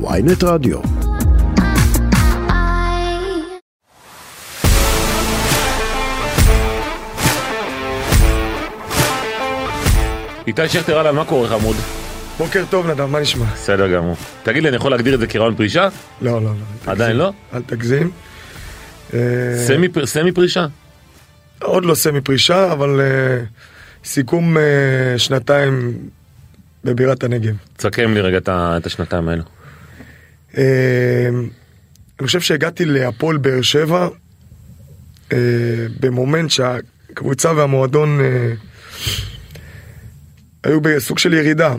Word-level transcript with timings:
ynet 0.00 0.44
רדיו. 0.44 0.80
איתי 10.46 10.68
שכטר, 10.68 10.98
אהלן, 10.98 11.14
מה 11.14 11.24
קורה 11.24 11.48
חמוד? 11.48 11.76
בוקר 12.38 12.64
טוב 12.70 12.86
נדב, 12.90 13.04
מה 13.04 13.20
נשמע? 13.20 13.44
בסדר 13.44 13.92
גמור. 13.94 14.16
תגיד 14.42 14.62
לי, 14.62 14.68
אני 14.68 14.76
יכול 14.76 14.90
להגדיר 14.90 15.14
את 15.14 15.20
זה 15.20 15.26
כראיון 15.26 15.54
פרישה? 15.56 15.88
לא, 16.22 16.32
לא, 16.32 16.40
לא. 16.44 16.92
עדיין. 16.92 17.16
לא? 17.16 17.32
אל 17.54 17.62
תגזים. 17.66 18.10
אה, 19.14 19.18
סמי 19.66 19.88
פר- 19.88 20.06
סמי 20.06 20.32
פרישה? 20.32 20.66
עוד 21.62 21.84
לא 21.84 21.94
סמי 21.94 22.20
פרישה, 22.20 22.72
אבל 22.72 23.00
אה, 23.00 23.44
סיכום 24.04 24.56
אה, 24.58 24.62
שנתיים 25.18 25.92
בבירת 26.84 27.24
הנגב. 27.24 27.54
תסכם 27.76 28.14
לי 28.14 28.20
רגע 28.20 28.38
את 28.48 28.86
השנתיים 28.86 29.28
האלו. 29.28 29.42
אה, 30.58 31.28
אני 32.20 32.26
חושב 32.26 32.40
שהגעתי 32.40 32.84
להפועל 32.84 33.36
באר 33.36 33.62
שבע 33.62 34.08
אה, 35.32 35.38
במומנט 36.00 36.50
שהקבוצה 36.50 37.52
והמועדון 37.52 38.20
אה, 38.20 38.52
היו 40.64 40.80
בסוג 40.80 41.18
של 41.18 41.34
ירידה. 41.34 41.74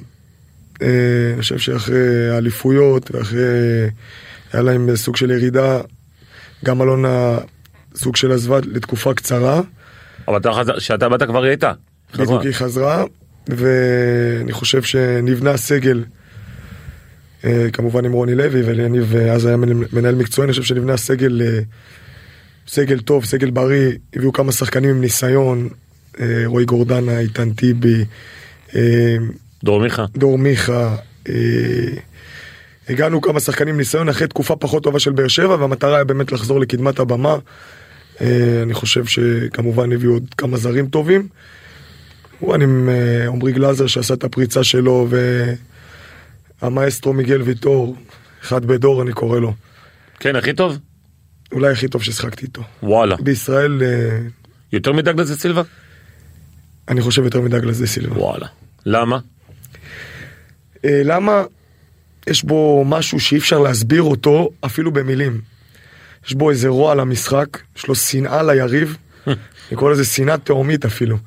אה, 0.81 0.87
אני 1.33 1.41
חושב 1.41 1.57
שאחרי 1.57 2.29
האליפויות 2.29 3.15
ואחרי... 3.15 3.39
היה 4.53 4.61
להם 4.63 4.95
סוג 4.95 5.15
של 5.15 5.31
ירידה, 5.31 5.81
גם 6.65 6.81
אלונה 6.81 7.37
סוג 7.95 8.15
של 8.15 8.31
עזבה 8.31 8.59
לתקופה 8.63 9.13
קצרה. 9.13 9.61
אבל 10.27 10.37
אתה 10.37 10.51
חזר- 10.53 10.77
כשאתה 10.79 11.09
באת 11.09 11.23
כבר 11.23 11.43
היא 11.43 11.49
הייתה. 11.49 11.71
חזרה. 12.13 12.25
בדיוק 12.25 12.41
היא 12.41 12.51
חזרה, 12.53 13.03
ואני 13.47 14.51
חושב 14.51 14.83
שנבנה 14.83 15.57
סגל, 15.57 16.03
כמובן 17.73 18.05
עם 18.05 18.11
רוני 18.11 18.35
לוי 18.35 18.61
וליניב 18.65 19.15
אה, 19.15 19.31
אז 19.33 19.45
היה 19.45 19.57
מנהל- 19.93 20.15
מקצועי, 20.15 20.45
אני 20.45 20.51
חושב 20.51 20.63
שנבנה 20.63 20.97
סגל, 20.97 21.41
אה, 21.41 21.59
סגל 22.67 22.99
טוב, 22.99 23.25
סגל 23.25 23.49
בריא, 23.49 23.91
הביאו 24.15 24.33
כמה 24.33 24.51
שחקנים 24.51 24.89
עם 24.89 25.01
ניסיון, 25.01 25.69
אה, 26.19 26.25
רועי 26.45 26.65
גורדנה, 26.65 27.19
איתן 27.19 27.53
טיבי, 27.53 28.05
אה, 28.75 29.15
דרור 29.63 29.79
מיכה. 29.81 30.05
דור 30.17 30.37
מיכה, 30.37 30.95
אה, 31.29 31.33
הגענו 32.89 33.21
כמה 33.21 33.39
שחקנים 33.39 33.73
עם 33.73 33.77
ניסיון 33.77 34.09
אחרי 34.09 34.27
תקופה 34.27 34.55
פחות 34.55 34.83
טובה 34.83 34.99
של 34.99 35.11
באר 35.11 35.27
שבע 35.27 35.55
והמטרה 35.59 35.95
היה 35.95 36.03
באמת 36.03 36.31
לחזור 36.31 36.59
לקדמת 36.59 36.99
הבמה. 36.99 37.37
אה, 38.21 38.59
אני 38.63 38.73
חושב 38.73 39.05
שכמובן 39.05 39.91
הביאו 39.91 40.13
עוד 40.13 40.25
כמה 40.37 40.57
זרים 40.57 40.87
טובים. 40.87 41.27
כמובן 42.39 42.61
עם 42.61 42.89
אה, 42.89 43.27
עמרי 43.27 43.51
גלאזר 43.51 43.87
שעשה 43.87 44.13
את 44.13 44.23
הפריצה 44.23 44.63
שלו 44.63 45.07
והמאסטרו 46.61 47.13
מיגל 47.13 47.41
ויטור, 47.41 47.95
אחד 48.43 48.65
בדור 48.65 49.01
אני 49.01 49.13
קורא 49.13 49.39
לו. 49.39 49.53
כן, 50.19 50.35
הכי 50.35 50.53
טוב? 50.53 50.77
אולי 51.51 51.71
הכי 51.71 51.87
טוב 51.87 52.03
ששחקתי 52.03 52.45
איתו. 52.45 52.61
וואלה. 52.83 53.15
בישראל 53.15 53.83
אה, 53.83 54.19
יותר 54.73 54.93
מדגלס 54.93 55.31
סילבה? 55.31 55.61
אני 56.87 57.01
חושב 57.01 57.23
יותר 57.23 57.41
מדגלס 57.41 57.79
דה 57.79 57.87
סילבה. 57.87 58.19
וואלה. 58.19 58.47
למה? 58.85 59.19
אה, 60.85 61.01
למה 61.03 61.43
יש 62.27 62.43
בו 62.43 62.83
משהו 62.85 63.19
שאי 63.19 63.37
אפשר 63.37 63.59
להסביר 63.59 64.01
אותו 64.01 64.49
אפילו 64.65 64.91
במילים. 64.91 65.41
יש 66.27 66.33
בו 66.33 66.49
איזה 66.49 66.67
רוע 66.67 66.95
למשחק, 66.95 67.47
יש 67.77 67.87
לו 67.87 67.95
שנאה 67.95 68.43
ליריב, 68.43 68.97
אני 69.27 69.75
קורא 69.75 69.91
לזה 69.91 70.05
שנאה 70.05 70.37
תהומית 70.37 70.85
אפילו. 70.85 71.17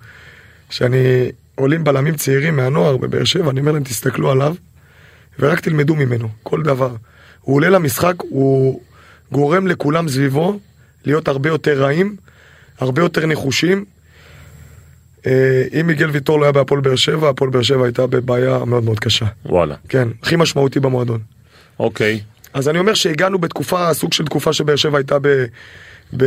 שאני 0.71 1.31
עולים 1.55 1.85
בלמים 1.85 2.17
צעירים 2.17 2.57
מהנוער 2.57 2.97
בבאר 2.97 3.25
שבע, 3.25 3.51
אני 3.51 3.61
אומר 3.61 3.73
להם 3.73 3.85
תסתכלו 3.85 4.31
עליו 4.31 4.55
ורק 5.39 5.61
תלמדו 5.61 5.95
ממנו, 5.95 6.29
כל 6.43 6.63
דבר. 6.63 6.95
הוא 7.41 7.57
עולה 7.57 7.69
למשחק, 7.69 8.15
הוא 8.19 8.81
גורם 9.33 9.67
לכולם 9.67 10.09
סביבו 10.09 10.59
להיות 11.05 11.29
הרבה 11.29 11.49
יותר 11.49 11.83
רעים, 11.83 12.17
הרבה 12.79 13.03
יותר 13.03 13.27
נחושים. 13.27 13.85
אה, 15.27 15.65
אם 15.81 15.87
מיגל 15.87 16.11
ויטור 16.11 16.41
לא 16.41 16.45
היה 16.45 16.53
בהפועל 16.53 16.81
באר 16.81 16.97
שבע, 16.97 17.29
הפועל 17.29 17.51
באר 17.51 17.63
שבע 17.63 17.85
הייתה 17.85 18.07
בבעיה 18.07 18.65
מאוד 18.65 18.85
מאוד 18.85 19.01
קשה. 19.01 19.27
וואלה. 19.47 19.75
כן, 19.89 20.09
הכי 20.23 20.37
משמעותי 20.37 20.81
במועדון. 20.81 21.21
אוקיי. 21.79 22.21
אז 22.55 22.69
אני 22.69 22.79
אומר 22.79 22.95
שהגענו 22.95 23.39
בתקופה, 23.39 23.95
סוג 23.95 24.13
של 24.13 24.25
תקופה 24.25 24.53
שבאר 24.53 24.77
שבע 24.77 24.99
הייתה 24.99 25.19
ב... 25.19 25.45
ב... 26.17 26.25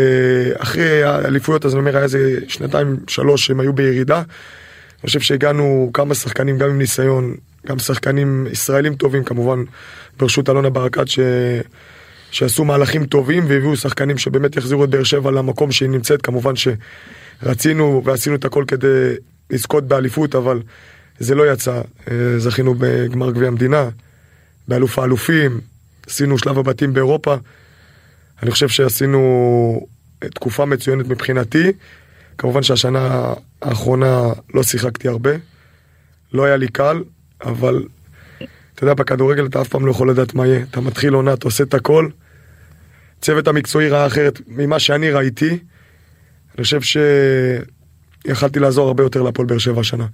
אחרי 0.58 1.04
האליפויות, 1.04 1.66
אז 1.66 1.74
אני 1.74 1.80
אומר, 1.80 1.96
היה 1.96 2.04
איזה 2.04 2.40
שנתיים, 2.48 2.98
שלוש, 3.08 3.46
שהם 3.46 3.60
היו 3.60 3.74
בירידה. 3.74 4.18
אני 4.18 5.08
חושב 5.08 5.20
שהגענו 5.20 5.92
כמה 5.94 6.16
שחקנים, 6.16 6.58
גם 6.58 6.70
עם 6.70 6.78
ניסיון, 6.78 7.36
גם 7.68 7.80
שחקנים 7.80 8.48
ישראלים 8.52 8.96
טובים, 8.96 9.24
כמובן, 9.24 9.64
בראשות 10.20 10.50
אלונה 10.50 10.70
ברקת, 10.70 11.08
ש... 11.08 11.20
שעשו 12.32 12.66
מהלכים 12.66 13.06
טובים 13.06 13.46
והביאו 13.48 13.78
שחקנים 13.78 14.18
שבאמת 14.18 14.56
יחזירו 14.56 14.84
את 14.84 14.90
באר 14.90 15.04
שבע 15.04 15.32
למקום 15.32 15.72
שהיא 15.72 15.90
נמצאת. 15.90 16.22
כמובן 16.22 16.54
שרצינו 16.56 18.02
ועשינו 18.06 18.36
את 18.36 18.46
הכל 18.46 18.66
כדי 18.68 19.14
לזכות 19.50 19.88
באליפות, 19.88 20.36
אבל 20.36 20.62
זה 21.20 21.36
לא 21.36 21.52
יצא. 21.52 21.82
אה, 22.12 22.40
זכינו 22.40 22.76
בגמר 22.78 23.32
גביע 23.32 23.48
המדינה, 23.48 23.90
באלוף 24.68 25.00
האלופים, 25.00 25.62
עשינו 26.08 26.38
שלב 26.38 26.60
הבתים 26.60 26.94
באירופה. 26.94 27.36
אני 28.44 28.52
חושב 28.52 28.68
שעשינו 28.70 29.88
תקופה 30.20 30.66
מצוינת 30.66 31.08
מבחינתי. 31.08 31.72
כמובן 32.38 32.64
שהשנה 32.64 33.34
האחרונה 33.62 34.22
לא 34.54 34.64
שיחקתי 34.64 35.08
הרבה. 35.08 35.32
לא 36.34 36.46
היה 36.46 36.58
לי 36.58 36.68
קל, 36.68 37.04
אבל 37.44 37.84
אתה 38.76 38.84
יודע, 38.84 38.94
בכדורגל 38.94 39.46
אתה 39.46 39.62
אף 39.62 39.68
פעם 39.68 39.86
לא 39.86 39.92
יכול 39.92 40.10
לדעת 40.10 40.34
מה 40.34 40.48
יהיה. 40.48 40.64
אתה 40.72 40.82
מתחיל 40.82 41.14
עונה, 41.14 41.34
אתה 41.34 41.48
עושה 41.48 41.64
את 41.64 41.74
הכל. 41.74 42.08
הצוות 43.20 43.48
המקצועי 43.48 43.90
ראה 43.90 44.08
אחרת 44.08 44.42
ממה 44.48 44.80
שאני 44.80 45.12
ראיתי. 45.12 45.50
אני 46.58 46.64
חושב 46.64 46.80
שיכלתי 48.26 48.60
לעזור 48.60 48.88
הרבה 48.88 49.04
יותר 49.04 49.22
להפועל 49.22 49.48
באר 49.48 49.58
שבע 49.58 49.82
השנה. 49.82 50.06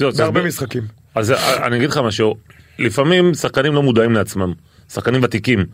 בהרבה 0.00 0.12
תסביר- 0.22 0.44
משחקים. 0.46 0.82
אז 1.14 1.30
אני 1.66 1.76
אגיד 1.76 1.90
לך 1.90 1.96
משהו, 1.98 2.34
לפעמים 2.78 3.34
שחקנים 3.34 3.74
לא 3.74 3.82
מודעים 3.82 4.12
לעצמם, 4.12 4.52
שחקנים 4.92 5.22
ותיקים, 5.22 5.64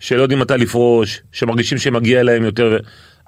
שלא 0.00 0.22
יודעים 0.22 0.40
מתי 0.40 0.54
לפרוש, 0.58 1.22
שמרגישים 1.32 1.78
שמגיע 1.78 2.20
אליהם 2.20 2.44
יותר. 2.44 2.78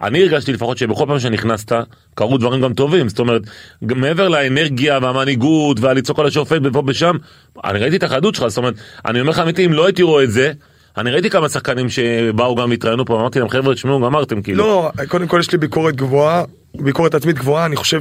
אני 0.02 0.22
הרגשתי 0.22 0.52
לפחות 0.52 0.78
שבכל 0.78 1.04
פעם 1.08 1.18
שנכנסת, 1.18 1.72
קרו 2.14 2.38
דברים 2.38 2.60
גם 2.60 2.74
טובים, 2.74 3.08
זאת 3.08 3.18
אומרת, 3.18 3.42
גם 3.86 4.00
מעבר 4.00 4.28
לאנרגיה 4.28 4.98
והמנהיגות 5.02 5.80
והלצעוק 5.80 6.18
על 6.18 6.26
השופט 6.26 6.60
ופה 6.64 6.82
ושם, 6.86 7.16
אני 7.64 7.78
ראיתי 7.78 7.96
את 7.96 8.02
החדות 8.02 8.34
שלך, 8.34 8.46
זאת 8.48 8.58
אומרת, 8.58 8.74
אני 9.06 9.20
אומר 9.20 9.30
לך 9.30 9.38
אמיתי, 9.38 9.66
אם 9.66 9.72
לא 9.72 9.86
הייתי 9.86 10.02
רואה 10.02 10.24
את 10.24 10.30
זה, 10.30 10.52
אני 10.96 11.10
ראיתי 11.10 11.30
כמה 11.30 11.48
שחקנים 11.48 11.88
שבאו 11.88 12.56
גם 12.56 12.70
והתראיינו 12.70 13.04
פה, 13.04 13.20
אמרתי 13.20 13.38
להם 13.38 13.48
חבר'ה, 13.48 13.74
תשמעו, 13.74 14.00
גמרתם 14.00 14.42
כאילו. 14.42 14.58
לא, 14.58 14.90
קודם 15.08 15.26
כל 15.26 15.40
יש 15.40 15.52
לי 15.52 15.58
ביקורת 15.58 15.96
גבוהה, 15.96 16.44
ביקורת 16.74 17.14
עצמית 17.14 17.38
גבוהה, 17.38 17.66
אני 17.66 17.76
חושב 17.76 18.00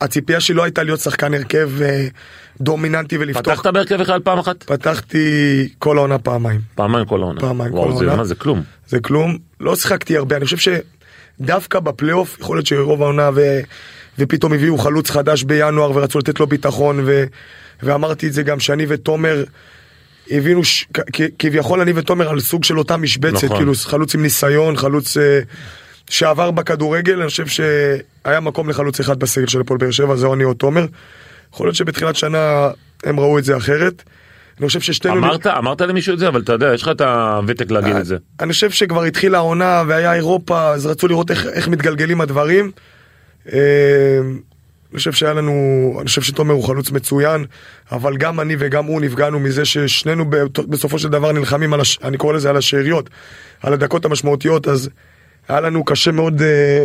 שהציפייה 0.00 0.40
שלי 0.40 0.54
לא 0.54 0.62
הייתה 0.62 0.82
להיות 0.82 1.00
שחקן 1.00 1.34
הרכב 1.34 1.70
אה, 1.82 2.06
דומיננטי 2.60 3.18
ולפתוח. 3.18 3.54
פתחת 3.54 3.66
בהרכב 3.66 4.00
אחד 4.00 4.20
פעם 4.22 4.38
אחת? 4.38 4.62
פתחתי 4.62 5.68
כל 5.78 5.98
העונה 5.98 6.18
פעמיים. 6.18 6.60
פעמיים 6.74 7.06
כל 7.06 7.20
העונה. 7.22 7.40
פעמיים 7.40 7.72
כל 7.72 7.78
וואו, 7.78 7.98
זה, 7.98 8.04
העונה. 8.04 8.16
מה, 8.16 8.24
זה 8.24 8.34
כלום. 8.34 8.62
זה 8.88 9.00
כלום, 9.00 9.38
לא 9.60 9.76
שיחקתי 9.76 10.16
הרבה, 10.16 10.36
אני 10.36 10.44
חושב 10.44 10.80
שדווקא 11.40 11.80
בפלייאוף, 11.80 12.38
יכול 12.40 12.56
להיות 12.56 12.66
שרוב 12.66 13.02
העונה 13.02 13.30
ו... 13.34 13.60
ופתאום 14.18 14.52
הביאו 14.52 14.78
חלוץ 14.78 15.10
חדש 15.10 15.42
בינואר 15.42 15.90
ורצו 15.90 16.18
לתת 16.18 16.40
לו 16.40 16.46
ביטחון 16.46 17.00
ו... 17.06 17.24
ואמרתי 17.82 18.26
את 18.26 18.32
זה 18.32 18.42
גם 18.42 18.60
שאני 18.60 18.86
ותומר 18.88 19.44
הבינו 20.30 20.64
ש... 20.64 20.86
כ... 20.92 21.20
כביכול 21.38 21.80
אני 21.80 21.92
ותומר 21.94 22.28
על 22.28 22.40
סוג 22.40 22.64
של 22.64 22.78
אותה 22.78 22.96
משבצת, 22.96 23.44
נכון. 23.44 23.56
כאילו 23.56 23.72
חלוץ 23.74 24.14
עם 24.14 24.22
ניסיון, 24.22 24.76
חלוץ 24.76 25.16
אה, 25.16 25.40
שעבר 26.10 26.50
בכדורגל, 26.50 27.20
אני 27.20 27.28
חושב 27.28 27.46
שהיה 28.24 28.40
מקום 28.40 28.70
לחלוץ 28.70 29.00
אחד 29.00 29.18
בסגל 29.18 29.46
של 29.46 29.60
הפועל 29.60 29.78
באר 29.78 29.90
שבע, 29.90 30.16
זה 30.16 30.26
או 30.26 30.34
אני 30.34 30.44
או 30.44 30.54
תומר. 30.54 30.86
יכול 31.54 31.66
להיות 31.66 31.76
שבתחילת 31.76 32.16
שנה 32.16 32.70
הם 33.04 33.20
ראו 33.20 33.38
את 33.38 33.44
זה 33.44 33.56
אחרת. 33.56 34.02
אני 34.60 34.66
חושב 34.66 34.80
ששתינו... 34.80 35.14
אמרת, 35.14 35.46
אמרת 35.46 35.80
למישהו 35.80 36.14
את 36.14 36.18
זה, 36.18 36.28
אבל 36.28 36.40
אתה 36.40 36.52
יודע, 36.52 36.74
יש 36.74 36.82
לך 36.82 36.88
את 36.88 37.00
הוותק 37.00 37.70
להגיד 37.70 37.96
את 37.96 38.06
זה. 38.06 38.16
אני 38.40 38.52
חושב 38.52 38.70
שכבר 38.70 39.02
התחילה 39.02 39.38
העונה 39.38 39.82
והיה 39.86 40.14
אירופה, 40.14 40.70
אז 40.70 40.86
רצו 40.86 41.08
לראות 41.08 41.30
איך, 41.30 41.46
איך 41.46 41.68
מתגלגלים 41.68 42.20
הדברים. 42.20 42.70
אה, 43.52 43.58
אני 44.90 44.98
חושב 44.98 45.12
שהיה 45.12 45.32
לנו, 45.32 45.96
אני 46.00 46.06
חושב 46.06 46.22
שתומר 46.22 46.54
הוא 46.54 46.64
חלוץ 46.64 46.90
מצוין, 46.90 47.44
אבל 47.92 48.16
גם 48.16 48.40
אני 48.40 48.56
וגם 48.58 48.84
הוא 48.84 49.00
נפגענו 49.00 49.40
מזה 49.40 49.64
ששנינו 49.64 50.24
בסופו 50.68 50.98
של 50.98 51.08
דבר 51.08 51.32
נלחמים 51.32 51.72
על, 51.74 51.80
הש, 51.80 51.98
אני 52.02 52.16
קורא 52.16 52.34
לזה 52.34 52.50
על 52.50 52.56
השאריות, 52.56 53.10
על 53.62 53.72
הדקות 53.72 54.04
המשמעותיות, 54.04 54.68
אז 54.68 54.90
היה 55.48 55.60
לנו 55.60 55.84
קשה 55.84 56.12
מאוד 56.12 56.42
אה, 56.42 56.48
אה, 56.48 56.84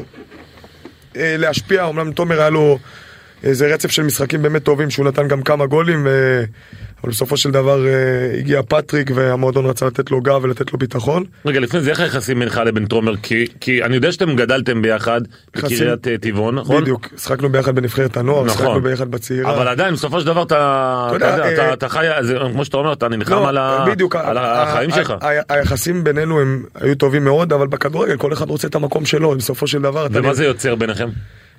להשפיע, 1.15 1.89
אמנם 1.89 2.11
תומר 2.11 2.39
היה 2.39 2.49
לו 2.49 2.79
אה, 3.45 3.53
זה 3.53 3.73
רצף 3.73 3.91
של 3.91 4.03
משחקים 4.03 4.41
באמת 4.41 4.63
טובים, 4.63 4.89
שהוא 4.89 5.05
נתן 5.05 5.27
גם 5.27 5.41
כמה 5.41 5.65
גולים, 5.65 6.07
אה, 6.07 6.43
אבל 7.05 7.11
בסופו 7.11 7.37
של 7.37 7.51
דבר 7.51 7.87
אה, 7.87 7.91
הגיע 8.39 8.61
פטריק 8.67 9.11
והמועדון 9.15 9.65
רצה 9.65 9.85
לתת 9.85 10.11
לו 10.11 10.21
גב 10.21 10.39
ולתת 10.43 10.73
לו 10.73 10.79
ביטחון. 10.79 11.23
רגע, 11.45 11.59
לפני 11.59 11.79
זה 11.81 11.89
איך 11.89 11.99
היחסים 11.99 12.39
בינך 12.39 12.61
לבין 12.65 12.85
תומר? 12.85 13.15
כי, 13.15 13.47
כי 13.59 13.83
אני 13.83 13.95
יודע 13.95 14.11
שאתם 14.11 14.35
גדלתם 14.35 14.81
ביחד 14.81 15.21
בקריית 15.55 16.07
אה, 16.07 16.17
טבעון, 16.17 16.55
נכון? 16.55 16.81
בדיוק, 16.81 17.07
שחקנו 17.17 17.49
ביחד 17.49 17.75
בנבחרת 17.75 18.17
הנוער, 18.17 18.43
נכון. 18.45 18.65
שחקנו 18.65 18.81
ביחד 18.81 19.11
בצעירה. 19.11 19.55
אבל 19.55 19.67
עדיין 19.67 19.93
בסופו 19.93 20.19
של 20.19 20.25
דבר 20.25 20.43
אתה, 20.43 20.55
אתה, 21.07 21.15
יודע, 21.15 21.53
אתה, 21.53 21.67
אה, 21.67 21.73
אתה 21.73 21.89
חי, 21.89 22.05
זה, 22.21 22.37
כמו 22.51 22.65
שאתה 22.65 22.77
אומר, 22.77 22.93
אתה 22.93 23.07
נלחם 23.07 23.33
לא, 23.33 23.49
על, 23.49 23.57
ה, 23.57 23.85
בדיוק, 23.87 24.15
על 24.15 24.37
ה- 24.37 24.63
החיים 24.63 24.89
ה- 24.89 24.95
שלך. 24.95 25.11
ה- 25.21 25.27
ה- 25.29 25.41
היחסים 25.49 26.03
בינינו 26.03 26.39
הם 26.41 26.63
היו 26.75 26.95
טובים 26.95 27.23
מאוד, 27.23 27.53
אבל 27.53 27.67
בכדורגל 27.67 28.17
כל 28.17 28.33
אחד 28.33 28.49
רוצה 28.49 28.67
את 28.67 28.75
המקום 28.75 29.05
שלו, 29.05 29.35
בסופו 29.37 29.67
של 29.67 29.81
דבר. 29.81 30.05
אתה 30.05 30.17
ומה 30.19 30.27
יודע- 30.27 30.33
זה 30.33 30.45
יוצר 30.45 30.75
ביניכם? 30.75 31.09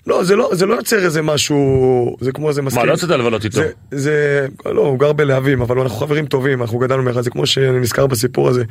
לא, 0.06 0.24
זה 0.24 0.36
לא, 0.36 0.50
זה 0.52 0.66
לא 0.66 0.74
יוצר 0.74 1.04
איזה 1.04 1.22
משהו, 1.22 2.16
זה 2.20 2.32
כמו 2.32 2.48
איזה 2.48 2.62
מסכים. 2.62 2.82
מה, 2.82 2.86
לא 2.86 2.92
יצאת 2.92 3.10
לבלות 3.10 3.44
איתו? 3.44 3.58
זה, 3.58 3.70
זה, 3.90 4.46
לא, 4.66 4.80
הוא 4.80 4.98
גר 4.98 5.12
בלהבים, 5.12 5.62
אבל 5.62 5.80
אנחנו 5.80 5.98
חברים 5.98 6.26
טובים, 6.26 6.62
אנחנו 6.62 6.78
גדלנו 6.78 7.02
מאחד, 7.02 7.20
זה 7.20 7.30
כמו 7.30 7.46
שאני 7.46 7.80
נזכר 7.80 8.06
בסיפור 8.06 8.48
הזה, 8.48 8.64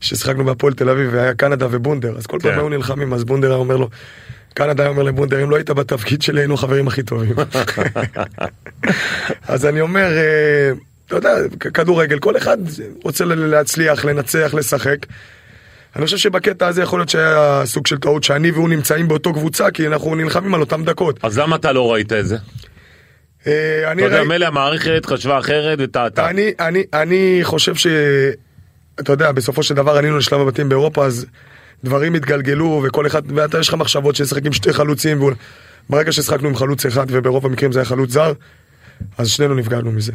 ששיחקנו 0.00 0.44
בהפועל 0.44 0.74
תל 0.74 0.88
אביב 0.88 1.10
והיה 1.12 1.34
קנדה 1.34 1.66
ובונדר, 1.70 2.18
אז 2.18 2.26
כל 2.26 2.38
פעם 2.42 2.52
כן. 2.52 2.58
היו 2.58 2.68
נלחמים, 2.68 3.12
אז 3.12 3.24
בונדר 3.24 3.48
היה 3.48 3.56
אומר 3.56 3.76
לו, 3.76 3.88
קנדה 4.54 4.82
היה 4.82 4.90
אומר 4.90 5.02
לבונדר, 5.02 5.42
אם 5.42 5.50
לא 5.50 5.56
היית 5.56 5.70
בתפקיד 5.70 6.22
שלי 6.22 6.40
היינו 6.40 6.54
החברים 6.54 6.88
הכי 6.88 7.02
טובים. 7.02 7.34
אז 9.48 9.66
אני 9.66 9.80
אומר, 9.80 10.16
אה, 10.16 10.72
אתה 11.06 11.16
יודע, 11.16 11.34
כדורגל, 11.74 12.18
כל 12.18 12.36
אחד 12.36 12.58
רוצה 13.04 13.24
להצליח, 13.24 14.04
לנצח, 14.04 14.54
לשחק. 14.54 15.06
אני 15.96 16.04
חושב 16.04 16.16
שבקטע 16.16 16.66
הזה 16.66 16.82
יכול 16.82 16.98
להיות 16.98 17.08
שהיה 17.08 17.62
סוג 17.64 17.86
של 17.86 17.98
טעות 17.98 18.24
שאני 18.24 18.50
והוא 18.50 18.68
נמצאים 18.68 19.08
באותו 19.08 19.32
קבוצה 19.32 19.70
כי 19.70 19.86
אנחנו 19.86 20.14
נלחמים 20.14 20.54
על 20.54 20.60
אותם 20.60 20.84
דקות. 20.84 21.18
אז 21.22 21.38
למה 21.38 21.56
אתה 21.56 21.72
לא 21.72 21.92
ראית 21.92 22.12
את 22.12 22.26
זה? 22.26 22.36
אה, 23.46 23.92
אתה 23.92 24.02
יודע, 24.02 24.24
מילא 24.24 24.46
המערכת 24.46 25.06
חשבה 25.06 25.38
אחרת 25.38 25.78
וטעתה. 25.82 26.30
אני, 26.92 27.40
חושב 27.42 27.74
ש... 27.74 27.86
אתה 29.00 29.12
יודע, 29.12 29.32
בסופו 29.32 29.62
של 29.62 29.74
דבר 29.74 29.96
עלינו 29.96 30.18
לשלב 30.18 30.40
הבתים 30.40 30.68
באירופה, 30.68 31.06
אז 31.06 31.26
דברים 31.84 32.14
התגלגלו, 32.14 32.82
וכל 32.84 33.06
אחד, 33.06 33.22
ואתה 33.34 33.58
יש 33.58 33.68
לך 33.68 33.74
מחשבות 33.74 34.16
ששחק 34.16 34.46
עם 34.46 34.52
שתי 34.52 34.72
חלוצים, 34.72 35.22
וברגע 35.88 36.12
ששחקנו 36.12 36.48
עם 36.48 36.56
חלוץ 36.56 36.86
אחד, 36.86 37.06
וברוב 37.08 37.46
המקרים 37.46 37.72
זה 37.72 37.78
היה 37.78 37.86
חלוץ 37.86 38.10
זר, 38.10 38.32
אז 39.18 39.28
שנינו 39.28 39.54
נפגענו 39.54 39.92
מזה. 39.92 40.12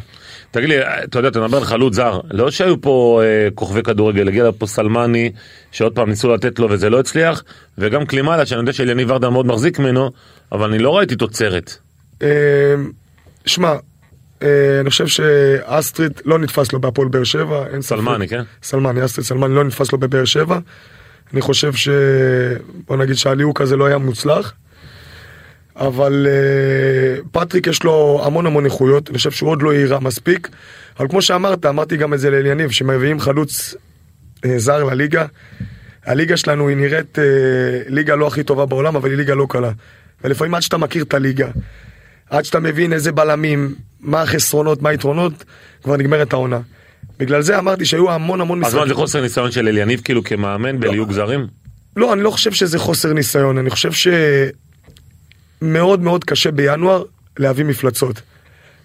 תגיד 0.51 0.69
לי, 0.69 0.75
אתה 1.03 1.19
יודע, 1.19 1.29
אתה 1.29 1.39
מדבר 1.39 1.57
על 1.57 1.63
חלוץ 1.63 1.93
זר, 1.93 2.19
לא 2.31 2.51
שהיו 2.51 2.81
פה 2.81 3.21
אה, 3.23 3.47
כוכבי 3.55 3.83
כדורגל, 3.83 4.27
הגיע 4.27 4.47
לפה 4.47 4.67
סלמני, 4.67 5.31
שעוד 5.71 5.95
פעם 5.95 6.09
ניסו 6.09 6.33
לתת 6.33 6.59
לו 6.59 6.69
וזה 6.69 6.89
לא 6.89 6.99
הצליח, 6.99 7.43
וגם 7.77 8.05
קלימאלה, 8.05 8.45
שאני 8.45 8.59
יודע 8.59 8.73
שאליניב 8.73 9.11
ברדה 9.11 9.29
מאוד 9.29 9.45
מחזיק 9.45 9.79
ממנו, 9.79 10.11
אבל 10.51 10.69
אני 10.69 10.79
לא 10.79 10.97
ראיתי 10.97 11.15
תוצרת. 11.15 11.77
אה, 12.21 12.27
שמע, 13.45 13.75
אה, 14.43 14.79
אני 14.81 14.89
חושב 14.89 15.07
שאסטריד 15.07 16.21
לא 16.25 16.39
נתפס 16.39 16.73
לו 16.73 16.81
בהפועל 16.81 17.07
באר 17.07 17.23
שבע, 17.23 17.67
אין 17.67 17.81
ספק. 17.81 17.95
סלמני, 17.95 18.27
כן? 18.27 18.41
סלמני, 18.63 19.05
אסטריד 19.05 19.27
סלמני 19.27 19.55
לא 19.55 19.63
נתפס 19.63 19.91
לו 19.91 19.97
בבאר 19.97 20.25
שבע. 20.25 20.59
אני 21.33 21.41
חושב 21.41 21.73
ש... 21.73 21.89
בוא 22.87 22.97
נגיד 22.97 23.15
שהליהוק 23.15 23.61
הזה 23.61 23.75
לא 23.75 23.85
היה 23.85 23.97
מוצלח. 23.97 24.53
אבל 25.75 26.27
אה, 26.29 27.21
פטריק 27.31 27.67
יש 27.67 27.83
לו 27.83 28.21
המון 28.25 28.45
המון 28.45 28.65
איכויות, 28.65 29.09
אני 29.09 29.17
חושב 29.17 29.31
שהוא 29.31 29.49
עוד 29.49 29.61
לא 29.61 29.73
יירה 29.73 29.99
מספיק. 29.99 30.49
אבל 30.99 31.07
כמו 31.07 31.21
שאמרת, 31.21 31.65
אמרתי 31.65 31.97
גם 31.97 32.13
את 32.13 32.19
זה 32.19 32.29
לאליניב, 32.29 32.71
שמביאים 32.71 33.19
חלוץ 33.19 33.75
אה, 34.45 34.59
זר 34.59 34.83
לליגה. 34.83 35.25
הליגה 36.05 36.37
שלנו 36.37 36.67
היא 36.69 36.77
נראית 36.77 37.19
אה, 37.19 37.23
ליגה 37.87 38.15
לא 38.15 38.27
הכי 38.27 38.43
טובה 38.43 38.65
בעולם, 38.65 38.95
אבל 38.95 39.09
היא 39.09 39.17
ליגה 39.17 39.35
לא 39.35 39.45
קלה. 39.49 39.71
ולפעמים 40.23 40.55
עד 40.55 40.61
שאתה 40.61 40.77
מכיר 40.77 41.03
את 41.03 41.13
הליגה, 41.13 41.47
עד 42.29 42.45
שאתה 42.45 42.59
מבין 42.59 42.93
איזה 42.93 43.11
בלמים, 43.11 43.75
מה 43.99 44.21
החסרונות, 44.21 44.81
מה 44.81 44.89
היתרונות, 44.89 45.43
כבר 45.83 45.97
נגמרת 45.97 46.33
העונה. 46.33 46.59
בגלל 47.19 47.41
זה 47.41 47.59
אמרתי 47.59 47.85
שהיו 47.85 48.11
המון 48.11 48.41
המון 48.41 48.63
אז 48.63 48.75
מה, 48.75 48.87
זה 48.87 48.93
חוסר 48.93 49.21
ניסיון 49.21 49.51
של 49.51 49.67
אליניב 49.67 50.01
כאילו 50.03 50.23
כמאמן 50.23 50.79
בליהוק 50.79 51.11
זרים? 51.11 51.47
לא, 51.95 52.13
אני 52.13 52.21
לא 52.21 52.31
חושב 52.31 52.51
שזה 52.51 52.79
חוסר 52.79 53.13
ניסיון, 53.13 53.57
אני 53.57 53.69
חושב 53.69 53.91
שמאוד 55.65 56.01
מאוד 56.01 56.23
קשה 56.23 56.51
בינואר 56.51 57.03
להביא 57.39 57.65
מפלצות. 57.65 58.21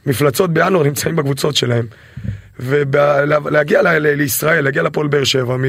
מפלצות 0.06 0.50
בינואר 0.52 0.82
נמצאים 0.82 1.16
בקבוצות 1.16 1.56
שלהם. 1.56 1.86
ולהגיע 2.60 3.82
ל- 3.82 3.88
ל- 3.98 4.14
לישראל, 4.14 4.64
להגיע 4.64 4.82
לפועל 4.82 5.08
באר 5.08 5.24
שבע 5.24 5.56
מ- 5.56 5.64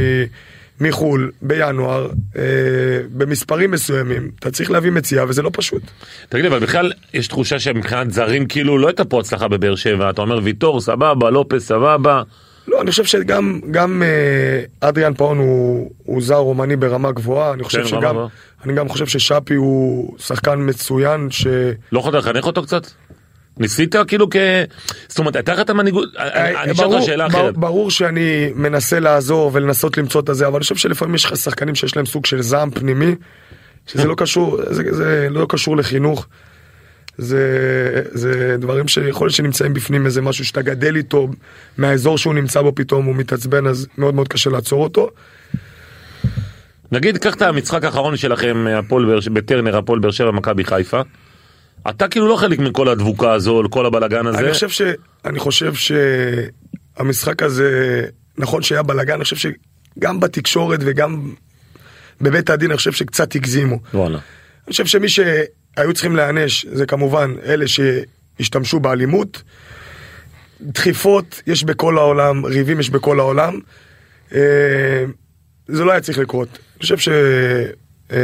מחו"ל 0.82 1.32
בינואר, 1.42 2.10
אה, 2.36 2.42
במספרים 3.18 3.72
מסוימים, 3.72 4.32
אתה 4.40 4.52
צריך 4.52 4.72
להביא 4.72 4.92
מציאה 4.92 5.26
וזה 5.28 5.42
לא 5.42 5.50
פשוט. 5.54 5.82
תגיד 6.30 6.46
אבל 6.46 6.60
בכלל 6.60 6.92
יש 7.14 7.28
תחושה 7.28 7.60
שמבחינת 7.60 8.12
זרים 8.12 8.46
כאילו 8.46 8.78
לא 8.78 8.88
הייתה 8.88 9.06
פה 9.06 9.20
הצלחה 9.20 9.48
בבאר 9.48 9.76
שבע, 9.76 10.10
אתה 10.10 10.22
אומר 10.22 10.40
ויטור 10.44 10.82
סבבה, 10.82 11.30
לופס 11.30 11.68
סבבה, 11.68 12.24
לא, 12.72 12.82
אני 12.82 12.92
חושב 12.92 13.06
שגם 13.06 13.60
גם 13.72 14.04
אה, 14.04 14.88
אדריאן 14.90 15.14
פאון 15.14 15.38
הוא, 15.38 15.92
הוא 16.04 16.22
זר 16.22 16.36
רומני 16.36 16.76
ברמה 16.76 17.12
גבוהה, 17.12 17.54
אני 17.54 17.64
חושב 17.64 17.78
כן, 17.78 17.88
רמה 17.88 18.02
שגם, 18.02 18.12
גבוהה. 18.12 18.28
אני 18.66 18.74
גם 18.74 18.90
חושב 18.90 19.08
ששאפי 19.08 19.54
הוא 19.54 20.14
שחקן 20.20 20.56
מצוין, 20.70 21.28
ש... 21.32 21.48
לא 21.92 22.00
יכולת 22.00 22.16
לחנך 22.16 22.46
אותו 22.46 22.64
קצת? 22.64 22.88
ניסית 23.58 23.96
כאילו 24.08 24.30
כ... 24.30 24.36
זאת 25.08 25.20
אומרת, 25.20 25.36
הייתה 25.36 25.54
לך 25.54 25.60
את 25.60 25.70
המנהיגות, 25.70 26.10
אני 26.18 26.72
אשאל 26.72 26.84
ברור- 26.86 26.96
אותך 26.96 27.06
שאלה 27.06 27.28
אחרת. 27.28 27.58
ברור 27.58 27.92
שאני 27.92 28.50
מנסה 28.56 29.00
לעזור 29.00 29.50
ולנסות 29.54 29.98
למצוא 29.98 30.22
את 30.22 30.30
הזה, 30.30 30.48
אבל 30.48 30.56
אני 30.56 30.62
חושב 30.64 30.76
שלפעמים 30.76 31.16
יש 31.16 31.26
לך 31.26 31.38
שחקנים 31.38 31.76
שיש 31.76 31.96
להם 31.96 32.06
סוג 32.06 32.26
של 32.26 32.42
זעם 32.42 32.72
פנימי, 32.72 33.16
שזה 33.88 34.08
לא 34.08 34.16
קשור, 34.22 34.58
זה, 34.70 34.84
זה 34.92 35.28
לא 35.30 35.46
קשור 35.50 35.78
לחינוך. 35.78 36.28
זה, 37.18 38.02
זה 38.12 38.56
דברים 38.60 38.88
שיכול 38.88 39.28
להיות 39.28 39.36
שנמצאים 39.36 39.74
בפנים 39.74 40.06
איזה 40.06 40.22
משהו 40.22 40.46
שאתה 40.46 40.62
גדל 40.62 40.96
איתו 40.96 41.28
מהאזור 41.78 42.18
שהוא 42.18 42.34
נמצא 42.34 42.62
בו 42.62 42.76
פתאום 42.76 43.06
הוא 43.06 43.16
מתעצבן 43.16 43.68
אז 43.68 43.88
מאוד 43.98 44.16
מאוד 44.16 44.28
קשה 44.28 44.50
לעצור 44.50 44.84
אותו. 44.84 45.10
נגיד, 46.92 47.18
קח 47.18 47.36
את 47.36 47.42
המשחק 47.42 47.84
האחרון 47.84 48.18
שלכם, 48.18 48.66
הפועל 48.68 49.20
בטרנר, 49.34 49.78
הפועל 49.78 50.00
באר 50.00 50.12
שבע, 50.12 50.32
מכבי 50.32 50.64
חיפה. 50.64 51.02
אתה 51.90 52.08
כאילו 52.08 52.28
לא 52.28 52.36
חלק 52.36 52.60
מכל 52.60 52.88
הדבוקה 52.88 53.34
הזו, 53.34 53.64
כל 53.70 53.86
הבלאגן 53.86 54.28
הזה. 54.28 54.40
אני 54.40 54.54
חושב 54.54 54.70
ש... 54.70 54.82
אני 55.26 55.40
חושב 55.40 55.74
שהמשחק 55.74 57.44
הזה, 57.44 58.04
נכון 58.38 58.62
שהיה 58.62 58.84
בלאגן, 58.84 59.14
אני 59.14 59.24
חושב 59.24 59.36
שגם 59.36 60.20
בתקשורת 60.20 60.80
וגם 60.84 61.34
בבית 62.22 62.50
הדין, 62.50 62.70
אני 62.70 62.78
חושב 62.78 62.92
שקצת 62.92 63.36
הגזימו. 63.36 63.80
וואלה. 63.94 64.20
אני 64.68 64.72
חושב 64.72 64.86
שמי 64.86 65.10
שהיו 65.76 65.94
צריכים 65.94 66.16
להיענש 66.16 66.66
זה 66.66 66.86
כמובן 66.86 67.34
אלה 67.46 67.66
שהשתמשו 67.68 68.80
באלימות. 68.80 69.42
דחיפות 70.62 71.42
יש 71.48 71.64
בכל 71.64 71.98
העולם, 71.98 72.46
ריבים 72.46 72.80
יש 72.80 72.90
בכל 72.90 73.20
העולם. 73.20 73.60
אה, 74.36 74.40
זה 75.68 75.84
לא 75.84 75.92
היה 75.92 76.02
צריך 76.02 76.18
לקרות. 76.18 76.48
אני 76.76 76.82
חושב 76.82 76.98
ש... 76.98 77.10
אה, 78.12 78.18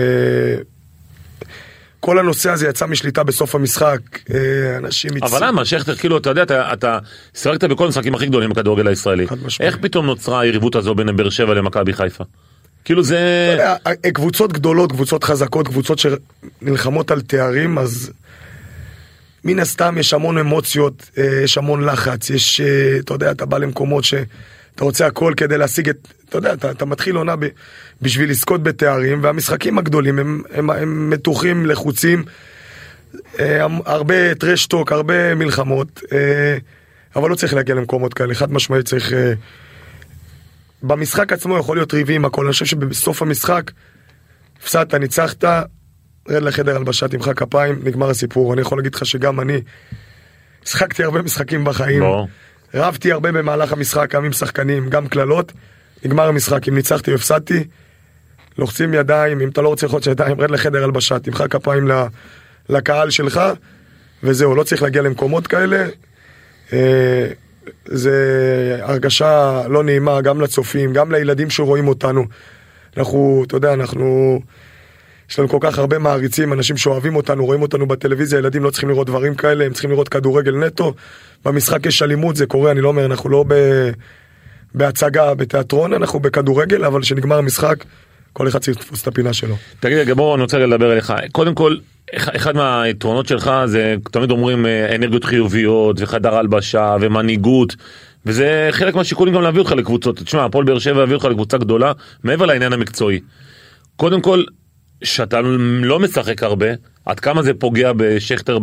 כל 1.99 2.19
הנושא 2.19 2.49
הזה 2.51 2.67
יצא 2.67 2.85
משליטה 2.87 3.23
בסוף 3.23 3.55
המשחק, 3.55 3.99
אה, 4.33 4.77
אנשים 4.77 5.11
אבל 5.21 5.47
למה, 5.47 5.65
שכטר, 5.65 5.95
כאילו, 5.95 6.17
אתה 6.17 6.29
יודע, 6.29 6.43
אתה- 6.43 6.73
אתה 6.73 6.99
שיחקת 7.33 7.63
בכל 7.63 7.85
המשחקים 7.85 8.15
הכי 8.15 8.25
גדולים 8.25 8.49
בכדורגל 8.49 8.87
הישראלי. 8.87 9.25
איך 9.59 9.77
פתאום 9.81 10.05
נוצרה 10.05 10.39
היריבות 10.41 10.75
הזו 10.75 10.95
בין 10.95 11.15
באר 11.15 11.29
שבע 11.29 11.53
למכבי 11.53 11.93
חיפה? 11.93 12.23
כאילו 12.87 13.03
זה... 13.03 13.49
יודע, 13.51 13.75
אה, 13.87 14.11
קבוצות 14.11 14.53
גדולות, 14.53 14.91
קבוצות 14.91 15.23
חזקות, 15.23 15.67
קבוצות 15.67 15.99
שנלחמות 15.99 17.11
על 17.11 17.21
תארים, 17.21 17.77
אז 17.77 18.11
מן 19.43 19.59
הסתם 19.59 19.95
יש 19.97 20.13
המון 20.13 20.37
אמוציות, 20.37 21.09
אה, 21.17 21.41
יש 21.43 21.57
המון 21.57 21.83
לחץ, 21.83 22.29
יש, 22.29 22.61
אה, 22.61 22.97
אתה 22.99 23.13
יודע, 23.13 23.31
אתה 23.31 23.45
בא 23.45 23.57
למקומות 23.57 24.03
שאתה 24.03 24.83
רוצה 24.83 25.05
הכל 25.05 25.33
כדי 25.37 25.57
להשיג 25.57 25.89
את, 25.89 26.07
אתה 26.29 26.37
יודע, 26.37 26.53
אתה, 26.53 26.71
אתה 26.71 26.85
מתחיל 26.85 27.15
עונה 27.15 27.35
ב, 27.35 27.47
בשביל 28.01 28.29
לזכות 28.29 28.63
בתארים, 28.63 29.23
והמשחקים 29.23 29.77
הגדולים 29.77 30.19
הם, 30.19 30.41
הם, 30.51 30.69
הם 30.69 31.09
מתוחים, 31.09 31.65
לחוצים, 31.65 32.23
הרבה 33.85 34.35
טרשטוק, 34.35 34.91
הרבה 34.91 35.35
מלחמות, 35.35 36.01
אבל 37.15 37.29
לא 37.29 37.35
צריך 37.35 37.53
להגיע 37.53 37.75
למקומות 37.75 38.13
כאלה, 38.13 38.35
חד 38.35 38.51
משמעית 38.51 38.85
צריך... 38.85 39.13
אה, 40.83 40.87
במשחק 40.87 41.33
עצמו 41.33 41.57
יכול 41.57 41.77
להיות 41.77 41.93
ריבים 41.93 42.25
הכל, 42.25 42.43
אני 42.43 42.51
חושב 42.51 42.65
שבסוף 42.65 43.21
המשחק 43.21 43.71
הפסדת, 44.61 44.93
ניצחת, 44.93 45.43
רד 46.29 46.43
לחדר 46.43 46.75
הלבשה, 46.75 47.07
תמחא 47.07 47.33
כפיים, 47.33 47.79
נגמר 47.83 48.09
הסיפור. 48.09 48.53
אני 48.53 48.61
יכול 48.61 48.77
להגיד 48.77 48.95
לך 48.95 49.05
שגם 49.05 49.39
אני 49.39 49.61
שחקתי 50.65 51.03
הרבה 51.03 51.21
משחקים 51.21 51.65
בחיים, 51.65 51.99
ברור. 51.99 52.27
רבתי 52.73 53.11
הרבה 53.11 53.31
במהלך 53.31 53.73
המשחק, 53.73 54.15
גם 54.15 54.25
עם 54.25 54.33
שחקנים, 54.33 54.89
גם 54.89 55.07
קללות, 55.07 55.51
נגמר 56.05 56.27
המשחק, 56.27 56.67
אם 56.67 56.75
ניצחתי 56.75 57.11
או 57.11 57.15
הפסדתי, 57.15 57.63
לוחצים 58.57 58.93
ידיים, 58.93 59.41
אם 59.41 59.49
אתה 59.49 59.61
לא 59.61 59.67
רוצה 59.67 59.85
ללחוץ 59.85 60.07
ידיים, 60.07 60.41
רד 60.41 60.51
לחדר 60.51 60.83
הלבשה, 60.83 61.19
תמחא 61.19 61.47
כפיים 61.47 61.89
לקהל 62.69 63.09
שלך, 63.09 63.41
וזהו, 64.23 64.55
לא 64.55 64.63
צריך 64.63 64.83
להגיע 64.83 65.01
למקומות 65.01 65.47
כאלה. 65.47 65.87
זה 67.85 68.79
הרגשה 68.81 69.61
לא 69.69 69.83
נעימה 69.83 70.21
גם 70.21 70.41
לצופים, 70.41 70.93
גם 70.93 71.11
לילדים 71.11 71.49
שרואים 71.49 71.87
אותנו. 71.87 72.25
אנחנו, 72.97 73.43
אתה 73.47 73.57
יודע, 73.57 73.73
אנחנו 73.73 74.39
יש 75.29 75.39
לנו 75.39 75.49
כל 75.49 75.57
כך 75.61 75.79
הרבה 75.79 75.99
מעריצים, 75.99 76.53
אנשים 76.53 76.77
שאוהבים 76.77 77.15
אותנו, 77.15 77.45
רואים 77.45 77.61
אותנו 77.61 77.87
בטלוויזיה, 77.87 78.39
ילדים 78.39 78.63
לא 78.63 78.69
צריכים 78.69 78.89
לראות 78.89 79.07
דברים 79.07 79.35
כאלה, 79.35 79.65
הם 79.65 79.73
צריכים 79.73 79.91
לראות 79.91 80.09
כדורגל 80.09 80.55
נטו. 80.55 80.93
במשחק 81.45 81.85
יש 81.85 82.01
אלימות, 82.01 82.35
זה 82.35 82.45
קורה, 82.45 82.71
אני 82.71 82.81
לא 82.81 82.87
אומר, 82.87 83.05
אנחנו 83.05 83.29
לא 83.29 83.45
ב... 83.47 83.53
בהצגה, 84.75 85.33
בתיאטרון, 85.33 85.93
אנחנו 85.93 86.19
בכדורגל, 86.19 86.85
אבל 86.85 87.01
כשנגמר 87.01 87.37
המשחק, 87.37 87.83
כל 88.33 88.47
אחד 88.47 88.59
צריך 88.59 88.77
לתפוס 88.77 89.01
את 89.01 89.07
הפינה 89.07 89.33
שלו. 89.33 89.55
תגיד 89.79 89.97
רגע 89.97 90.13
בוא 90.13 90.35
אני 90.35 90.41
רוצה 90.41 90.57
לדבר 90.57 90.93
אליך 90.93 91.13
קודם 91.31 91.55
כל 91.55 91.75
אחד 92.15 92.55
מהיתרונות 92.55 93.27
שלך 93.27 93.51
זה 93.65 93.95
תמיד 94.11 94.31
אומרים 94.31 94.65
אה, 94.65 94.95
אנרגיות 94.95 95.23
חיוביות 95.23 96.01
וחדר 96.01 96.35
הלבשה 96.35 96.95
ומנהיגות 97.01 97.75
וזה 98.25 98.67
חלק 98.71 98.95
מהשיקולים 98.95 99.33
גם 99.33 99.41
להביא 99.41 99.59
אותך 99.59 99.71
לקבוצות 99.71 100.19
תשמע 100.19 100.45
הפועל 100.45 100.65
באר 100.65 100.79
שבע 100.79 101.03
יביא 101.03 101.15
אותך 101.15 101.25
לקבוצה 101.25 101.57
גדולה 101.57 101.91
מעבר 102.23 102.45
לעניין 102.45 102.73
המקצועי. 102.73 103.19
קודם 103.95 104.21
כל 104.21 104.43
שאתה 105.03 105.41
לא 105.81 105.99
משחק 105.99 106.43
הרבה 106.43 106.67
עד 107.05 107.19
כמה 107.19 107.43
זה 107.43 107.53
פוגע 107.53 107.91
בשכטר 107.97 108.59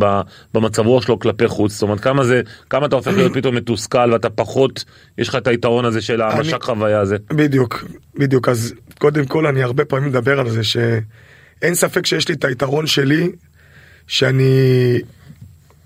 במצב 0.55 0.87
רוח 0.87 1.03
שלו 1.03 1.19
כלפי 1.19 1.49
חוץ 1.49 1.73
זאת 1.73 1.83
אומרת 1.83 2.01
כמה 2.01 2.25
זה 2.25 2.43
כמה 2.71 2.87
אתה 2.87 2.97
הופך 2.97 3.13
להיות 3.13 3.33
פתאום 3.39 3.55
מתוסכל 3.55 4.13
ואתה 4.13 4.31
פחות 4.31 4.85
יש 5.19 5.29
לך 5.29 5.35
את 5.35 5.47
היתרון 5.47 5.85
הזה 5.85 6.01
של 6.01 6.23
המשק 6.23 6.63
חוויה 6.63 7.01
הזה. 7.01 7.17
בדיוק, 7.31 7.85
בדיוק. 8.19 8.49
אז 8.49 8.75
קודם 8.99 9.27
כל 9.27 9.47
אני 9.47 9.63
הרבה 9.63 9.85
פעמים 9.85 10.09
מדבר 10.09 10.41
על 10.41 10.51
זה 10.51 10.65
שאין 11.61 11.75
ספק 11.75 12.07
שיש 12.07 12.29
לי 12.29 12.35
את 12.35 12.45
היתרון 12.45 12.87
שלי, 12.87 13.29
שאני, 14.07 14.99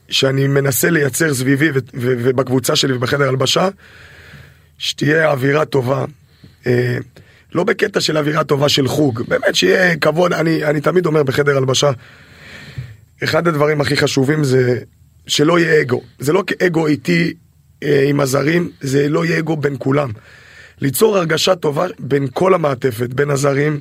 שאני 0.08 0.48
מנסה 0.48 0.90
לייצר 0.90 1.34
סביבי 1.34 1.70
ו- 1.70 1.74
ו- 1.74 2.16
ובקבוצה 2.18 2.76
שלי 2.76 2.92
ובחדר 2.92 3.28
הלבשה, 3.28 3.68
שתהיה 4.78 5.30
אווירה 5.30 5.64
טובה. 5.64 6.04
אה, 6.66 6.98
לא 7.54 7.64
בקטע 7.64 8.00
של 8.00 8.18
אווירה 8.18 8.44
טובה 8.44 8.68
של 8.68 8.88
חוג, 8.88 9.22
באמת 9.28 9.54
שיהיה 9.54 9.96
כבוד, 9.96 10.32
אני, 10.32 10.64
אני 10.64 10.80
תמיד 10.80 11.06
אומר 11.06 11.22
בחדר 11.22 11.56
הלבשה, 11.56 11.90
אחד 13.24 13.48
הדברים 13.48 13.80
הכי 13.80 13.96
חשובים 13.96 14.44
זה 14.44 14.78
שלא 15.26 15.58
יהיה 15.58 15.80
אגו. 15.80 16.02
זה 16.18 16.32
לא 16.32 16.44
כאגו 16.46 16.86
איתי 16.86 17.34
אה, 17.82 18.04
עם 18.08 18.20
הזרים, 18.20 18.70
זה 18.80 19.08
לא 19.08 19.24
יהיה 19.24 19.38
אגו 19.38 19.56
בין 19.56 19.76
כולם. 19.78 20.10
ליצור 20.80 21.16
הרגשה 21.16 21.54
טובה 21.54 21.86
בין 21.98 22.26
כל 22.32 22.54
המעטפת, 22.54 23.10
בין 23.10 23.30
הזרים 23.30 23.80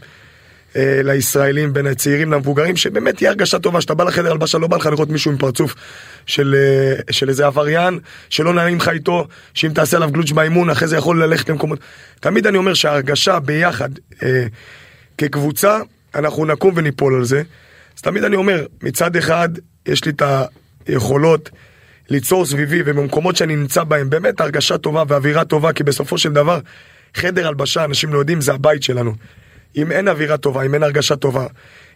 לישראלים, 0.76 1.74
בין 1.74 1.88
הצעירים 1.88 2.32
למבוגרים, 2.32 2.76
שבאמת 2.76 3.16
תהיה 3.16 3.30
הרגשה 3.30 3.60
טובה, 3.60 3.82
שאתה 3.82 3.94
בא 3.94 4.04
לחדר 4.04 4.32
הלבשה, 4.32 4.58
לא 4.58 4.68
בא 4.68 4.78
לך 4.78 4.86
לראות 4.86 5.10
מישהו 5.10 5.32
עם 5.32 5.38
פרצוף 5.38 5.76
של, 6.26 6.56
אה, 6.58 7.14
של 7.14 7.30
איזה 7.30 7.46
עבריין, 7.46 8.00
שלא 8.30 8.54
נעים 8.54 8.78
לך 8.78 8.90
איתו, 8.90 9.28
שאם 9.54 9.72
תעשה 9.74 9.98
עליו 9.98 10.12
גלוץ' 10.12 10.32
באימון, 10.32 10.70
אחרי 10.70 10.88
זה 10.88 10.98
יכול 10.98 11.24
ללכת 11.24 11.50
למקומות. 11.50 11.80
תמיד 12.20 12.48
אני 12.48 12.58
אומר 12.58 12.74
שההרגשה 12.74 13.40
ביחד, 13.40 13.90
אה, 14.24 14.46
כקבוצה, 15.18 15.80
אנחנו 16.16 16.46
נקום 16.46 16.74
וניפול 16.76 17.16
על 17.16 17.24
זה. 17.24 17.44
אז 17.98 18.02
תמיד 18.02 18.24
אני 18.24 18.36
אומר, 18.36 18.66
מצד 18.84 19.16
אחד, 19.16 19.50
יש 19.86 20.06
לי 20.06 20.12
את 20.12 20.22
היכולות 20.88 21.50
ליצור 22.10 22.46
סביבי 22.46 22.82
ובמקומות 22.86 23.36
שאני 23.36 23.56
נמצא 23.56 23.84
בהם 23.84 24.10
באמת 24.10 24.42
הרגשה 24.42 24.78
טובה 24.78 25.04
ואווירה 25.08 25.46
טובה, 25.46 25.74
כי 25.74 25.84
בסופו 25.84 26.18
של 26.18 26.34
דבר, 26.34 26.60
חדר 27.14 27.48
הלבשה, 27.48 27.86
אנשים 27.86 28.14
לא 28.14 28.20
יודעים, 28.20 28.42
זה 28.42 28.54
הבית 28.54 28.84
שלנו. 28.84 29.14
אם 29.76 29.92
אין 29.92 30.08
אווירה 30.08 30.38
טובה, 30.38 30.64
אם 30.66 30.74
אין 30.74 30.84
הרגשה 30.84 31.16
טובה, 31.16 31.46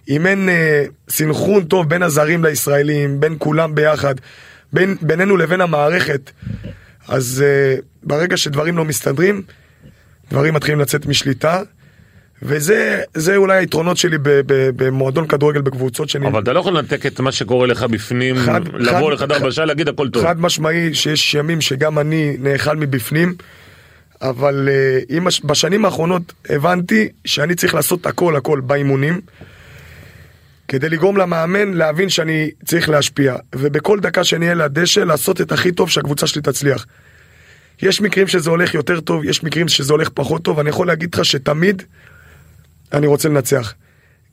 אם 0.10 0.28
אין 0.28 0.50
אה, 0.50 0.84
סנכרון 1.10 1.64
טוב 1.66 1.90
בין 1.90 2.04
הזרים 2.04 2.46
לישראלים, 2.46 3.20
בין 3.20 3.36
כולם 3.40 3.76
ביחד, 3.76 4.16
בין, 4.74 4.96
בינינו 5.02 5.38
לבין 5.38 5.62
המערכת, 5.62 6.32
אז 7.08 7.44
אה, 7.48 7.76
ברגע 8.04 8.38
שדברים 8.38 8.78
לא 8.78 8.86
מסתדרים, 8.86 9.42
דברים 10.32 10.54
מתחילים 10.54 10.80
לצאת 10.80 11.06
משליטה. 11.06 11.62
וזה 12.44 13.02
זה 13.14 13.36
אולי 13.36 13.58
היתרונות 13.58 13.98
שלי 13.98 14.18
במועדון 14.76 15.28
כדורגל 15.28 15.62
בקבוצות 15.62 16.10
שאני... 16.10 16.28
אבל 16.28 16.42
אתה 16.44 16.54
לא 16.54 16.60
יכול 16.60 16.78
לנתק 16.78 17.06
את 17.06 17.20
מה 17.20 17.32
שקורה 17.32 17.68
לך 17.68 17.84
בפנים, 17.84 18.36
חד- 18.36 18.62
לבוא 18.74 18.82
חד- 19.10 19.14
לחדר 19.14 19.36
חד- 19.36 19.42
הלבשה 19.44 19.66
להגיד 19.66 19.88
הכל 19.88 20.10
טוב. 20.10 20.24
חד 20.24 20.42
משמעי 20.42 20.94
שיש 20.94 21.34
ימים 21.34 21.62
שגם 21.62 22.00
אני 22.00 22.36
נאכל 22.40 22.76
מבפנים, 22.78 23.34
אבל 24.22 24.70
עם 25.10 25.28
הש... 25.28 25.42
בשנים 25.46 25.86
האחרונות 25.86 26.34
הבנתי 26.50 27.10
שאני 27.26 27.56
צריך 27.56 27.74
לעשות 27.74 28.06
הכל 28.06 28.36
הכל 28.36 28.60
באימונים, 28.60 29.22
כדי 30.68 30.90
לגרום 30.90 31.18
למאמן 31.18 31.74
להבין 31.74 32.10
שאני 32.10 32.52
צריך 32.66 32.90
להשפיע, 32.90 33.36
ובכל 33.56 34.00
דקה 34.00 34.24
שאני 34.24 34.46
אהיה 34.46 34.56
לדשא 34.56 35.00
לעשות 35.00 35.42
את 35.42 35.52
הכי 35.52 35.72
טוב 35.72 35.90
שהקבוצה 35.90 36.28
שלי 36.28 36.42
תצליח. 36.42 36.86
יש 37.82 38.02
מקרים 38.02 38.28
שזה 38.28 38.50
הולך 38.50 38.74
יותר 38.74 39.00
טוב, 39.00 39.26
יש 39.26 39.44
מקרים 39.44 39.68
שזה 39.68 39.94
הולך 39.94 40.10
פחות 40.10 40.44
טוב, 40.44 40.60
אני 40.60 40.70
יכול 40.70 40.88
להגיד 40.88 41.16
לך 41.16 41.26
שתמיד 41.26 41.84
אני 42.94 43.08
רוצה 43.08 43.30
לנצח. 43.30 43.74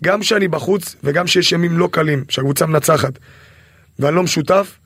גם 0.04 0.20
כשאני 0.20 0.48
בחוץ 0.48 0.96
וגם 1.04 1.26
כשיש 1.26 1.52
ימים 1.52 1.78
לא 1.78 1.88
קלים, 1.92 2.24
שהקבוצה 2.28 2.66
מנצחת, 2.66 3.18
ואני 3.98 4.16
לא 4.16 4.22
משותף, 4.22 4.78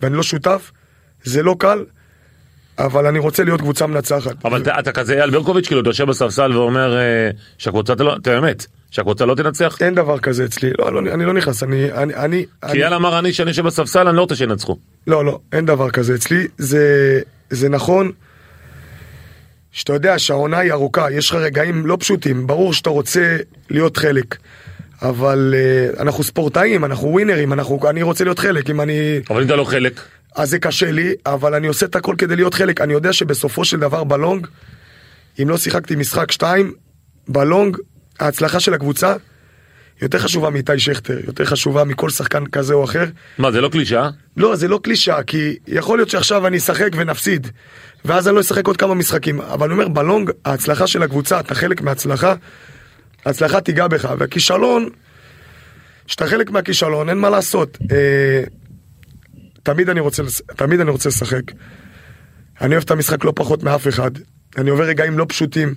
ואני 0.00 0.16
לא 0.16 0.22
שותף, 0.22 0.72
זה 1.24 1.42
לא 1.42 1.56
קל, 1.58 1.84
אבל 2.78 3.06
אני 3.06 3.18
רוצה 3.18 3.44
להיות 3.44 3.60
קבוצה 3.60 3.86
מנצחת. 3.86 4.44
אבל 4.44 4.62
אתה, 4.62 4.78
אתה 4.78 4.92
כזה 4.92 5.14
אייל 5.14 5.30
ברקוביץ' 5.30 5.66
כאילו 5.66 5.80
אתה 5.80 5.88
יושב 5.88 6.04
בספסל 6.04 6.56
ואומר 6.56 6.98
אה, 6.98 7.30
שהקבוצה 7.58 7.92
אתה 7.92 8.04
לא, 8.04 8.16
אתה 8.16 8.38
אמת, 8.38 8.66
שהקבוצה 8.90 9.26
לא 9.26 9.34
תנצח. 9.34 9.76
אין 9.80 9.94
דבר 9.94 10.18
כזה 10.18 10.44
אצלי, 10.44 10.70
לא, 10.78 10.92
לא, 10.92 11.12
אני 11.12 11.24
לא 11.24 11.32
נכנס, 11.32 11.62
אני, 11.62 11.92
אני, 11.92 12.14
אני, 12.14 12.46
כי 12.70 12.82
אייל 12.82 12.94
אמר 12.94 13.18
אני 13.18 13.32
שאני 13.32 13.50
יושב 13.50 13.66
בספסל 13.66 14.08
אני 14.08 14.16
לא 14.16 14.22
רוצה 14.22 14.36
שינצחו. 14.36 14.76
לא, 15.06 15.24
לא, 15.24 15.38
אין 15.52 15.66
דבר 15.66 15.90
כזה 15.90 16.14
אצלי, 16.14 16.46
זה, 16.58 17.20
זה 17.50 17.68
נכון 17.68 18.12
שאתה 19.72 19.92
יודע 19.92 20.18
שהעונה 20.18 20.58
היא 20.58 20.72
ארוכה, 20.72 21.10
יש 21.10 21.30
לך 21.30 21.36
רגעים 21.36 21.86
לא 21.86 21.96
פשוטים, 22.00 22.46
ברור 22.46 22.72
שאתה 22.72 22.90
רוצה 22.90 23.36
להיות 23.70 23.96
חלק, 23.96 24.36
אבל 25.02 25.54
uh, 25.54 26.00
אנחנו 26.02 26.24
ספורטאים, 26.24 26.84
אנחנו 26.84 27.08
ווינרים, 27.08 27.52
אנחנו, 27.52 27.80
אני 27.90 28.02
רוצה 28.02 28.24
להיות 28.24 28.38
חלק, 28.38 28.70
אם 28.70 28.80
אני... 28.80 29.20
אבל 29.30 29.40
אם 29.40 29.46
אתה 29.46 29.56
לא 29.56 29.64
חלק, 29.64 30.00
אז 30.36 30.50
זה 30.50 30.58
קשה 30.58 30.90
לי, 30.90 31.14
אבל 31.26 31.54
אני 31.54 31.66
עושה 31.66 31.86
את 31.86 31.96
הכל 31.96 32.14
כדי 32.18 32.36
להיות 32.36 32.54
חלק. 32.54 32.80
אני 32.80 32.92
יודע 32.92 33.12
שבסופו 33.12 33.64
של 33.64 33.80
דבר 33.80 34.04
בלונג, 34.04 34.46
אם 35.42 35.48
לא 35.48 35.58
שיחקתי 35.58 35.96
משחק 35.96 36.32
שתיים, 36.32 36.72
בלונג, 37.28 37.76
ההצלחה 38.20 38.60
של 38.60 38.74
הקבוצה 38.74 39.14
יותר 40.02 40.18
חשובה 40.18 40.50
מאיתי 40.50 40.78
שכטר, 40.78 41.18
יותר 41.26 41.44
חשובה 41.44 41.84
מכל 41.84 42.10
שחקן 42.10 42.46
כזה 42.46 42.74
או 42.74 42.84
אחר. 42.84 43.04
מה 43.38 43.52
זה 43.52 43.60
לא 43.60 43.68
קלישאה? 43.68 44.10
לא, 44.36 44.56
זה 44.56 44.68
לא 44.68 44.80
קלישאה, 44.82 45.22
כי 45.22 45.56
יכול 45.66 45.98
להיות 45.98 46.10
שעכשיו 46.10 46.46
אני 46.46 46.56
אשחק 46.56 46.90
ונפסיד, 46.96 47.46
ואז 48.04 48.28
אני 48.28 48.36
לא 48.36 48.40
אשחק 48.40 48.66
עוד 48.66 48.76
כמה 48.76 48.94
משחקים. 48.94 49.40
אבל 49.40 49.66
אני 49.66 49.72
אומר, 49.72 49.88
בלונג, 49.88 50.30
ההצלחה 50.44 50.86
של 50.86 51.02
הקבוצה, 51.02 51.40
אתה 51.40 51.54
חלק 51.54 51.82
מההצלחה, 51.82 52.34
ההצלחה 53.26 53.60
תיגע 53.60 53.86
בך, 53.86 54.08
והכישלון, 54.18 54.88
שאתה 56.06 56.26
חלק 56.26 56.50
מהכישלון, 56.50 57.08
אין 57.08 57.18
מה 57.18 57.30
לעשות. 57.30 57.78
תמיד 59.66 59.88
אני 59.88 60.00
רוצה, 60.00 60.22
תמיד 60.56 60.80
אני 60.80 60.90
רוצה 60.90 61.08
לשחק. 61.08 61.42
אני 62.60 62.74
אוהב 62.74 62.84
את 62.84 62.90
המשחק 62.90 63.24
לא 63.24 63.32
פחות 63.36 63.62
מאף 63.62 63.88
אחד. 63.88 64.10
אני 64.58 64.70
עובר 64.70 64.84
רגעים 64.84 65.18
לא 65.18 65.26
פשוטים. 65.28 65.74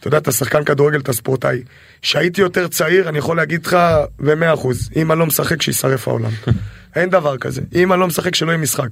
אתה 0.00 0.08
יודע, 0.08 0.18
אתה 0.18 0.32
שחקן 0.32 0.64
כדורגל, 0.64 1.00
אתה 1.00 1.12
ספורטאי. 1.12 1.62
כשהייתי 2.02 2.40
יותר 2.40 2.68
צעיר, 2.68 3.08
אני 3.08 3.18
יכול 3.18 3.36
להגיד 3.36 3.66
לך 3.66 3.76
במאה 4.18 4.54
אחוז, 4.54 4.90
אם 4.96 5.12
אני 5.12 5.20
לא 5.20 5.26
משחק, 5.26 5.62
שישרף 5.62 6.08
העולם. 6.08 6.30
אין 6.96 7.10
דבר 7.10 7.38
כזה. 7.38 7.62
אם 7.74 7.92
אני 7.92 8.00
לא 8.00 8.06
משחק, 8.06 8.34
שלא 8.34 8.50
יהיה 8.50 8.58
משחק. 8.58 8.88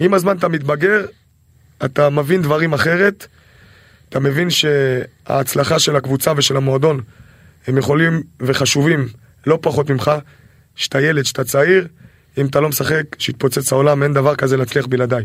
עם 0.00 0.14
הזמן 0.14 0.36
אתה 0.36 0.48
מתבגר, 0.48 1.06
אתה 1.84 2.10
מבין 2.10 2.42
דברים 2.42 2.72
אחרת, 2.72 3.26
אתה 4.08 4.20
מבין 4.20 4.48
שההצלחה 4.50 5.78
של 5.78 5.96
הקבוצה 5.96 6.32
ושל 6.36 6.56
המועדון, 6.56 7.00
הם 7.66 7.78
יכולים 7.78 8.22
וחשובים 8.40 9.08
לא 9.46 9.58
פחות 9.62 9.90
ממך, 9.90 10.10
שאתה 10.76 11.00
ילד, 11.00 11.24
שאתה 11.24 11.44
צעיר, 11.44 11.88
אם 12.38 12.46
אתה 12.46 12.60
לא 12.60 12.68
משחק, 12.68 13.02
שיתפוצץ 13.18 13.72
העולם, 13.72 14.02
אין 14.02 14.12
דבר 14.12 14.34
כזה 14.34 14.56
להצליח 14.56 14.86
בלעדיי. 14.86 15.24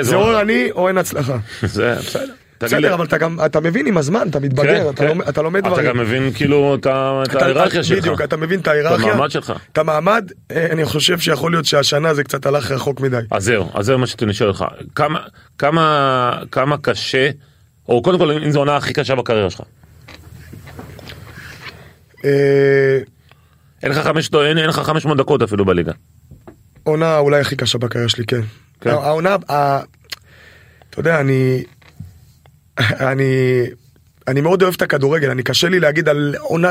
זה 0.00 0.14
או 0.16 0.40
אני 0.40 0.68
או 0.72 0.88
אין 0.88 0.98
הצלחה. 0.98 1.38
זה 1.62 1.94
בסדר. 1.98 2.24
בסדר, 2.62 2.94
אבל 2.94 3.04
אתה 3.04 3.18
גם, 3.18 3.38
אתה 3.46 3.60
מבין 3.60 3.86
עם 3.86 3.98
הזמן, 3.98 4.26
אתה 4.30 4.40
מתבגר, 4.40 4.82
כן, 4.84 4.88
אתה 4.90 4.96
כן. 4.96 5.06
לומד- 5.08 5.28
אתה 5.28 5.42
לומד 5.42 5.60
אתה 5.60 5.68
דברים. 5.68 5.86
גם 5.86 5.98
מבין 5.98 6.32
כאילו 6.32 6.74
את 6.74 6.80
אתה- 6.80 7.22
ההיררכיה 7.44 7.82
שלך. 7.84 7.98
בדיוק, 7.98 8.20
אתה 8.20 8.36
מבין 8.36 8.60
את 8.60 8.68
ההיררכיה. 8.68 9.06
את 9.08 9.12
המעמד 9.14 9.30
שלך. 9.30 9.52
את 9.72 9.78
המעמד, 9.78 10.30
אה, 10.50 10.66
אני 10.72 10.84
חושב 10.84 11.18
שיכול 11.18 11.52
להיות 11.52 11.64
שהשנה 11.64 12.14
זה 12.14 12.24
קצת 12.24 12.46
הלך 12.46 12.70
רחוק 12.70 13.00
מדי. 13.00 13.16
אז 13.30 13.44
זהו, 13.44 13.70
אז 13.74 13.86
זהו 13.86 13.98
מה 13.98 14.06
שאני 14.06 14.32
שואל 14.34 14.48
אותך. 14.48 14.64
כמה, 14.94 15.18
קשה, 16.82 17.30
או 17.88 18.02
קודם 18.02 18.18
כל 18.18 18.30
אם 18.30 18.50
זו 18.50 18.58
העונה 18.58 18.76
הכי 18.76 18.92
קשה 18.92 19.14
בקריירה 19.14 19.50
שלך. 19.50 19.60
אה, 22.24 22.98
אין 23.82 23.92
לך 24.68 24.78
500 24.78 25.18
דקות 25.18 25.42
אפילו 25.42 25.64
בליגה. 25.64 25.92
עונה 26.82 27.18
אולי 27.18 27.40
הכי 27.40 27.56
קשה 27.56 27.78
בקריירה 27.78 28.08
שלי, 28.08 28.24
כן. 28.26 28.40
כן. 28.80 28.90
העונה, 28.90 29.36
ה- 29.50 29.80
אתה 30.90 31.00
יודע, 31.00 31.20
אני... 31.20 31.64
אני... 32.80 33.62
אני 34.28 34.40
מאוד 34.40 34.62
אוהב 34.62 34.74
את 34.74 34.82
הכדורגל, 34.82 35.30
אני 35.30 35.42
קשה 35.42 35.68
לי 35.68 35.80
להגיד 35.80 36.08
על 36.08 36.34
עונה 36.40 36.70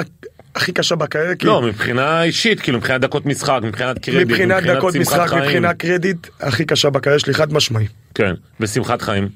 הכי 0.55 0.71
קשה 0.71 0.95
בקריירה, 0.95 1.35
כי 1.35 1.47
לא, 1.47 1.61
מבחינה 1.61 2.23
אישית, 2.23 2.59
כאילו 2.59 2.77
מבחינת 2.77 3.01
דקות 3.01 3.25
משחק, 3.25 3.59
מבחינת 3.63 3.99
קרדיט, 3.99 4.27
מבחינת 4.27 4.63
דקות 4.63 4.93
שמחת 4.93 5.01
משחק, 5.01 5.27
חיים. 5.29 5.41
מבחינת 5.43 5.77
קרדיט, 5.77 6.27
הכי 6.39 6.65
קשה 6.65 6.89
בקריירה 6.89 7.19
שלי, 7.19 7.33
חד 7.33 7.53
משמעי. 7.53 7.87
כן, 8.15 8.33
ושמחת 8.59 9.01
חיים. 9.01 9.29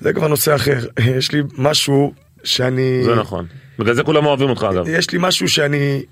זה 0.00 0.12
כבר 0.12 0.28
נושא 0.28 0.54
אחר. 0.54 0.78
יש 1.18 1.32
לי 1.32 1.42
משהו 1.58 2.12
שאני... 2.44 3.00
זה 3.04 3.14
נכון. 3.14 3.46
בגלל 3.78 3.94
זה 3.94 4.02
כולם 4.02 4.26
אוהבים 4.26 4.50
אותך 4.50 4.66
אגב. 4.70 4.88
יש 4.88 5.10
לי 5.10 5.18
משהו 5.22 5.48
שאני 5.48 6.02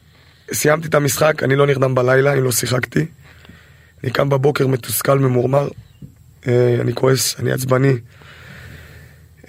סיימתי 0.52 0.88
את 0.88 0.94
המשחק, 0.94 1.42
אני 1.42 1.56
לא 1.56 1.66
נרדם 1.66 1.94
בלילה, 1.94 2.32
אני 2.32 2.40
לא 2.40 2.52
שיחקתי. 2.52 3.06
אני 4.04 4.12
קם 4.12 4.28
בבוקר 4.28 4.66
מתוסכל, 4.66 5.18
ממורמר, 5.18 5.68
אה, 6.48 6.76
אני 6.80 6.94
כועס, 6.94 7.40
אני 7.40 7.52
עצבני. 7.52 7.92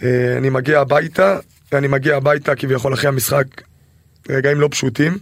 אה, 0.04 0.38
אני 0.38 0.50
מגיע 0.50 0.80
הביתה, 0.80 1.40
ואני 1.72 1.88
מגיע 1.88 2.16
הביתה 2.16 2.56
כביכול 2.56 2.94
אחרי 2.94 3.08
המשחק, 3.08 3.46
רגעים 4.30 4.60
לא 4.62 4.68
פשוטים. 4.72 5.18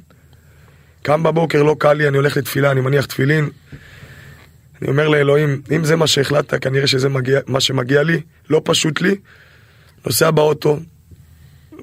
קם 1.01 1.23
בבוקר, 1.23 1.63
לא 1.63 1.75
קל 1.79 1.93
לי, 1.93 2.07
אני 2.07 2.17
הולך 2.17 2.37
לתפילה, 2.37 2.71
אני 2.71 2.81
מניח 2.81 3.05
תפילין. 3.05 3.49
אני 4.81 4.89
אומר 4.89 5.07
לאלוהים, 5.07 5.61
אם 5.75 5.85
זה 5.85 5.95
מה 5.95 6.07
שהחלטת, 6.07 6.63
כנראה 6.63 6.87
שזה 6.87 7.09
מגיע, 7.09 7.39
מה 7.47 7.59
שמגיע 7.59 8.03
לי, 8.03 8.21
לא 8.49 8.61
פשוט 8.65 9.01
לי. 9.01 9.15
נוסע 10.05 10.31
באוטו, 10.31 10.79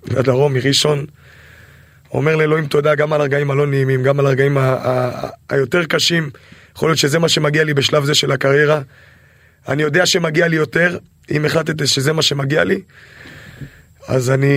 לדרום, 0.06 0.54
מראשון. 0.54 1.06
אומר 2.14 2.36
לאלוהים 2.36 2.66
תודה 2.66 2.94
גם 2.94 3.12
על 3.12 3.20
הרגעים 3.20 3.50
הלא 3.50 3.66
נעימים, 3.66 4.02
גם 4.02 4.20
על 4.20 4.26
הרגעים 4.26 4.58
היותר 5.50 5.84
קשים. 5.84 6.30
יכול 6.76 6.88
להיות 6.88 6.98
שזה 6.98 7.18
מה 7.18 7.28
שמגיע 7.28 7.64
לי 7.64 7.74
בשלב 7.74 8.04
זה 8.04 8.14
של 8.14 8.32
הקריירה. 8.32 8.80
אני 9.68 9.82
יודע 9.82 10.06
שמגיע 10.06 10.48
לי 10.48 10.56
יותר, 10.56 10.98
אם 11.30 11.44
החלטת 11.44 11.86
שזה 11.86 12.12
מה 12.12 12.22
שמגיע 12.22 12.64
לי. 12.64 12.80
אז 14.08 14.30
אני 14.30 14.48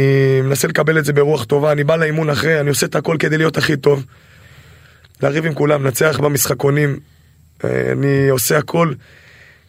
מנסה 0.44 0.68
לקבל 0.68 0.98
את 1.00 1.06
זה 1.06 1.14
ברוח 1.14 1.44
טובה, 1.44 1.72
אני 1.72 1.84
בא 1.84 1.96
לאימון 1.96 2.30
אחרי, 2.30 2.60
אני 2.60 2.70
עושה 2.70 2.86
את 2.86 2.96
הכל 2.96 3.16
כדי 3.20 3.38
להיות 3.38 3.58
הכי 3.58 3.78
טוב. 3.78 4.06
לריב 5.24 5.46
עם 5.46 5.54
כולם, 5.54 5.84
לנצח 5.84 6.20
במשחקונים. 6.20 7.00
אה, 7.66 7.92
אני 7.92 8.30
עושה 8.30 8.58
הכל 8.58 8.94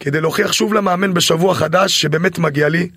כדי 0.00 0.20
להוכיח 0.20 0.52
שוב 0.52 0.74
למאמן 0.74 1.14
בשבוע 1.14 1.54
חדש 1.54 2.00
שבאמת 2.02 2.38
מגיע 2.38 2.68
לי. 2.68 2.88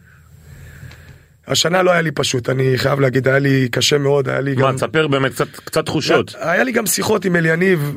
השנה 1.48 1.82
לא 1.84 1.92
היה 1.92 2.02
לי 2.02 2.12
פשוט, 2.12 2.50
אני 2.50 2.74
חייב 2.78 3.00
להגיד, 3.00 3.28
היה 3.28 3.40
לי 3.40 3.68
קשה 3.72 3.98
מאוד, 3.98 4.30
היה 4.30 4.42
לי 4.42 4.56
מה, 4.56 4.62
גם... 4.62 4.76
תספר 4.76 5.08
באמת 5.08 5.32
קצת- 5.32 5.48
קצת 5.66 5.86
תחושות. 5.86 6.36
היה 6.40 6.64
לי 6.64 6.72
גם 6.72 6.86
שיחות 6.86 7.26
עם 7.26 7.36
אליניב, 7.36 7.96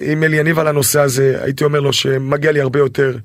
עם 0.00 0.22
אליניב 0.24 0.58
על 0.58 0.66
הנושא 0.66 1.00
הזה, 1.00 1.38
הייתי 1.42 1.64
אומר 1.64 1.80
לו 1.80 1.92
שמגיע 1.92 2.52
לי 2.52 2.60
הרבה 2.60 2.78
יותר 2.78 3.16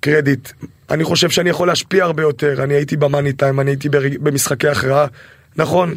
קרדיט. 0.00 0.48
אני 0.90 1.04
חושב 1.04 1.30
שאני 1.30 1.50
יכול 1.50 1.68
להשפיע 1.68 2.04
הרבה 2.04 2.22
יותר, 2.22 2.62
אני 2.62 2.74
הייתי 2.74 2.96
במאני 2.96 3.32
טיים, 3.32 3.60
אני 3.60 3.70
הייתי 3.70 3.88
ברג- 3.88 4.18
במשחקי 4.20 4.68
הכרעה. 4.68 5.06
נכון, 5.56 5.94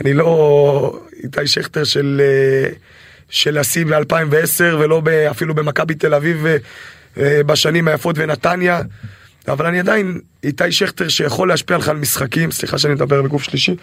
אני 0.00 0.14
לא 0.14 1.00
איתי 1.22 1.46
שכטר 1.46 1.84
של, 1.84 2.20
אה, 2.24 2.70
של 3.30 3.58
השיא 3.58 3.84
ב-2010 3.86 4.74
ולא 4.78 5.00
ב, 5.00 5.08
אפילו 5.08 5.54
במכבי 5.54 5.94
תל 5.94 6.14
אביב 6.14 6.46
אה, 6.46 6.56
אה, 7.18 7.42
בשנים 7.46 7.88
היפות 7.88 8.16
ונתניה. 8.18 8.80
אבל 9.48 9.66
אני 9.66 9.80
עדיין 9.80 10.20
איתי 10.44 10.72
שכטר 10.72 11.08
שיכול 11.08 11.48
להשפיע 11.48 11.76
לך 11.76 11.88
על 11.88 11.96
משחקים, 11.96 12.50
סליחה 12.50 12.78
שאני 12.78 12.94
מדבר 12.94 13.22
בגוף 13.22 13.42
שלישי. 13.42 13.76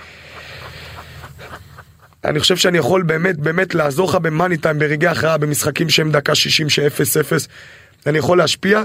אני 2.26 2.40
חושב 2.40 2.58
שאני 2.58 2.78
יכול 2.78 3.04
באמת 3.04 3.38
באמת 3.38 3.76
לעזור 3.76 4.10
לך 4.10 4.16
במאני 4.16 4.58
טיים, 4.58 4.80
ברגעי 4.80 5.10
הכרעה, 5.10 5.38
במשחקים 5.38 5.90
שהם 5.90 6.12
דקה 6.12 6.36
60 6.36 6.70
ש-0-0. 6.70 7.48
אני 8.06 8.18
יכול 8.18 8.38
להשפיע. 8.38 8.84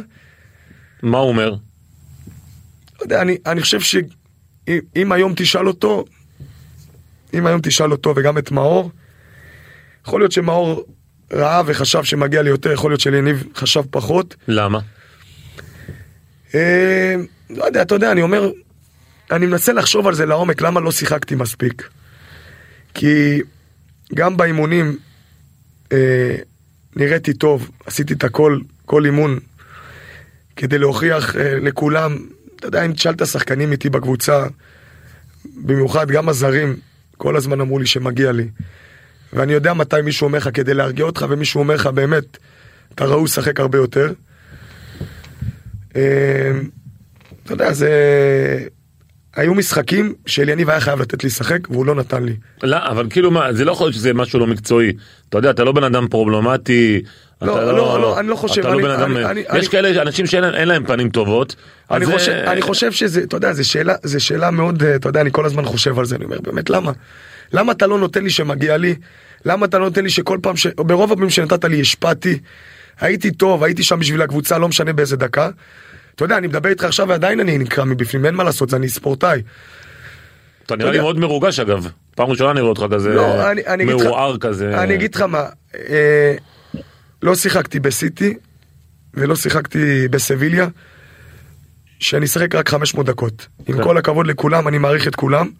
מה 1.02 1.18
הוא 1.18 1.28
אומר? 1.28 1.50
לא 1.50 3.02
יודע, 3.02 3.22
אני, 3.22 3.36
אני 3.46 3.60
חושב 3.60 3.80
שאם 3.80 4.78
אם 4.96 5.12
היום 5.12 5.32
תשאל 5.36 5.68
אותו, 5.68 6.04
אם 7.34 7.46
היום 7.46 7.60
תשאל 7.60 7.92
אותו 7.92 8.12
וגם 8.16 8.38
את 8.38 8.50
מאור, 8.50 8.90
יכול 10.06 10.20
להיות 10.20 10.32
שמאור 10.32 10.84
ראה 11.32 11.62
וחשב 11.66 12.04
שמגיע 12.04 12.42
לי 12.42 12.50
יותר, 12.50 12.72
יכול 12.72 12.90
להיות 12.90 13.00
שליניב 13.00 13.44
חשב 13.54 13.82
פחות. 13.90 14.36
למה? 14.48 14.80
אה, 16.54 17.14
לא 17.50 17.64
יודע, 17.64 17.82
אתה 17.82 17.94
יודע, 17.94 18.12
אני 18.12 18.22
אומר, 18.22 18.50
אני 19.30 19.46
מנסה 19.46 19.72
לחשוב 19.72 20.06
על 20.06 20.14
זה 20.14 20.26
לעומק, 20.26 20.62
למה 20.62 20.80
לא 20.80 20.92
שיחקתי 20.92 21.34
מספיק. 21.34 21.88
כי 22.94 23.42
גם 24.14 24.36
באימונים 24.36 24.96
אה, 25.92 26.36
נראיתי 26.96 27.34
טוב, 27.34 27.70
עשיתי 27.86 28.14
את 28.14 28.24
הכל, 28.24 28.58
כל 28.86 29.04
אימון, 29.04 29.38
כדי 30.56 30.78
להוכיח 30.78 31.36
אה, 31.36 31.58
לכולם, 31.60 32.26
אתה 32.56 32.66
יודע, 32.66 32.84
אם 32.84 32.92
תשאל 32.92 33.12
את 33.12 33.20
השחקנים 33.20 33.72
איתי 33.72 33.90
בקבוצה, 33.90 34.46
במיוחד 35.56 36.10
גם 36.10 36.28
הזרים, 36.28 36.76
כל 37.16 37.36
הזמן 37.36 37.60
אמרו 37.60 37.78
לי 37.78 37.86
שמגיע 37.86 38.32
לי. 38.32 38.48
ואני 39.32 39.52
יודע 39.52 39.74
מתי 39.74 40.02
מישהו 40.02 40.24
אומר 40.24 40.38
לך 40.38 40.48
כדי 40.54 40.74
להרגיע 40.74 41.04
אותך, 41.04 41.26
ומישהו 41.28 41.58
אומר 41.60 41.74
לך 41.74 41.86
באמת, 41.86 42.24
אתה 42.94 43.04
ראוי 43.04 43.24
לשחק 43.24 43.60
הרבה 43.60 43.78
יותר. 43.78 44.12
אה, 45.96 46.52
אתה 47.44 47.52
יודע, 47.52 47.72
זה... 47.72 47.90
היו 49.36 49.54
משחקים 49.54 50.14
שאליניב 50.26 50.70
היה 50.70 50.80
חייב 50.80 51.00
לתת 51.00 51.22
לי 51.24 51.26
לשחק, 51.26 51.70
והוא 51.70 51.86
לא 51.86 51.94
נתן 51.94 52.22
לי. 52.24 52.36
לא, 52.62 52.76
אבל 52.86 53.06
כאילו 53.10 53.30
מה, 53.30 53.52
זה 53.52 53.64
לא 53.64 53.72
יכול 53.72 53.84
להיות 53.86 53.94
שזה 53.94 54.14
משהו 54.14 54.38
לא 54.38 54.46
מקצועי. 54.46 54.92
אתה 55.28 55.38
יודע, 55.38 55.50
אתה 55.50 55.64
לא 55.64 55.72
בן 55.72 55.84
אדם 55.84 56.08
פרובלמטי. 56.08 57.02
לא, 57.42 57.56
אתה 57.56 57.72
לא, 57.72 58.00
לא, 58.00 58.20
אני 58.20 58.28
לא 58.28 58.36
חושב, 58.36 58.60
אתה 58.60 58.68
לא 58.70 58.74
אני- 58.74 58.82
בן 58.82 58.90
אדם, 58.90 59.16
אני- 59.16 59.40
יש 59.40 59.46
אני- 59.50 59.68
כאלה 59.68 60.02
אנשים 60.02 60.26
שאין 60.26 60.68
להם- 60.68 60.86
פנים 60.86 61.08
טובות. 61.10 61.56
אני 61.90 62.06
זה- 62.06 62.12
חושב, 62.12 62.32
אני 62.32 62.62
חושב 62.62 62.92
שזה, 62.92 63.20
אתה 63.22 63.36
יודע, 63.36 63.52
זו 63.52 63.68
שאלה, 63.68 63.94
זו 64.02 64.24
שאלה 64.24 64.50
מאוד, 64.50 64.82
אה, 64.82 64.94
אתה 64.94 65.08
יודע, 65.08 65.20
אני 65.20 65.30
כל 65.32 65.44
הזמן 65.46 65.64
חושב 65.64 65.98
על 65.98 66.04
זה, 66.04 66.16
אני 66.16 66.24
אומר, 66.24 66.38
באמת, 66.40 66.70
למה? 66.70 66.92
למה 67.52 67.72
אתה 67.72 67.86
לא 67.86 67.98
נותן 67.98 68.24
לי 68.24 68.30
שמגיע 68.30 68.76
לי? 68.76 68.94
למה 69.44 69.66
אתה 69.66 69.78
לא 69.78 69.84
נותן 69.84 70.04
לי 70.04 70.10
שכל 70.10 70.38
פעם, 70.42 70.56
ש... 70.56 70.66
ברוב 70.76 71.12
הפעמים 71.12 71.30
שנתת 71.30 71.64
לי 71.64 71.80
השפעתי, 71.80 72.38
הייתי 73.00 73.30
טוב, 73.30 73.64
הייתי 73.64 73.82
שם 73.82 73.98
בשביל 73.98 74.22
הקבוצה, 74.22 74.58
לא 74.58 74.68
משנה 74.68 74.92
באיזה 74.92 75.16
דקה. 75.16 75.50
אתה 76.14 76.24
יודע, 76.24 76.38
אני 76.38 76.46
מדבר 76.46 76.68
איתך 76.68 76.84
עכשיו 76.84 77.08
ועדיין 77.08 77.40
אני 77.40 77.58
נקרע 77.58 77.84
מבפנים, 77.84 78.26
אין 78.26 78.34
מה 78.34 78.44
לעשות, 78.44 78.74
אני 78.74 78.88
ספורטאי. 78.88 79.42
אתה 80.66 80.76
נראה 80.76 80.90
לי 80.90 80.98
מאוד 80.98 81.18
מרוגש 81.18 81.60
אגב. 81.60 81.88
פעם 82.16 82.30
ראשונה 82.30 82.50
אני 82.50 82.60
רואה 82.60 82.70
אותך 82.70 82.94
כזה 82.94 83.14
לא, 83.14 83.36
מעורער 83.86 84.38
כזה. 84.38 84.82
אני 84.82 84.94
אגיד 84.94 85.14
לך 85.14 85.20
מה, 85.20 85.44
אה, 85.74 86.34
לא 87.22 87.34
שיחקתי 87.34 87.80
בסיטי 87.80 88.34
ולא 89.14 89.36
שיחקתי 89.36 90.08
בסביליה, 90.08 90.68
שאני 92.00 92.24
אשחק 92.26 92.54
רק 92.54 92.68
500 92.68 93.06
דקות. 93.06 93.46
עם 93.66 93.76
כן. 93.76 93.82
כל 93.82 93.98
הכבוד 93.98 94.26
לכולם, 94.26 94.68
אני 94.68 94.78
מעריך 94.78 95.08
את 95.08 95.14
כולם. 95.14 95.50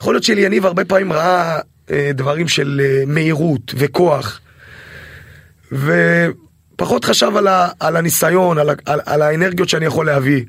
יכול 0.00 0.14
להיות 0.14 0.24
שאליניב 0.24 0.66
הרבה 0.66 0.84
פעמים 0.84 1.12
ראה 1.12 1.58
אה, 1.90 2.10
דברים 2.14 2.48
של 2.48 2.80
אה, 2.84 3.02
מהירות 3.06 3.74
וכוח, 3.76 4.40
ופחות 6.74 7.04
חשב 7.04 7.36
על, 7.36 7.46
ה, 7.46 7.68
על 7.80 7.96
הניסיון, 7.96 8.58
על, 8.58 8.70
על, 8.86 9.00
על 9.06 9.22
האנרגיות 9.22 9.68
שאני 9.68 9.86
יכול 9.86 10.06
להביא. 10.06 10.44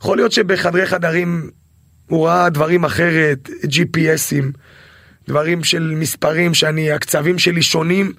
יכול 0.00 0.16
להיות 0.16 0.32
שבחדרי 0.32 0.86
חדרים 0.86 1.50
הוא 2.06 2.26
ראה 2.26 2.48
דברים 2.48 2.84
אחרת, 2.84 3.48
GPSים, 3.64 4.44
דברים 5.28 5.64
של 5.64 5.92
מספרים 5.96 6.54
שאני, 6.54 6.92
הקצבים 6.92 7.38
שלי 7.38 7.62
שונים, 7.62 8.12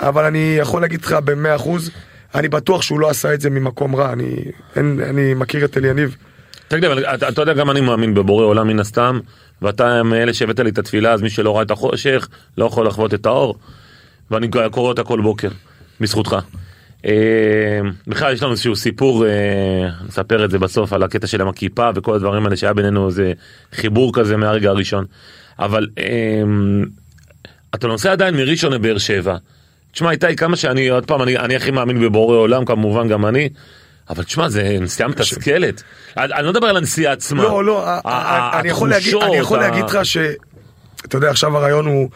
אבל 0.00 0.24
אני 0.24 0.56
יכול 0.58 0.80
להגיד 0.80 1.04
לך 1.04 1.12
במאה 1.12 1.56
אחוז, 1.56 1.90
אני 2.34 2.48
בטוח 2.48 2.82
שהוא 2.82 3.00
לא 3.00 3.10
עשה 3.10 3.34
את 3.34 3.40
זה 3.40 3.50
ממקום 3.50 3.96
רע, 3.96 4.12
אני, 4.12 4.36
אין, 4.76 5.00
אני 5.08 5.34
מכיר 5.34 5.64
את 5.64 5.76
אליניב. 5.76 6.16
תגיד, 6.68 6.84
אבל 6.84 7.04
אתה, 7.04 7.28
אתה 7.28 7.42
יודע 7.42 7.52
גם 7.52 7.70
אני 7.70 7.80
מאמין 7.80 8.14
בבורא 8.14 8.44
עולם 8.44 8.66
מן 8.66 8.80
הסתם, 8.80 9.20
ואתה 9.62 10.02
מאלה 10.02 10.34
שהבאת 10.34 10.60
לי 10.60 10.70
את 10.70 10.78
התפילה, 10.78 11.12
אז 11.12 11.22
מי 11.22 11.30
שלא 11.30 11.56
ראה 11.56 11.62
את 11.62 11.70
החושך, 11.70 12.28
לא 12.58 12.64
יכול 12.64 12.86
לחוות 12.86 13.14
את 13.14 13.26
האור, 13.26 13.58
ואני 14.30 14.48
קורא 14.70 14.88
אותה 14.88 15.04
כל 15.04 15.20
בוקר, 15.20 15.48
בזכותך. 16.00 16.36
אה, 17.06 17.80
בכלל 18.06 18.32
יש 18.32 18.42
לנו 18.42 18.52
איזשהו 18.52 18.76
סיפור, 18.76 19.26
אה, 19.26 19.30
נספר 20.08 20.44
את 20.44 20.50
זה 20.50 20.58
בסוף, 20.58 20.92
על 20.92 21.02
הקטע 21.02 21.26
של 21.26 21.48
הכיפה 21.48 21.90
וכל 21.94 22.14
הדברים 22.14 22.44
האלה 22.44 22.56
שהיה 22.56 22.72
בינינו 22.74 23.06
איזה 23.06 23.32
חיבור 23.74 24.12
כזה 24.14 24.36
מהרגע 24.36 24.70
הראשון. 24.70 25.04
אבל 25.58 25.86
אה, 25.98 26.04
אתה 27.74 27.86
נוסע 27.86 28.12
עדיין 28.12 28.36
מראשון 28.36 28.72
לבאר 28.72 28.98
שבע. 28.98 29.36
תשמע 29.92 30.10
איתי 30.10 30.36
כמה 30.36 30.56
שאני 30.56 30.88
עוד 30.88 31.06
פעם 31.06 31.22
אני, 31.22 31.36
אני 31.38 31.56
הכי 31.56 31.70
מאמין 31.70 32.00
בבורא 32.00 32.36
עולם 32.36 32.64
כמובן 32.64 33.08
גם 33.08 33.26
אני. 33.26 33.48
אבל 34.10 34.24
תשמע 34.24 34.48
זה 34.48 34.76
נסיעה 34.80 35.08
מתסכלת. 35.08 35.82
אני 36.16 36.34
אני 36.34 36.44
לא 36.46 36.50
מדבר 36.50 36.66
על 36.66 36.76
הנסיעה 36.76 37.12
עצמה. 37.12 37.42
לא, 37.42 37.64
לא, 37.64 37.84
אני 38.60 38.68
יכול 38.68 38.88
להגיד- 39.58 39.84
לך 39.84 39.98
ש... 40.06 40.16
אתה 41.06 41.16
יודע, 41.16 41.30
עכשיו 41.30 41.56
הרעיון 41.56 41.86
הוא, 41.86 42.08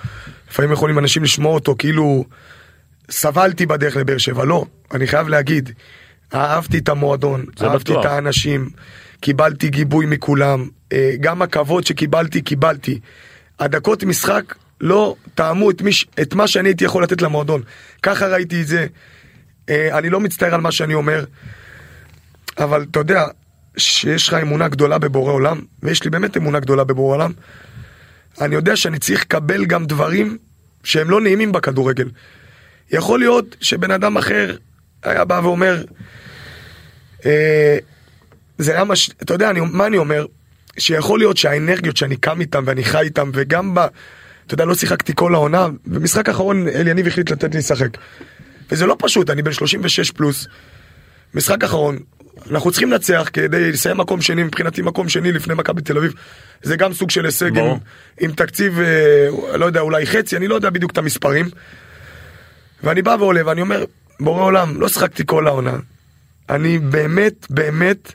לפעמים 0.51 0.73
יכולים 0.73 0.99
אנשים 0.99 1.23
לשמוע 1.25 1.55
אותו 1.55 1.75
כאילו 1.79 2.25
סבלתי 3.13 3.67
בדרך 3.67 3.97
לבאר 3.97 4.19
שבע, 4.19 4.45
לא, 4.45 4.65
אני 4.95 5.07
חייב 5.07 5.29
להגיד, 5.29 5.71
אהבתי 6.35 6.79
את 6.79 6.89
המועדון, 6.89 7.45
אהבתי 7.63 7.93
בטוח. 7.93 8.07
את 8.07 8.11
האנשים, 8.11 8.71
קיבלתי 9.21 9.69
גיבוי 9.69 10.07
מכולם, 10.07 10.69
אה, 10.93 11.13
גם 11.21 11.43
הכבוד 11.43 11.87
שקיבלתי, 11.87 12.43
קיבלתי. 12.43 13.01
הדקות 13.61 14.05
משחק 14.05 14.55
לא 14.81 15.17
טעמו 15.35 15.71
את, 15.71 15.83
מי, 15.83 15.93
ש- 15.93 16.07
את 16.23 16.35
מה 16.35 16.47
שאני 16.49 16.69
הייתי 16.69 16.85
יכול 16.85 17.03
לתת 17.03 17.23
למועדון. 17.23 17.63
ככה 18.03 18.27
ראיתי 18.27 18.61
את 18.63 18.67
זה. 18.67 18.87
אה, 19.69 19.99
אני 19.99 20.11
לא 20.11 20.21
מצטער 20.21 20.55
על 20.55 20.61
מה 20.61 20.73
שאני 20.73 20.95
אומר, 20.95 21.25
אבל 22.59 22.85
אתה 22.91 22.99
יודע, 23.01 23.25
שיש 23.77 24.29
לך 24.29 24.35
אמונה 24.35 24.69
גדולה 24.69 24.99
בבורא 24.99 25.33
עולם, 25.33 25.61
ויש 25.83 26.05
לי 26.05 26.11
באמת 26.11 26.37
אמונה 26.37 26.61
גדולה 26.61 26.85
בבורא 26.85 27.15
עולם, 27.15 27.33
אני 28.41 28.55
יודע 28.55 28.77
שאני 28.77 28.99
צריך 28.99 29.23
לקבל 29.23 29.65
גם 29.65 29.87
דברים 29.87 30.39
שהם 30.85 31.11
לא 31.11 31.21
נעימים 31.21 31.53
בכדורגל. 31.53 32.09
יכול 32.93 33.19
להיות 33.19 33.57
שבן 33.61 33.91
אדם 33.91 34.17
אחר 34.17 34.57
היה 35.03 35.25
בא 35.25 35.41
ואומר, 35.45 35.85
אה, 37.27 37.79
זה 38.59 38.73
היה 38.73 38.85
מש... 38.85 39.11
אתה 39.23 39.35
יודע, 39.35 39.51
אני, 39.51 39.61
מה 39.73 39.87
אני 39.87 39.97
אומר? 39.97 40.27
שיכול 40.79 41.19
להיות 41.19 41.37
שהאנרגיות 41.37 41.97
שאני 41.97 42.17
קם 42.17 42.41
איתם 42.41 42.63
ואני 42.67 42.85
חי 42.85 43.01
איתם, 43.01 43.31
וגם 43.35 43.75
ב... 43.75 43.79
אתה 44.47 44.55
יודע, 44.55 44.65
לא 44.65 44.75
שיחקתי 44.75 45.13
כל 45.17 45.35
העונה, 45.35 45.67
במשחק 45.87 46.29
האחרון 46.29 46.69
אליניב 46.69 47.07
החליט 47.07 47.31
לתת 47.31 47.55
לי 47.55 47.59
לשחק. 47.59 47.89
וזה 48.71 48.87
לא 48.87 48.97
פשוט, 48.99 49.31
אני 49.31 49.43
בן 49.43 49.53
36 49.53 50.11
פלוס, 50.11 50.47
משחק 51.35 51.65
אחרון, 51.65 51.99
אנחנו 52.51 52.71
צריכים 52.71 52.91
לנצח 52.91 53.31
כדי 53.33 53.73
לסיים 53.73 53.97
מקום 53.97 54.21
שני, 54.21 54.43
מבחינתי 54.43 54.83
מקום 54.83 55.09
שני 55.09 55.33
לפני 55.33 55.55
מכבי 55.55 55.83
תל 55.83 55.99
אביב. 55.99 56.13
זה 56.63 56.77
גם 56.77 56.93
סוג 56.93 57.11
של 57.11 57.25
הישג 57.25 57.59
עם. 57.59 57.77
עם 58.21 58.33
תקציב, 58.33 58.81
אה, 58.81 59.57
לא 59.57 59.67
יודע, 59.67 59.81
אולי 59.81 60.07
חצי, 60.07 60.37
אני 60.37 60.49
לא 60.49 60.55
יודע 60.55 60.71
בדיוק 60.71 60.91
את 60.93 60.99
המספרים. 60.99 61.49
ואני 62.83 63.03
בא 63.03 63.17
ועולה 63.21 63.47
ואני 63.47 63.61
אומר, 63.61 63.85
בורא 64.21 64.43
עולם, 64.43 64.81
לא 64.81 64.89
שחקתי 64.89 65.23
כל 65.27 65.47
העונה. 65.47 65.77
אני 66.51 66.79
באמת, 66.79 67.47
באמת 67.51 68.13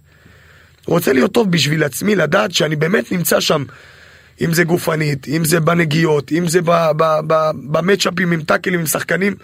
רוצה 0.88 1.13
להיות 1.13 1.34
טוב 1.34 1.51
בשביל 1.51 1.84
עצמי, 1.84 2.15
לדעת 2.15 2.51
שאני 2.51 2.75
באמת 2.75 3.12
נמצא 3.12 3.39
שם. 3.39 3.63
אם 4.41 4.53
זה 4.53 4.63
גופנית, 4.63 5.27
אם 5.27 5.45
זה 5.45 5.60
בנגיעות, 5.60 6.32
אם 6.32 6.47
זה 6.47 6.60
במצ'אפים 7.71 8.32
עם 8.32 8.41
טאקלים, 8.41 8.80
עם 8.80 8.86
שחקנים. 8.86 9.36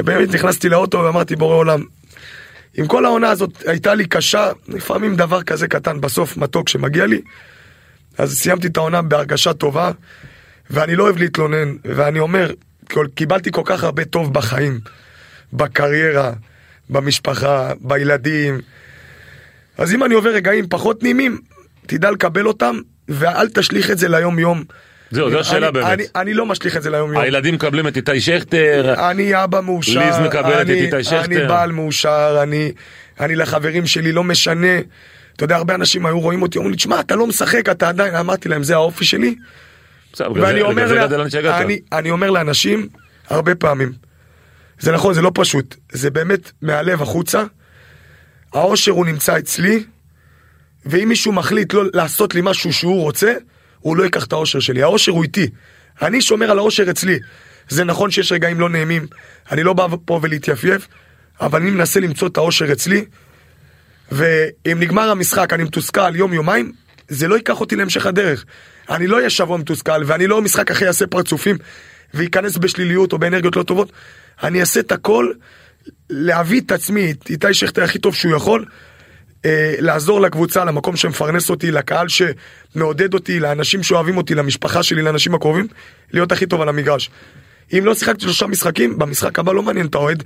ובאמת 0.00 0.34
נכנסתי 0.34 0.68
לאוטו 0.68 0.98
ואמרתי, 0.98 1.36
בורא 1.36 1.54
עולם, 1.56 1.82
אם 2.78 2.86
כל 2.86 3.04
העונה 3.04 3.30
הזאת 3.30 3.62
הייתה 3.66 3.94
לי 3.94 4.06
קשה, 4.06 4.50
לפעמים 4.68 5.16
דבר 5.16 5.42
כזה 5.42 5.68
קטן 5.68 6.00
בסוף 6.00 6.36
מתוק 6.36 6.68
שמגיע 6.68 7.06
לי, 7.06 7.20
אז 8.18 8.38
סיימתי 8.38 8.66
את 8.66 8.76
העונה 8.76 9.02
בהרגשה 9.02 9.52
טובה, 9.52 9.90
ואני 10.70 10.96
לא 10.96 11.04
אוהב 11.04 11.18
להתלונן, 11.18 11.74
ואני 11.84 12.18
אומר, 12.18 12.52
כל- 12.92 13.06
קיבלתי 13.14 13.50
כל 13.52 13.62
כך 13.64 13.84
הרבה 13.84 14.04
טוב 14.04 14.34
בחיים, 14.34 14.80
בקריירה, 15.52 16.32
במשפחה, 16.90 17.72
בילדים. 17.80 18.60
אז 19.78 19.94
אם 19.94 20.04
אני 20.04 20.14
עובר 20.14 20.30
רגעים 20.30 20.68
פחות 20.68 21.02
נעימים, 21.02 21.38
תדע 21.86 22.10
לקבל 22.10 22.46
אותם, 22.46 22.76
ואל 23.08 23.48
תשליך 23.48 23.90
את 23.90 23.98
זה 23.98 24.08
ליום 24.08 24.38
יום. 24.38 24.64
זהו, 25.10 25.30
זו 25.30 25.40
השאלה 25.40 25.70
באמת. 25.70 25.86
אני, 25.86 26.04
אני 26.16 26.34
לא 26.34 26.46
משליך 26.46 26.76
את 26.76 26.82
זה 26.82 26.90
ליום 26.90 27.12
יום. 27.12 27.22
הילדים 27.22 27.54
מקבלים 27.54 27.88
את 27.88 27.96
איתי 27.96 28.20
שכטר, 28.20 28.94
אני 29.10 29.44
אבא 29.44 29.60
מאושר, 29.60 30.00
ליז 30.00 30.18
מקבלת 30.18 30.60
את 30.66 30.70
אני, 30.70 30.80
איתי 30.80 31.04
שכטר. 31.04 31.24
אני 31.24 31.36
בעל 31.48 31.72
מאושר, 31.72 32.38
אני, 32.42 32.72
אני 33.20 33.36
לחברים 33.36 33.86
שלי 33.86 34.12
לא 34.12 34.24
משנה. 34.24 34.78
אתה 35.36 35.44
יודע, 35.44 35.56
הרבה 35.56 35.74
אנשים 35.74 36.06
היו 36.06 36.20
רואים 36.20 36.42
אותי, 36.42 36.58
אומרים 36.58 36.70
לי, 36.70 36.76
תשמע, 36.76 37.00
אתה 37.00 37.16
לא 37.16 37.26
משחק, 37.26 37.68
אתה 37.68 37.88
עדיין, 37.88 38.14
אמרתי 38.14 38.48
להם, 38.48 38.62
זה 38.62 38.74
האופי 38.74 39.04
שלי. 39.04 39.34
ואני 40.20 40.60
אומר, 40.60 40.92
לה-. 40.92 41.58
אני, 41.58 41.78
אני 41.92 42.10
אומר 42.10 42.30
לאנשים, 42.30 42.88
הרבה 43.28 43.54
פעמים, 43.54 43.92
זה 44.80 44.92
נכון, 44.92 45.14
זה 45.14 45.22
לא 45.22 45.30
פשוט, 45.34 45.76
זה 45.92 46.10
באמת 46.10 46.52
מהלב 46.62 47.02
החוצה, 47.02 47.44
האושר 48.52 48.92
הוא 48.92 49.06
נמצא 49.06 49.38
אצלי, 49.38 49.84
ואם 50.86 51.08
מישהו 51.08 51.32
מחליט 51.32 51.74
לא 51.74 51.84
לעשות 51.94 52.34
לי 52.34 52.40
משהו 52.44 52.72
שהוא 52.72 53.02
רוצה, 53.02 53.34
הוא 53.78 53.96
לא 53.96 54.02
ייקח 54.02 54.24
את 54.24 54.32
האושר 54.32 54.60
שלי, 54.60 54.82
האושר 54.82 55.12
הוא 55.12 55.22
איתי. 55.22 55.48
אני 56.02 56.22
שומר 56.22 56.50
על 56.50 56.58
האושר 56.58 56.90
אצלי. 56.90 57.18
זה 57.68 57.84
נכון 57.84 58.10
שיש 58.10 58.32
רגעים 58.32 58.60
לא 58.60 58.68
נעימים, 58.68 59.06
אני 59.50 59.62
לא 59.62 59.72
בא 59.72 59.86
פה 60.04 60.20
ולהתייפייף, 60.22 60.88
אבל 61.40 61.60
אני 61.60 61.70
מנסה 61.70 62.00
למצוא 62.00 62.28
את 62.28 62.36
האושר 62.36 62.72
אצלי, 62.72 63.04
ואם 64.12 64.80
נגמר 64.80 65.10
המשחק, 65.10 65.52
אני 65.52 65.64
מתוסכל 65.64 66.16
יום-יומיים, 66.16 66.72
זה 67.08 67.28
לא 67.28 67.34
ייקח 67.34 67.60
אותי 67.60 67.76
להמשך 67.76 68.06
הדרך. 68.06 68.44
אני 68.92 69.06
לא 69.06 69.16
אהיה 69.16 69.30
שבוע 69.30 69.56
מתוסכל, 69.56 70.02
ואני 70.06 70.26
לא 70.26 70.42
משחק 70.42 70.70
אחרי 70.70 70.88
אעשה 70.88 71.06
פרצופים, 71.06 71.58
וייכנס 72.14 72.56
בשליליות 72.56 73.12
או 73.12 73.18
באנרגיות 73.18 73.56
לא 73.56 73.62
טובות. 73.62 73.92
אני 74.42 74.60
אעשה 74.60 74.80
את 74.80 74.92
הכל, 74.92 75.32
להביא 76.10 76.60
את 76.60 76.72
עצמי, 76.72 77.10
את 77.10 77.30
איתי 77.30 77.54
שכטר 77.54 77.82
הכי 77.82 77.98
טוב 77.98 78.14
שהוא 78.14 78.36
יכול, 78.36 78.64
אה, 79.44 79.74
לעזור 79.78 80.20
לקבוצה, 80.20 80.64
למקום 80.64 80.96
שמפרנס 80.96 81.50
אותי, 81.50 81.70
לקהל 81.70 82.06
שמעודד 82.08 83.14
אותי, 83.14 83.40
לאנשים 83.40 83.82
שאוהבים 83.82 84.16
אותי, 84.16 84.34
למשפחה 84.34 84.82
שלי, 84.82 85.02
לאנשים 85.02 85.34
הקרובים, 85.34 85.66
להיות 86.12 86.32
הכי 86.32 86.46
טוב 86.46 86.60
על 86.60 86.68
המגרש. 86.68 87.10
אם 87.72 87.84
לא 87.84 87.94
שיחקתי 87.94 88.20
שלושה 88.20 88.46
משחקים, 88.46 88.98
במשחק 88.98 89.38
הבא 89.38 89.52
לא 89.52 89.62
מעניין 89.62 89.86
את 89.86 89.94
האוהד 89.94 90.24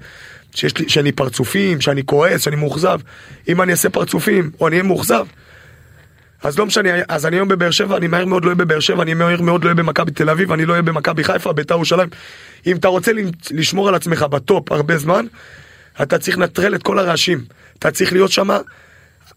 שיש 0.54 0.78
לי, 0.78 0.88
שאני 0.88 1.12
פרצופים, 1.12 1.80
שאני 1.80 2.02
כועס, 2.06 2.42
שאני 2.42 2.56
מאוכזב. 2.56 3.00
אם 3.48 3.62
אני 3.62 3.72
אעשה 3.72 3.90
פרצופים, 3.90 4.50
או 4.60 4.68
אני 4.68 4.76
אהיה 4.76 4.82
מאוכזב, 4.82 5.26
אז 6.46 6.58
לא 6.58 6.66
משנה, 6.66 6.90
אז 7.08 7.26
אני 7.26 7.36
היום 7.36 7.48
בבאר 7.48 7.70
שבע, 7.70 7.96
אני 7.96 8.06
מהר 8.06 8.24
מאוד 8.24 8.44
לא 8.44 8.48
אהיה 8.48 8.54
בבאר 8.54 8.80
שבע, 8.80 9.02
אני 9.02 9.14
מהר 9.14 9.40
מאוד 9.40 9.64
לא 9.64 9.68
אהיה 9.68 9.74
במכבי 9.74 10.10
תל 10.10 10.30
אביב, 10.30 10.52
אני 10.52 10.66
לא 10.66 10.72
אהיה 10.72 10.82
במכבי 10.82 11.24
חיפה, 11.24 11.52
בית"ר 11.52 11.74
ירושלים. 11.74 12.08
אם 12.66 12.76
אתה 12.76 12.88
רוצה 12.88 13.12
לשמור 13.50 13.88
על 13.88 13.94
עצמך 13.94 14.22
בטופ 14.22 14.72
הרבה 14.72 14.98
זמן, 14.98 15.26
אתה 16.02 16.18
צריך 16.18 16.38
לנטרל 16.38 16.74
את 16.74 16.82
כל 16.82 16.98
הרעשים. 16.98 17.44
אתה 17.78 17.90
צריך 17.90 18.12
להיות 18.12 18.32
שם 18.32 18.48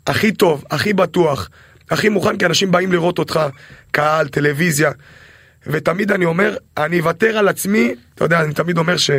הכי 0.07 0.31
טוב, 0.31 0.63
הכי 0.71 0.93
בטוח, 0.93 1.49
הכי 1.89 2.09
מוכן, 2.09 2.37
כי 2.37 2.45
אנשים 2.45 2.71
באים 2.71 2.91
לראות 2.91 3.19
אותך, 3.19 3.39
קהל, 3.91 4.27
טלוויזיה. 4.27 4.91
ותמיד 5.67 6.11
אני 6.11 6.25
אומר, 6.25 6.57
אני 6.77 6.99
אוותר 6.99 7.37
על 7.37 7.47
עצמי, 7.47 7.95
אתה 8.15 8.25
יודע, 8.25 8.41
אני 8.41 8.53
תמיד 8.53 8.77
אומר 8.77 8.97
ש... 8.97 9.11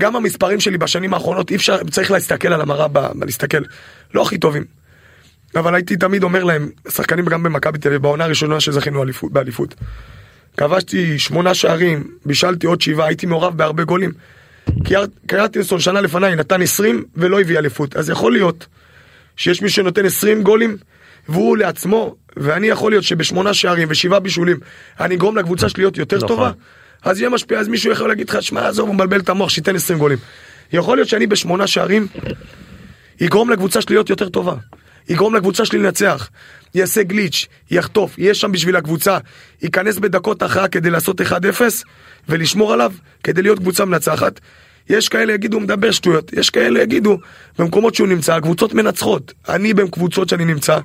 גם 0.00 0.16
המספרים 0.16 0.60
שלי 0.60 0.78
בשנים 0.78 1.14
האחרונות, 1.14 1.50
אי 1.50 1.56
אפשר, 1.56 1.84
צריך 1.90 2.10
להסתכל 2.10 2.52
על 2.52 2.60
המראה, 2.60 2.86
להסתכל, 3.22 3.62
לא 4.14 4.22
הכי 4.22 4.38
טובים. 4.38 4.78
אבל 5.56 5.74
הייתי 5.74 5.96
תמיד 5.96 6.22
אומר 6.22 6.44
להם, 6.44 6.70
שחקנים 6.88 7.26
גם 7.26 7.42
במכבי 7.42 7.78
תל 7.78 7.88
אביב, 7.88 8.02
בעונה 8.02 8.24
הראשונה 8.24 8.60
שזכינו 8.60 9.02
אליפות- 9.02 9.32
באליפות. 9.32 9.74
כבשתי 10.56 11.18
שמונה 11.18 11.54
שערים, 11.54 12.10
בישלתי 12.26 12.66
עוד 12.66 12.80
שבעה, 12.80 13.06
הייתי 13.06 13.26
מעורב 13.26 13.56
בהרבה 13.56 13.84
גולים. 13.84 14.12
קריאטינסון 15.26 15.80
שנה 15.80 16.00
לפניי 16.00 16.36
נתן 16.36 16.62
20 16.62 17.04
ולא 17.16 17.40
הביא 17.40 17.58
אליפות, 17.58 17.96
אז 17.96 18.10
יכול 18.10 18.32
להיות 18.32 18.66
שיש 19.36 19.62
מי 19.62 19.68
שנותן 19.68 20.04
20 20.06 20.42
גולים 20.42 20.76
והוא 21.28 21.56
לעצמו, 21.56 22.14
ואני 22.36 22.66
יכול 22.66 22.92
להיות 22.92 23.04
שבשמונה 23.04 23.54
שערים 23.54 23.88
ושבעה 23.90 24.20
בישולים 24.20 24.56
אני 25.00 25.14
אגרום 25.14 25.36
לקבוצה 25.36 25.68
שלי 25.68 25.82
להיות 25.82 25.98
יותר 25.98 26.16
נכון. 26.16 26.28
טובה, 26.28 26.50
אז 27.02 27.20
יהיה 27.20 27.30
משפיע, 27.30 27.58
אז 27.58 27.68
מישהו 27.68 27.92
יכול 27.92 28.08
להגיד 28.08 28.28
לך, 28.30 28.42
שמע, 28.42 28.68
עזוב, 28.68 28.86
הוא 28.88 28.94
מבלבל 28.94 29.20
את 29.20 29.28
המוח, 29.28 29.48
שייתן 29.48 29.76
20 29.76 29.98
גולים. 29.98 30.18
יכול 30.72 30.96
להיות 30.96 31.08
שאני 31.08 31.26
בשמונה 31.26 31.66
שערים 31.66 32.06
יגרום 33.20 33.50
לקבוצה 33.50 33.80
שלי 33.80 33.94
להיות 33.94 34.10
יותר 34.10 34.28
טובה. 34.28 34.54
יגרום 35.08 35.34
לקבוצה 35.34 35.64
שלי 35.64 35.78
לנצח. 35.78 36.30
יעשה 36.74 37.02
גליץ', 37.02 37.46
יחטוף, 37.70 38.18
יהיה 38.18 38.34
שם 38.34 38.52
בשביל 38.52 38.76
הקבוצה, 38.76 39.18
ייכנס 39.62 39.98
בדקות 39.98 40.42
הכרעה 40.42 40.68
כדי 40.68 40.90
לעשות 40.90 41.20
1-0 41.20 41.24
ולשמור 42.28 42.72
עליו 42.72 42.92
כדי 43.22 43.42
להיות 43.42 43.58
קבוצה 43.58 43.84
מנצחת. 43.84 44.40
יש 44.88 45.08
כאלה 45.08 45.32
יגידו 45.32 45.60
מדבר 45.60 45.90
שטויות, 45.90 46.32
יש 46.32 46.50
כאלה 46.50 46.82
יגידו 46.82 47.18
במקומות 47.58 47.94
שהוא 47.94 48.08
נמצא, 48.08 48.34
הקבוצות 48.34 48.74
מנצחות. 48.74 49.32
אני 49.48 49.74
בקבוצות 49.74 50.28
שאני 50.28 50.44
נמצא, 50.44 50.78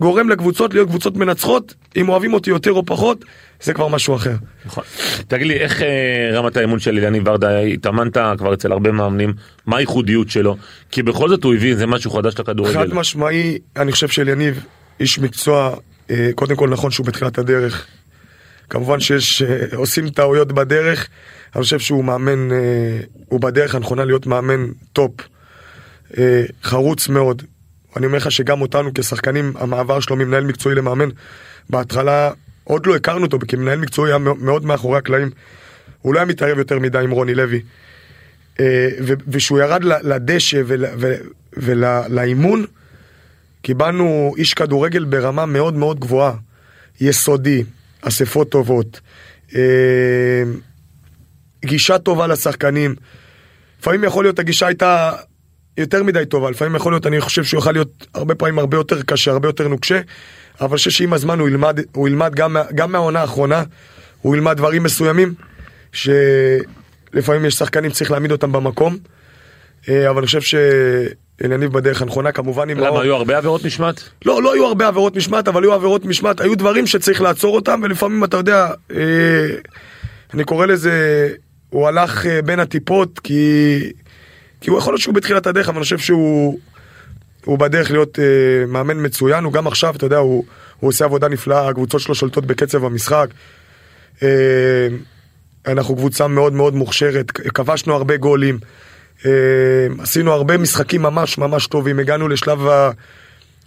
גורם 0.00 0.28
לקבוצות 0.28 0.74
להיות 0.74 0.88
קבוצות 0.88 1.16
מנצחות, 1.16 1.74
אם 1.96 2.08
אוהבים 2.08 2.34
אותי 2.34 2.50
יותר 2.50 2.72
או 2.72 2.86
פחות, 2.86 3.24
זה 3.62 3.74
כבר 3.74 3.88
משהו 3.88 4.16
אחר. 4.16 4.34
נכון. 4.66 4.84
תגיד 5.28 5.46
לי, 5.46 5.54
איך 5.54 5.82
אה, 5.82 6.30
רמת 6.32 6.56
האמון 6.56 6.78
של 6.78 6.90
אליניב 6.90 7.22
ורדה, 7.28 7.58
התאמנת 7.58 8.16
כבר 8.38 8.54
אצל 8.54 8.72
הרבה 8.72 8.92
מאמנים, 8.92 9.32
מה 9.66 9.76
הייחודיות 9.76 10.30
שלו? 10.30 10.56
כי 10.90 11.02
בכל 11.02 11.28
זאת 11.28 11.44
הוא 11.44 11.54
הביא 11.54 11.70
איזה 11.70 11.86
משהו 11.86 12.10
חדש 12.10 12.34
חד 12.34 12.40
לכדורגל. 12.40 12.94
משמעי, 12.94 13.58
אני 13.76 13.92
חושב 13.92 14.08
שאליניב 14.08 14.64
איש 15.00 15.18
מקצוע, 15.18 15.76
אה, 16.10 16.30
קודם 16.34 16.56
כל 16.56 16.68
נכון 16.68 16.90
שהוא 16.90 17.06
בתחילת 17.06 17.38
הדרך. 17.38 17.86
כמובן 18.70 19.00
שיש, 19.00 19.42
אה, 19.42 19.66
עושים 19.74 20.10
טעויות 20.10 20.52
בדרך, 20.52 21.08
אני 21.54 21.62
חושב 21.62 21.78
שהוא 21.78 22.04
מאמן, 22.04 22.52
אה, 22.52 22.56
הוא 23.28 23.40
בדרך 23.40 23.74
הנכונה 23.74 24.04
להיות 24.04 24.26
מאמן 24.26 24.66
top, 24.92 25.12
חרוץ 26.62 27.08
מאוד. 27.08 27.42
אני 27.96 28.06
אומר 28.06 28.16
לך 28.16 28.30
שגם 28.30 28.60
אותנו 28.60 28.90
כשחקנים, 28.94 29.52
המעבר 29.58 30.00
שלו 30.00 30.16
ממנהל 30.16 30.44
מקצועי 30.44 30.74
למאמן, 30.74 31.08
בהתחלה 31.70 32.30
עוד 32.64 32.86
לא 32.86 32.96
הכרנו 32.96 33.24
אותו, 33.24 33.38
כי 33.48 33.56
מנהל 33.56 33.78
מקצועי 33.78 34.12
היה 34.12 34.18
מאוד 34.18 34.64
מאחורי 34.64 34.98
הקלעים. 34.98 35.30
הוא 36.02 36.14
לא 36.14 36.18
היה 36.18 36.26
מתערב 36.26 36.58
יותר 36.58 36.78
מדי 36.78 36.98
עם 36.98 37.10
רוני 37.10 37.34
לוי. 37.34 37.62
אה, 38.60 38.88
וכשהוא 39.00 39.60
ירד 39.60 39.84
לדשא 39.84 40.62
ולאימון, 41.56 42.64
קיבלנו 43.62 44.34
איש 44.36 44.54
כדורגל 44.54 45.04
ברמה 45.04 45.46
מאוד 45.46 45.74
מאוד 45.74 46.00
גבוהה, 46.00 46.32
יסודי, 47.00 47.64
אספות 48.02 48.50
טובות, 48.50 49.00
אה, 49.54 50.42
גישה 51.64 51.98
טובה 51.98 52.26
לשחקנים. 52.26 52.94
לפעמים 53.80 54.04
יכול 54.04 54.24
להיות 54.24 54.38
הגישה 54.38 54.66
הייתה 54.66 55.12
יותר 55.76 56.02
מדי 56.02 56.26
טובה, 56.26 56.50
לפעמים 56.50 56.76
יכול 56.76 56.92
להיות, 56.92 57.06
אני 57.06 57.20
חושב 57.20 57.44
שהוא 57.44 57.58
יכול 57.58 57.72
להיות 57.72 58.06
הרבה 58.14 58.34
פעמים 58.34 58.58
הרבה 58.58 58.76
יותר 58.76 59.02
קשה, 59.02 59.30
הרבה 59.30 59.48
יותר 59.48 59.68
נוקשה, 59.68 60.00
אבל 60.60 60.68
אני 60.70 60.76
חושב 60.76 60.90
שעם 60.90 61.12
הזמן 61.12 61.38
הוא 61.40 61.48
ילמד, 61.48 61.80
הוא 61.92 62.08
ילמד 62.08 62.34
גם, 62.34 62.56
גם 62.74 62.92
מהעונה 62.92 63.20
האחרונה, 63.20 63.62
הוא 64.22 64.36
ילמד 64.36 64.56
דברים 64.56 64.82
מסוימים, 64.82 65.34
שלפעמים 65.92 67.44
יש 67.44 67.54
שחקנים 67.54 67.90
צריך 67.90 68.10
להעמיד 68.10 68.32
אותם 68.32 68.52
במקום, 68.52 68.96
אה, 69.88 70.10
אבל 70.10 70.18
אני 70.18 70.26
חושב 70.26 70.40
שאליניב 70.40 71.72
בדרך 71.72 72.02
הנכונה, 72.02 72.32
כמובן 72.32 72.70
עם... 72.70 72.78
למה 72.78 72.86
האור- 72.86 73.00
היו 73.00 73.14
הרבה 73.14 73.36
עבירות 73.38 73.64
משמעת? 73.64 74.02
לא, 74.26 74.42
לא 74.42 74.52
היו 74.54 74.66
הרבה 74.66 74.86
עבירות 74.88 75.16
משמעת, 75.16 75.48
אבל 75.48 75.62
היו 75.62 75.72
עבירות 75.72 76.04
משמעת, 76.04 76.40
היו 76.40 76.54
דברים 76.54 76.86
שצריך 76.86 77.20
לעצור 77.20 77.54
אותם, 77.56 77.80
ולפעמים 77.84 78.24
אתה 78.24 78.36
יודע, 78.36 78.70
אה, 78.94 79.46
אני 80.34 80.44
קורא 80.44 80.66
לזה, 80.66 81.28
הוא 81.70 81.88
הלך 81.88 82.26
אה, 82.26 82.42
בין 82.42 82.60
הטיפות, 82.60 83.18
כי, 83.18 83.78
כי 84.60 84.70
הוא 84.70 84.78
יכול 84.78 84.92
להיות 84.92 85.00
שהוא 85.00 85.14
בתחילת 85.14 85.46
הדרך, 85.46 85.68
אבל 85.68 85.76
אני 85.76 85.82
חושב 85.82 85.98
שהוא 85.98 86.58
הוא 87.44 87.58
בדרך 87.58 87.90
להיות 87.90 88.18
אה, 88.18 88.66
מאמן 88.66 89.06
מצוין, 89.06 89.44
הוא 89.44 89.52
גם 89.52 89.66
עכשיו, 89.66 89.96
אתה 89.96 90.06
יודע, 90.06 90.16
הוא, 90.16 90.44
הוא 90.80 90.88
עושה 90.88 91.04
עבודה 91.04 91.28
נפלאה, 91.28 91.68
הקבוצות 91.68 92.00
שלו 92.00 92.14
שולטות 92.14 92.46
בקצב 92.46 92.84
המשחק. 92.84 93.26
אה, 94.22 94.28
אנחנו 95.66 95.96
קבוצה 95.96 96.28
מאוד 96.28 96.52
מאוד 96.52 96.74
מוכשרת, 96.74 97.30
כבשנו 97.30 97.94
הרבה 97.94 98.16
גולים, 98.16 98.58
אה, 99.26 99.30
עשינו 99.98 100.32
הרבה 100.32 100.58
משחקים 100.58 101.02
ממש 101.02 101.38
ממש 101.38 101.66
טובים, 101.66 101.98
הגענו 101.98 102.28
לשלב 102.28 102.66
ה, 102.66 102.90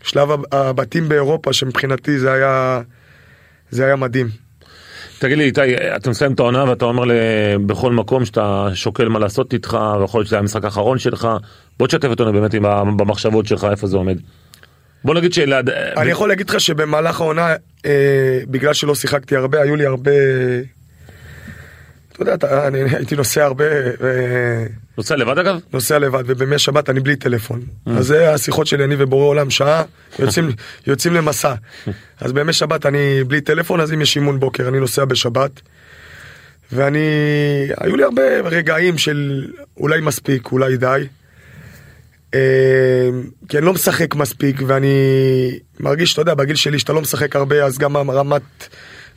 שלב 0.04 0.30
הבתים 0.52 1.10
באירופה, 1.10 1.54
שמבחינתי 1.54 2.20
זה 2.20 2.32
היה, 2.32 2.82
זה 3.72 3.86
היה 3.86 3.96
מדהים. 3.96 4.43
תגיד 5.20 5.38
לי 5.38 5.44
איתי, 5.44 5.62
אתה 5.96 6.10
מסיים 6.10 6.34
את 6.34 6.40
העונה 6.40 6.70
ואתה 6.70 6.86
אומר 6.86 7.04
בכל 7.66 7.92
מקום 7.92 8.26
שאתה 8.26 8.68
שוקל 8.74 9.08
מה 9.08 9.20
לעשות 9.20 9.54
איתך, 9.54 9.78
ויכול 10.00 10.20
להיות 10.20 10.28
שזה 10.28 10.38
המשחק 10.40 10.66
האחרון 10.66 11.00
שלך, 11.00 11.28
בוא 11.80 11.88
תשתף 11.88 12.08
אותנו 12.08 12.34
באמת 12.34 12.54
עם 12.54 12.98
במחשבות 12.98 13.48
שלך, 13.48 13.68
איפה 13.72 13.88
זה 13.88 13.98
עומד. 13.98 14.18
בוא 15.04 15.16
נגיד 15.16 15.34
שליד... 15.34 15.70
אני 15.70 16.12
יכול 16.12 16.30
להגיד 16.30 16.50
לך 16.50 16.60
שבמהלך 16.60 17.22
העונה, 17.22 17.56
אה, 17.86 18.40
בגלל 18.48 18.74
שלא 18.74 18.96
שיחקתי 18.96 19.36
הרבה, 19.36 19.62
היו 19.62 19.76
לי 19.76 19.86
הרבה... 19.86 20.12
אתה 22.14 22.22
יודע, 22.22 22.34
אתה, 22.34 22.68
אני 22.68 22.80
הייתי 22.96 23.16
נוסע 23.16 23.44
הרבה, 23.44 23.66
אה, 23.66 24.66
נוסע 24.98 25.16
לבד 25.16 25.38
אגב? 25.38 25.60
נוסע 25.74 26.00
לבד, 26.00 26.24
ובימי 26.26 26.60
שבת 26.60 26.90
אני 26.90 27.00
בלי 27.00 27.16
טלפון. 27.16 27.62
אז 27.86 28.06
זה 28.06 28.34
השיחות 28.34 28.68
שלי, 28.68 28.84
אני 28.84 28.96
ובורא 28.98 29.26
עולם, 29.26 29.50
שעה, 29.50 29.84
יוצאים, 30.20 30.52
יוצאים 30.88 31.14
למסע. 31.14 31.54
אז 32.22 32.34
בימי 32.34 32.54
שבת 32.54 32.86
אני 32.86 33.24
בלי 33.28 33.42
טלפון, 33.42 33.80
אז 33.80 33.94
אם 33.94 34.02
יש 34.02 34.16
אימון 34.16 34.40
בוקר, 34.40 34.68
אני 34.68 34.80
נוסע 34.80 35.06
בשבת. 35.06 35.62
ואני, 36.72 37.00
היו 37.78 37.96
לי 37.96 38.04
הרבה 38.04 38.22
רגעים 38.44 38.98
של 38.98 39.48
אולי 39.78 40.02
מספיק, 40.02 40.52
אולי 40.52 40.78
די. 40.78 41.08
אה, 42.34 42.40
כי 43.50 43.58
אני 43.58 43.66
לא 43.66 43.74
משחק 43.74 44.16
מספיק, 44.16 44.62
ואני 44.68 44.96
מרגיש, 45.80 46.14
אתה 46.14 46.22
יודע, 46.22 46.34
בגיל 46.34 46.56
שלי 46.56 46.80
שאתה 46.80 46.94
לא 46.94 47.02
משחק 47.02 47.36
הרבה, 47.36 47.66
אז 47.66 47.78
גם 47.78 47.98
רמת 47.98 48.68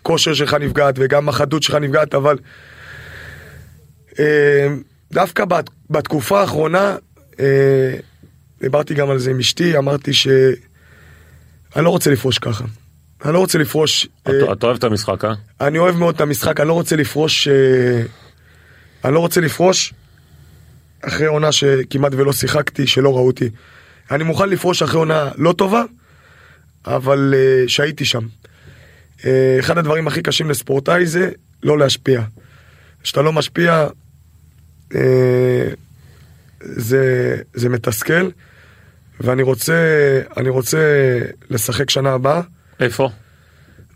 כושר 0.03 0.35
שלך 0.35 0.55
נפגעת, 0.55 0.95
וגם 0.99 1.29
החדות 1.29 1.63
שלך 1.63 1.75
נפגעת, 1.75 2.15
אבל... 2.15 2.37
אה, 4.19 4.69
דווקא 5.13 5.45
בת, 5.45 5.71
בתקופה 5.91 6.41
האחרונה, 6.41 6.97
אה, 7.41 7.95
דיברתי 8.61 8.95
גם 8.95 9.11
על 9.11 9.19
זה 9.19 9.31
עם 9.31 9.39
אשתי, 9.39 9.79
אמרתי 9.79 10.13
שאני 10.13 10.55
לא 11.85 11.91
רוצה 11.91 12.11
לפרוש 12.11 12.39
ככה. 12.39 12.65
אני 13.25 13.33
לא 13.33 13.39
רוצה 13.39 13.59
לפרוש... 13.59 14.09
אה, 14.29 14.33
אתה 14.39 14.53
אתה 14.53 14.67
אוהב 14.67 14.77
את 14.77 14.85
המשחק, 14.85 15.25
אה? 15.25 15.33
אני 15.61 15.79
אוהב 15.79 15.97
מאוד 15.97 16.15
את 16.15 16.21
המשחק, 16.21 16.61
אני 16.61 16.69
לא 16.69 16.73
רוצה 16.73 16.97
לפרוש... 16.97 17.49
אני 19.05 19.15
לא 19.15 19.21
רוצה 19.21 19.41
לפרוש 19.41 19.95
אחרי 21.01 21.27
עונה 21.27 21.53
שכמעט 21.53 22.13
ולא 22.15 22.33
שיחקתי, 22.33 22.87
שלא 22.87 23.17
ראו 23.17 23.27
אותי. 23.27 23.51
אני 24.11 24.25
מוכן 24.25 24.49
לפרוש 24.49 24.83
אחרי 24.83 24.99
עונה 24.99 25.31
לא 25.37 25.53
טובה, 25.53 25.83
אבל 26.87 27.35
אה, 27.37 27.69
שהייתי 27.69 28.05
שם. 28.05 28.27
אה, 29.25 29.57
אחד 29.61 29.79
הדברים 29.79 30.07
הכי 30.07 30.23
קשים 30.23 30.51
לספורטאי 30.51 31.07
זה 31.07 31.31
לא 31.63 31.79
להשפיע. 31.79 32.23
כשאתה 33.03 33.23
לא 33.23 33.33
משפיע, 33.33 33.87
זה, 36.61 37.37
זה 37.55 37.69
מתסכל, 37.69 38.29
ואני 39.21 39.43
רוצה, 39.43 39.75
אני 40.37 40.49
רוצה 40.49 40.79
לשחק 41.51 41.91
שנה 41.91 42.13
הבאה. 42.13 42.41
איפה? 42.81 43.11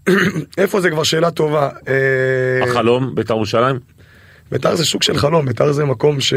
איפה 0.59 0.81
זה 0.81 0.90
כבר 0.90 1.03
שאלה 1.03 1.31
טובה. 1.31 1.68
אה, 1.88 2.64
החלום, 2.70 3.14
בית"ר 3.14 3.35
ירושלים? 3.35 3.79
בית"ר 4.53 4.76
זה 4.76 4.85
שוק 4.85 5.03
של 5.03 5.18
חלום, 5.18 5.46
בית"ר 5.46 5.72
זה 5.72 5.85
מקום 5.85 6.20
ש... 6.20 6.35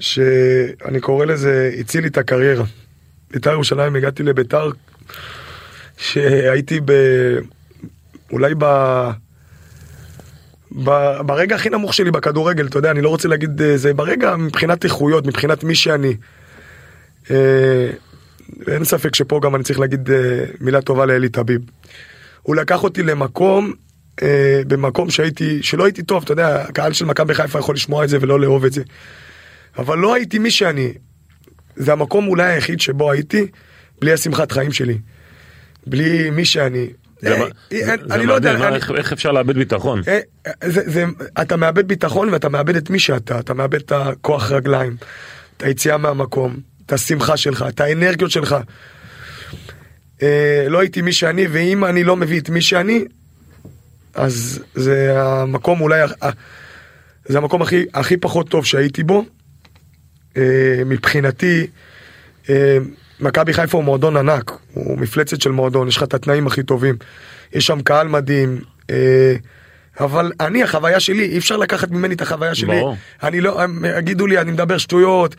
שאני 0.00 1.00
קורא 1.00 1.24
לזה, 1.26 1.70
הציל 1.78 2.00
לי 2.02 2.08
את 2.08 2.18
הקריירה. 2.18 2.64
בית"ר 3.30 3.50
ירושלים, 3.50 3.96
הגעתי 3.96 4.22
לבית"ר 4.22 4.70
שהייתי 5.96 6.80
ב... 6.84 6.92
אולי 8.32 8.54
ב... 8.58 8.64
ברגע 10.70 11.56
הכי 11.56 11.70
נמוך 11.70 11.94
שלי 11.94 12.10
בכדורגל, 12.10 12.66
אתה 12.66 12.78
יודע, 12.78 12.90
אני 12.90 13.00
לא 13.00 13.08
רוצה 13.08 13.28
להגיד 13.28 13.62
אה, 13.62 13.76
זה, 13.76 13.94
ברגע 13.94 14.36
מבחינת 14.36 14.84
איכויות, 14.84 15.26
מבחינת 15.26 15.64
מי 15.64 15.74
שאני. 15.74 16.16
אה, 17.30 17.90
אין 18.66 18.84
ספק 18.84 19.14
שפה 19.14 19.40
גם 19.42 19.54
אני 19.54 19.64
צריך 19.64 19.78
להגיד 19.78 20.10
אה, 20.10 20.44
מילה 20.60 20.80
טובה 20.80 21.06
לאלי 21.06 21.28
טביב. 21.28 21.60
הוא 22.42 22.56
לקח 22.56 22.84
אותי 22.84 23.02
למקום, 23.02 23.72
במקום 24.66 25.10
שהייתי, 25.10 25.62
שלא 25.62 25.84
הייתי 25.84 26.02
טוב, 26.02 26.22
אתה 26.22 26.32
יודע, 26.32 26.62
הקהל 26.62 26.92
של 26.92 27.04
מכבי 27.04 27.34
חיפה 27.34 27.58
יכול 27.58 27.74
לשמוע 27.74 28.04
את 28.04 28.08
זה 28.08 28.18
ולא 28.20 28.40
לאהוב 28.40 28.64
את 28.64 28.72
זה. 28.72 28.82
אבל 29.78 29.98
לא 29.98 30.14
הייתי 30.14 30.38
מי 30.38 30.50
שאני. 30.50 30.92
זה 31.76 31.92
המקום 31.92 32.28
אולי 32.28 32.52
היחיד 32.52 32.80
שבו 32.80 33.10
הייתי, 33.10 33.46
בלי 34.00 34.12
השמחת 34.12 34.52
חיים 34.52 34.72
שלי. 34.72 34.98
בלי 35.86 36.30
מי 36.30 36.44
שאני. 36.44 36.86
זה 37.20 37.34
אה, 37.36 37.44
אה, 37.72 37.94
אני 38.10 38.26
לא 38.26 38.34
יודע, 38.34 38.74
איך- 38.74 39.12
אפשר 39.12 39.32
לאבד 39.32 39.58
ביטחון? 39.58 40.02
אה, 40.08 40.20
אתה 41.42 41.56
מאבד 41.56 41.88
ביטחון 41.88 42.28
ואתה 42.28 42.48
מאבד 42.48 42.76
את 42.76 42.90
מי 42.90 42.98
שאתה, 42.98 43.38
אתה 43.38 43.54
מאבד 43.54 43.74
את 43.80 43.92
הכוח 43.92 44.52
רגליים, 44.52 44.96
את 45.56 45.62
היציאה 45.62 45.96
מהמקום, 45.96 46.56
את 46.86 46.92
השמחה 46.92 47.36
שלך, 47.36 47.64
את 47.68 47.80
האנרגיות 47.80 48.30
שלך. 48.30 48.56
לא 50.68 50.80
הייתי 50.80 51.02
מי 51.02 51.12
שאני, 51.12 51.46
ואם 51.50 51.84
אני 51.84 52.04
לא 52.04 52.16
מביא 52.16 52.40
את 52.40 52.50
מי 52.50 52.60
שאני, 52.60 53.04
אז 54.14 54.60
זה 54.74 55.12
המקום 55.22 55.80
אולי, 55.80 56.00
זה 57.26 57.38
המקום 57.38 57.62
הכי, 57.62 57.84
הכי 57.94 58.16
פחות 58.16 58.48
טוב 58.48 58.64
שהייתי 58.64 59.02
בו. 59.02 59.24
מבחינתי, 60.86 61.66
מכבי 63.20 63.52
חיפה 63.52 63.78
הוא 63.78 63.84
מועדון 63.84 64.16
ענק, 64.16 64.52
הוא 64.74 64.98
מפלצת 64.98 65.40
של 65.40 65.50
מועדון, 65.50 65.88
יש 65.88 65.96
לך 65.96 66.02
את 66.02 66.14
התנאים 66.14 66.46
הכי 66.46 66.62
טובים, 66.62 66.96
יש 67.52 67.66
שם 67.66 67.80
קהל 67.82 68.08
מדהים, 68.08 68.58
אה, 68.90 69.34
אבל 70.00 70.32
אני, 70.40 70.62
החוויה 70.62 71.00
שלי, 71.00 71.24
אי 71.24 71.38
אפשר 71.38 71.56
לקחת 71.56 71.90
ממני 71.90 72.14
את 72.14 72.20
החוויה 72.20 72.54
שלי. 72.54 72.66
ברור. 72.80 72.96
אני 73.22 73.40
לא, 73.40 73.62
הם 73.62 73.84
יגידו 73.98 74.26
לי, 74.26 74.38
אני 74.38 74.50
מדבר 74.52 74.78
שטויות, 74.78 75.34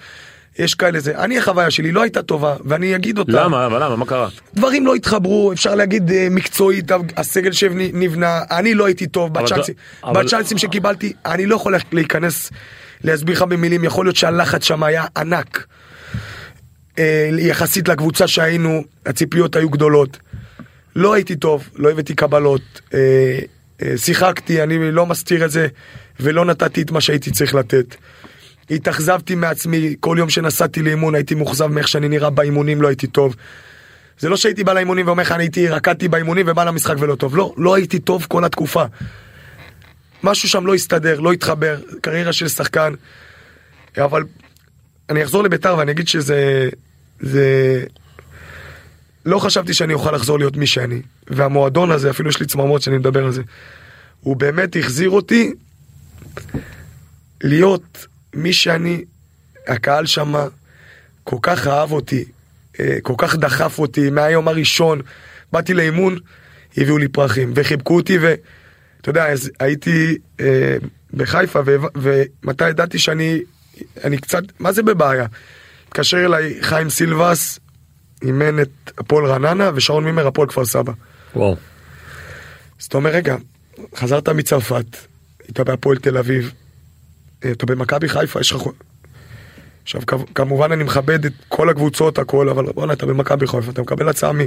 יש 0.59 0.75
כאלה 0.75 0.99
זה. 0.99 1.17
אני, 1.17 1.37
החוויה 1.37 1.71
שלי 1.71 1.91
לא 1.91 2.01
הייתה 2.01 2.21
טובה, 2.21 2.55
ואני 2.65 2.95
אגיד 2.95 3.17
אותה. 3.19 3.31
למה? 3.31 3.65
אבל 3.65 3.83
למה? 3.83 3.95
מה 3.95 4.05
קרה? 4.05 4.27
דברים 4.55 4.85
לא 4.85 4.95
התחברו, 4.95 5.51
אפשר 5.53 5.75
להגיד 5.75 6.11
אה, 6.11 6.27
מקצועית, 6.31 6.85
הסגל 7.17 7.51
שנבנה, 7.51 8.39
אני 8.51 8.73
לא 8.73 8.85
הייתי 8.85 9.07
טוב 9.07 9.33
בצ'אנסים, 9.33 9.75
אבל- 10.03 10.27
שקיבלתי, 10.57 11.13
אני 11.25 11.45
לא 11.45 11.55
יכול 11.55 11.75
להיכנס, 11.91 12.51
להסביר 13.03 13.35
לך 13.35 13.41
במילים, 13.41 13.83
יכול 13.83 14.05
להיות 14.05 14.15
שהלחץ 14.15 14.63
שם 14.63 14.83
היה 14.83 15.05
ענק. 15.17 15.65
אה, 16.99 17.29
יחסית 17.39 17.87
לקבוצה 17.87 18.27
שהיינו, 18.27 18.83
הציפיות 19.05 19.55
היו 19.55 19.69
גדולות. 19.69 20.19
לא 20.95 21.13
הייתי 21.13 21.35
טוב, 21.35 21.69
לא 21.75 21.91
הבאתי 21.91 22.15
קבלות, 22.15 22.81
אה, 22.93 23.39
אה, 23.81 23.97
שיחקתי, 23.97 24.63
אני 24.63 24.91
לא 24.91 25.05
מסתיר 25.05 25.45
את 25.45 25.51
זה, 25.51 25.67
ולא 26.19 26.45
נתתי 26.45 26.81
את 26.81 26.91
מה 26.91 27.01
שהייתי 27.01 27.31
צריך 27.31 27.55
לתת. 27.55 27.95
התאכזבתי 28.71 29.35
מעצמי, 29.35 29.95
כל 29.99 30.15
יום 30.19 30.29
שנסעתי 30.29 30.81
לאימון 30.81 31.15
הייתי 31.15 31.35
מאוכזב 31.35 31.67
מאיך 31.67 31.87
שאני 31.87 32.07
נראה 32.07 32.29
באימונים, 32.29 32.81
לא 32.81 32.87
הייתי 32.87 33.07
טוב. 33.07 33.35
זה 34.19 34.29
לא 34.29 34.37
שהייתי 34.37 34.63
בא 34.63 34.73
לאימונים 34.73 35.07
ואומר 35.07 35.23
לך 35.23 35.31
אני 35.31 35.43
הייתי, 35.43 35.67
רקדתי 35.67 36.07
באימונים 36.07 36.45
ובא 36.49 36.63
למשחק 36.63 36.95
ולא 36.99 37.15
טוב, 37.15 37.37
לא, 37.37 37.53
לא 37.57 37.75
הייתי 37.75 37.99
טוב 37.99 38.25
כל 38.29 38.45
התקופה. 38.45 38.83
משהו 40.23 40.49
שם 40.49 40.65
לא 40.65 40.73
הסתדר, 40.75 41.19
לא 41.19 41.31
התחבר, 41.31 41.79
קריירה 42.01 42.33
של 42.33 42.47
שחקן, 42.47 42.93
אבל 43.97 44.23
אני 45.09 45.23
אחזור 45.23 45.43
לביתר 45.43 45.77
ואני 45.77 45.91
אגיד 45.91 46.07
שזה, 46.07 46.69
זה, 47.19 47.83
לא 49.25 49.39
חשבתי 49.39 49.73
שאני 49.73 49.93
אוכל 49.93 50.11
לחזור 50.11 50.39
להיות 50.39 50.57
מי 50.57 50.67
שאני, 50.67 51.01
והמועדון 51.27 51.91
הזה, 51.91 52.09
אפילו 52.09 52.29
יש 52.29 52.39
לי 52.39 52.45
צמרמות 52.45 52.81
שאני 52.81 52.97
מדבר 52.97 53.25
על 53.25 53.31
זה, 53.31 53.41
הוא 54.21 54.35
באמת 54.35 54.75
החזיר 54.75 55.09
אותי 55.09 55.53
להיות 57.43 58.07
מי 58.33 58.53
שאני, 58.53 59.03
הקהל 59.67 60.05
שם 60.05 60.33
כל 61.23 61.37
כך 61.41 61.67
אהב 61.67 61.91
אותי, 61.91 62.25
אה, 62.79 62.97
כל 63.01 63.13
כך 63.17 63.35
דחף 63.35 63.79
אותי 63.79 64.09
מהיום 64.09 64.47
הראשון, 64.47 65.01
באתי 65.51 65.73
לאימון, 65.73 66.17
הביאו 66.77 66.97
לי 66.97 67.07
פרחים 67.07 67.51
וחיבקו 67.55 67.95
אותי 67.95 68.17
ואתה 68.17 69.09
יודע, 69.09 69.27
אז 69.27 69.51
הייתי 69.59 70.17
אה, 70.39 70.77
בחיפה 71.13 71.59
ו- 71.65 71.75
ומתי 71.95 72.69
ידעתי 72.69 72.99
שאני 72.99 73.41
אני 74.03 74.17
קצת, 74.17 74.43
מה 74.59 74.71
זה 74.71 74.83
בבעיה? 74.83 75.25
התקשר 75.89 76.25
אליי 76.25 76.57
חיים 76.61 76.89
סילבס, 76.89 77.59
אימן 78.21 78.61
את 78.61 78.91
הפועל 78.97 79.25
רעננה 79.25 79.71
ושרון 79.75 80.03
מימר 80.03 80.27
הפועל 80.27 80.47
כפר 80.47 80.65
סבא. 80.65 80.93
וואו. 81.35 81.55
אז 82.79 82.85
אתה 82.85 82.97
אומר, 82.97 83.09
רגע, 83.09 83.35
חזרת 83.95 84.29
מצרפת, 84.29 84.85
היית 85.47 85.59
בהפועל 85.59 85.97
תל 85.97 86.17
אביב, 86.17 86.51
אה, 87.45 87.51
אתה 87.51 87.65
במכבי 87.65 88.09
חיפה, 88.09 88.39
יש 88.39 88.51
לך... 88.51 88.61
עכשיו, 89.83 90.01
כמובן 90.35 90.71
אני 90.71 90.83
מכבד 90.83 91.25
את 91.25 91.33
כל 91.47 91.69
הקבוצות, 91.69 92.17
הכל, 92.17 92.49
אבל 92.49 92.65
בואנה, 92.65 92.93
אתה 92.93 93.05
במכבי 93.05 93.47
חיפה, 93.47 93.71
אתה 93.71 93.81
מקבל 93.81 94.09
הצעה 94.09 94.33
מ... 94.33 94.39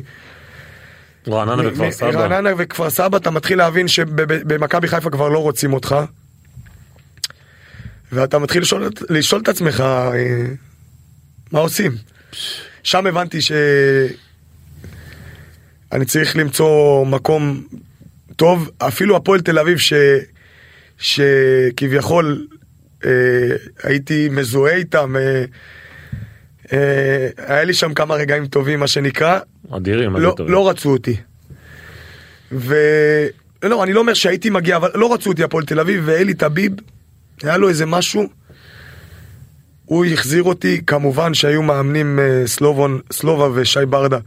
רעננה 1.29 1.69
וכפר 1.69 1.91
סבא. 1.91 2.11
רעננה 2.11 2.51
וכפר 2.59 2.91
סבא, 2.91 3.17
אתה 3.17 3.31
מתחיל 3.31 3.59
להבין 3.59 3.89
שבמכבי 3.89 4.89
חיפה 4.89 5.11
כבר 5.11 5.29
לא 5.29 5.39
רוצים 5.39 5.73
אותך. 5.73 5.97
ואתה 8.13 8.39
מתחיל 8.39 8.63
לשאול, 8.63 8.89
לשאול 9.11 9.43
את 9.43 9.49
עצמך, 9.49 9.81
אה, 9.81 10.13
מה 11.53 11.61
עושים? 11.61 11.93
שם 12.83 13.07
הבנתי 13.07 13.43
ש... 13.43 13.53
אני 15.93 16.05
צריך 16.05 16.37
למצוא 16.37 17.05
מקום 17.07 17.67
טוב, 18.37 18.71
אפילו 18.79 19.17
הפועל 19.17 19.41
תל 19.41 19.59
אביב 19.59 19.79
ש... 19.79 19.93
שכביכול 20.99 22.47
אה, 23.05 23.11
הייתי 23.83 24.29
מזוהה 24.31 24.75
איתם, 24.75 25.17
אה, 25.17 25.45
אה, 26.73 27.29
היה 27.47 27.65
לי 27.65 27.75
שם 27.75 27.95
כמה 27.95 28.15
רגעים 28.15 28.47
טובים 28.47 28.81
מה 28.81 28.87
שנקרא, 28.87 29.39
אדירים, 29.71 30.17
לא. 30.17 30.35
לא 30.39 30.69
רצו 30.69 30.91
אותי. 30.91 31.17
ולא, 32.53 33.83
אני 33.83 33.93
לא 33.93 34.01
אומר 34.01 34.15
שהייתי 34.15 34.51
מגיע, 34.51 34.77
אבל 34.77 34.91
לא 34.95 35.15
רצו 35.15 35.31
אותי 35.31 35.45
הפועל 35.45 35.65
תל 35.65 35.81
אביב, 35.81 36.03
ואלי 36.07 36.35
טביב, 36.35 36.73
היה 37.43 37.57
לו 37.57 37.69
איזה 37.69 37.87
משהו, 37.87 38.29
הוא 39.93 40.05
החזיר 40.05 40.43
אותי, 40.43 40.81
כמובן 40.87 41.35
שהיו 41.35 41.63
מאמנים 41.63 42.19
אה, 42.19 42.43
סלובון, 42.47 43.01
סלובה 43.13 43.49
ושי 43.55 43.87
ברדה, 43.89 44.19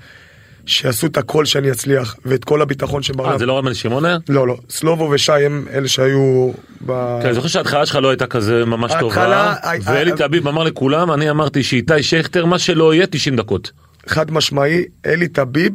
שעשו 0.66 1.08
את 1.08 1.18
הכל 1.18 1.46
שאני 1.46 1.72
אצליח, 1.72 2.16
ואת 2.26 2.44
כל 2.44 2.62
הביטחון 2.62 2.98
אה, 2.98 3.04
שבעולם. 3.04 3.38
זה 3.38 3.46
לא 3.46 3.58
רן 3.58 3.66
בן 3.66 3.74
שמעון 3.74 4.06
היה? 4.06 4.18
לא, 4.30 4.48
לא, 4.48 4.58
סלובו 4.70 5.10
ושי 5.12 5.32
הם 5.32 5.66
אלה 5.74 5.88
שהיו 5.88 6.52
ב... 6.86 7.18
כן, 7.22 7.26
אני 7.26 7.34
זוכר 7.34 7.48
שההתחלה 7.48 7.86
שלך 7.86 7.96
לא 7.96 8.10
הייתה 8.10 8.28
כזה 8.28 8.66
ממש 8.66 8.92
טובה, 9.00 9.54
ואלי 9.84 10.12
הי- 10.12 10.18
טביב 10.18 10.48
אמר 10.48 10.64
לכולם, 10.64 11.12
אני 11.12 11.30
אמרתי 11.30 11.64
שאיתי 11.64 12.04
שכטר, 12.04 12.46
מה 12.46 12.60
שלא 12.60 12.94
יהיה, 12.94 13.08
90 13.08 13.36
דקות. 13.36 13.72
חד 14.08 14.32
משמעי, 14.32 14.84
אלי 15.06 15.28
טביב 15.28 15.74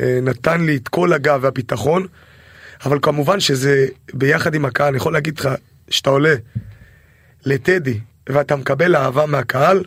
אה, 0.00 0.18
נתן 0.22 0.60
לי 0.64 0.76
את 0.76 0.88
כל 0.88 1.12
הגב 1.12 1.38
והביטחון, 1.42 2.06
אבל 2.84 2.98
כמובן 3.02 3.40
שזה 3.40 3.86
ביחד 4.14 4.54
עם 4.54 4.64
הקהל, 4.64 4.88
אני 4.88 4.96
יכול 4.96 5.12
להגיד 5.12 5.38
לך, 5.38 5.48
שאתה 5.90 6.10
עולה 6.10 6.34
לטדי 7.46 7.98
ואתה 8.32 8.56
מקבל 8.56 8.96
אהבה 8.96 9.26
מהקהל, 9.26 9.82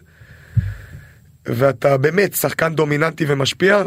ואתה 1.45 1.97
באמת 1.97 2.33
שחקן 2.33 2.75
דומיננטי 2.75 3.25
ומשפיע, 3.27 3.83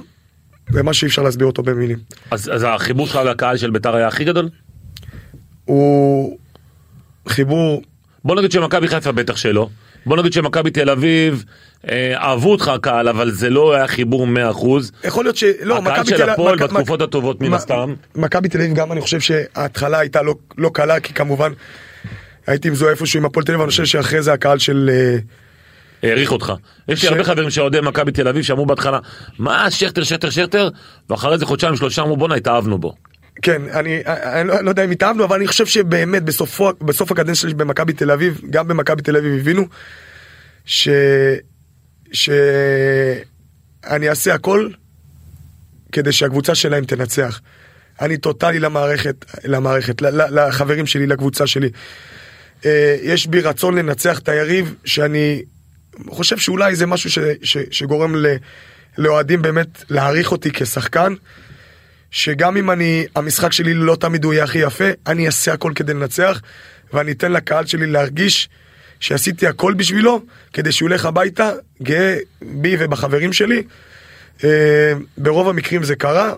זה 0.70 0.82
מה 0.82 0.94
שאי 0.94 1.08
אפשר 1.08 1.22
להסביר 1.22 1.46
אותו 1.46 1.62
במילים. 1.62 1.98
אז 2.30 2.50
אז 2.54 2.66
החיבור 2.68 3.06
שלך 3.06 3.16
לקהל 3.16 3.56
של 3.56 3.70
ביתר 3.70 3.96
היה 3.96 4.08
הכי 4.08 4.24
גדול? 4.24 4.48
הוא 5.64 6.38
חיבור, 7.28 7.82
בוא 8.24 8.36
נגיד 8.36 8.52
שמכבי 8.52 8.88
חיפה 8.88 9.12
בטח 9.12 9.36
שלא. 9.36 9.68
בוא 10.06 10.16
נגיד 10.16 10.32
שמכבי 10.32 10.70
תל 10.70 10.90
אביב, 10.90 11.44
אה, 11.90 12.14
אהבו 12.16 12.52
אותך 12.52 12.68
הקהל, 12.68 13.08
אבל 13.08 13.30
זה 13.30 13.50
לא 13.50 13.74
היה 13.74 13.86
חיבור 13.88 14.26
100%. 14.26 14.30
יכול 15.04 15.24
להיות 15.24 15.36
ש... 15.36 15.44
לא, 15.62 15.78
הקהל 15.78 16.04
של 16.04 16.16
תל- 16.16 16.30
הפועל 16.30 16.56
מכ- 16.56 16.62
בתקופות 16.62 17.02
הטובות 17.02 17.40
מן 17.40 17.48
מ- 17.50 17.54
הסתם. 17.54 17.94
מכבי 18.14 18.48
תל 18.48 18.58
אביב 18.58 18.74
גם 18.74 18.92
אני 18.92 19.00
חושב 19.00 19.20
שההתחלה 19.20 19.98
הייתה 19.98 20.22
לא, 20.22 20.34
לא 20.58 20.70
קלה 20.74 21.00
כי 21.00 21.14
כמובן 21.14 21.52
הייתי 22.46 22.70
מזוהה 22.70 22.92
איפשהו 22.92 23.20
עם 23.20 23.26
הפועל 23.26 23.46
תל 23.46 23.52
אביב 23.52 23.62
אני 23.62 23.70
חושב 23.70 23.84
שאחרי 23.84 24.22
זה 24.22 24.32
הקהל 24.32 24.58
של 24.58 24.90
אה, 24.92 25.18
העריך 26.02 26.32
אותך. 26.32 26.52
יש 26.88 27.02
לי 27.02 27.08
הרבה 27.08 27.24
חברים 27.24 27.50
שאוהדי 27.50 27.80
מכבי 27.80 28.12
תל 28.12 28.28
אביב 28.28 28.42
שאמרו 28.42 28.66
בהתחלה, 28.66 28.98
מה 29.38 29.70
שכטר 29.70 30.02
שכטר 30.04 30.30
שכטר, 30.30 30.68
ואחרי 31.10 31.38
זה 31.38 31.46
חודשיים 31.46 31.76
שלושה 31.76 32.02
אמרו 32.02 32.16
בואנה 32.16 32.34
התאהבנו 32.34 32.78
בו. 32.78 32.94
כן 33.42 33.62
אני, 33.72 34.02
אני 34.06 34.48
לא, 34.48 34.60
לא 34.60 34.70
יודע 34.70 34.84
אם 34.84 34.90
התאהבנו 34.90 35.24
אבל 35.24 35.36
אני 35.36 35.46
חושב 35.46 35.66
שבאמת 35.66 36.22
בסופו, 36.22 36.72
בסוף 36.80 37.12
הקדנציה 37.12 37.34
שלי 37.34 37.54
במכבי 37.54 37.92
תל 37.92 38.10
אביב 38.10 38.40
גם 38.50 38.68
במכבי 38.68 39.02
תל 39.02 39.16
אביב 39.16 39.40
הבינו 39.40 39.64
ש... 40.64 40.88
שאני 42.12 44.08
אעשה 44.08 44.34
הכל 44.34 44.68
כדי 45.92 46.12
שהקבוצה 46.12 46.54
שלהם 46.54 46.84
תנצח. 46.84 47.40
אני 48.00 48.16
טוטאלי 48.16 48.58
למערכת, 48.58 49.24
למערכת, 49.44 50.02
לחברים 50.02 50.86
שלי, 50.86 51.06
לקבוצה 51.06 51.46
שלי. 51.46 51.70
אה, 52.64 52.96
יש 53.02 53.26
בי 53.26 53.40
רצון 53.40 53.78
לנצח 53.78 54.18
את 54.18 54.28
היריב, 54.28 54.74
שאני 54.84 55.42
חושב 56.08 56.38
שאולי 56.38 56.76
זה 56.76 56.86
משהו 56.86 57.10
ש, 57.10 57.18
ש, 57.42 57.56
שגורם 57.70 58.14
לאוהדים 58.98 59.42
באמת 59.42 59.84
להעריך 59.90 60.32
אותי 60.32 60.50
כשחקן, 60.52 61.14
שגם 62.10 62.56
אם 62.56 62.70
אני, 62.70 63.06
המשחק 63.16 63.52
שלי 63.52 63.74
לא 63.74 63.96
תמיד 64.00 64.24
הוא 64.24 64.34
יהיה 64.34 64.44
הכי 64.44 64.58
יפה, 64.58 64.84
אני 65.06 65.26
אעשה 65.26 65.52
הכל 65.52 65.72
כדי 65.74 65.94
לנצח, 65.94 66.40
ואני 66.92 67.12
אתן 67.12 67.32
לקהל 67.32 67.66
שלי 67.66 67.86
להרגיש 67.86 68.48
שעשיתי 69.00 69.46
הכל 69.46 69.74
בשבילו, 69.74 70.22
כדי 70.52 70.72
שהוא 70.72 70.88
ילך 70.88 71.04
הביתה, 71.04 71.50
גאה 71.82 72.16
בי 72.42 72.76
ובחברים 72.78 73.32
שלי. 73.32 73.62
אה, 74.44 74.92
ברוב 75.18 75.48
המקרים 75.48 75.82
זה 75.82 75.96
קרה, 75.96 76.32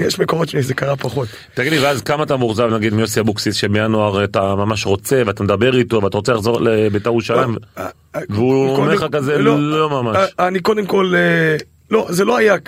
יש 0.00 0.18
מקומות 0.18 0.48
שזה 0.48 0.74
קרה 0.74 0.96
פחות. 0.96 1.28
תגיד 1.54 1.72
לי, 1.72 1.78
ואז 1.78 2.02
כמה 2.02 2.22
אתה 2.22 2.36
מאוכזב 2.36 2.74
נגיד 2.74 2.94
מיוסי 2.94 3.20
אבוקסיס 3.20 3.54
שבינואר 3.54 4.24
אתה 4.24 4.54
ממש 4.54 4.86
רוצה 4.86 5.22
ואתה 5.26 5.42
מדבר 5.42 5.76
איתו 5.76 6.02
ואתה 6.02 6.16
רוצה 6.16 6.32
לחזור 6.32 6.60
לביתר 6.60 7.10
ירושלים 7.10 7.56
אה, 7.78 7.88
והוא 8.28 8.76
אומר 8.76 8.94
לך 8.94 9.06
כזה 9.12 9.38
לא 9.38 9.90
ממש. 9.90 10.16
אה, 10.40 10.48
אני 10.48 10.60
קודם 10.60 10.86
כל, 10.86 11.12
אה, 11.16 11.56
לא, 11.90 12.06
זה 12.10 12.24
לא 12.24 12.36
היה, 12.36 12.52
אה, 12.54 12.58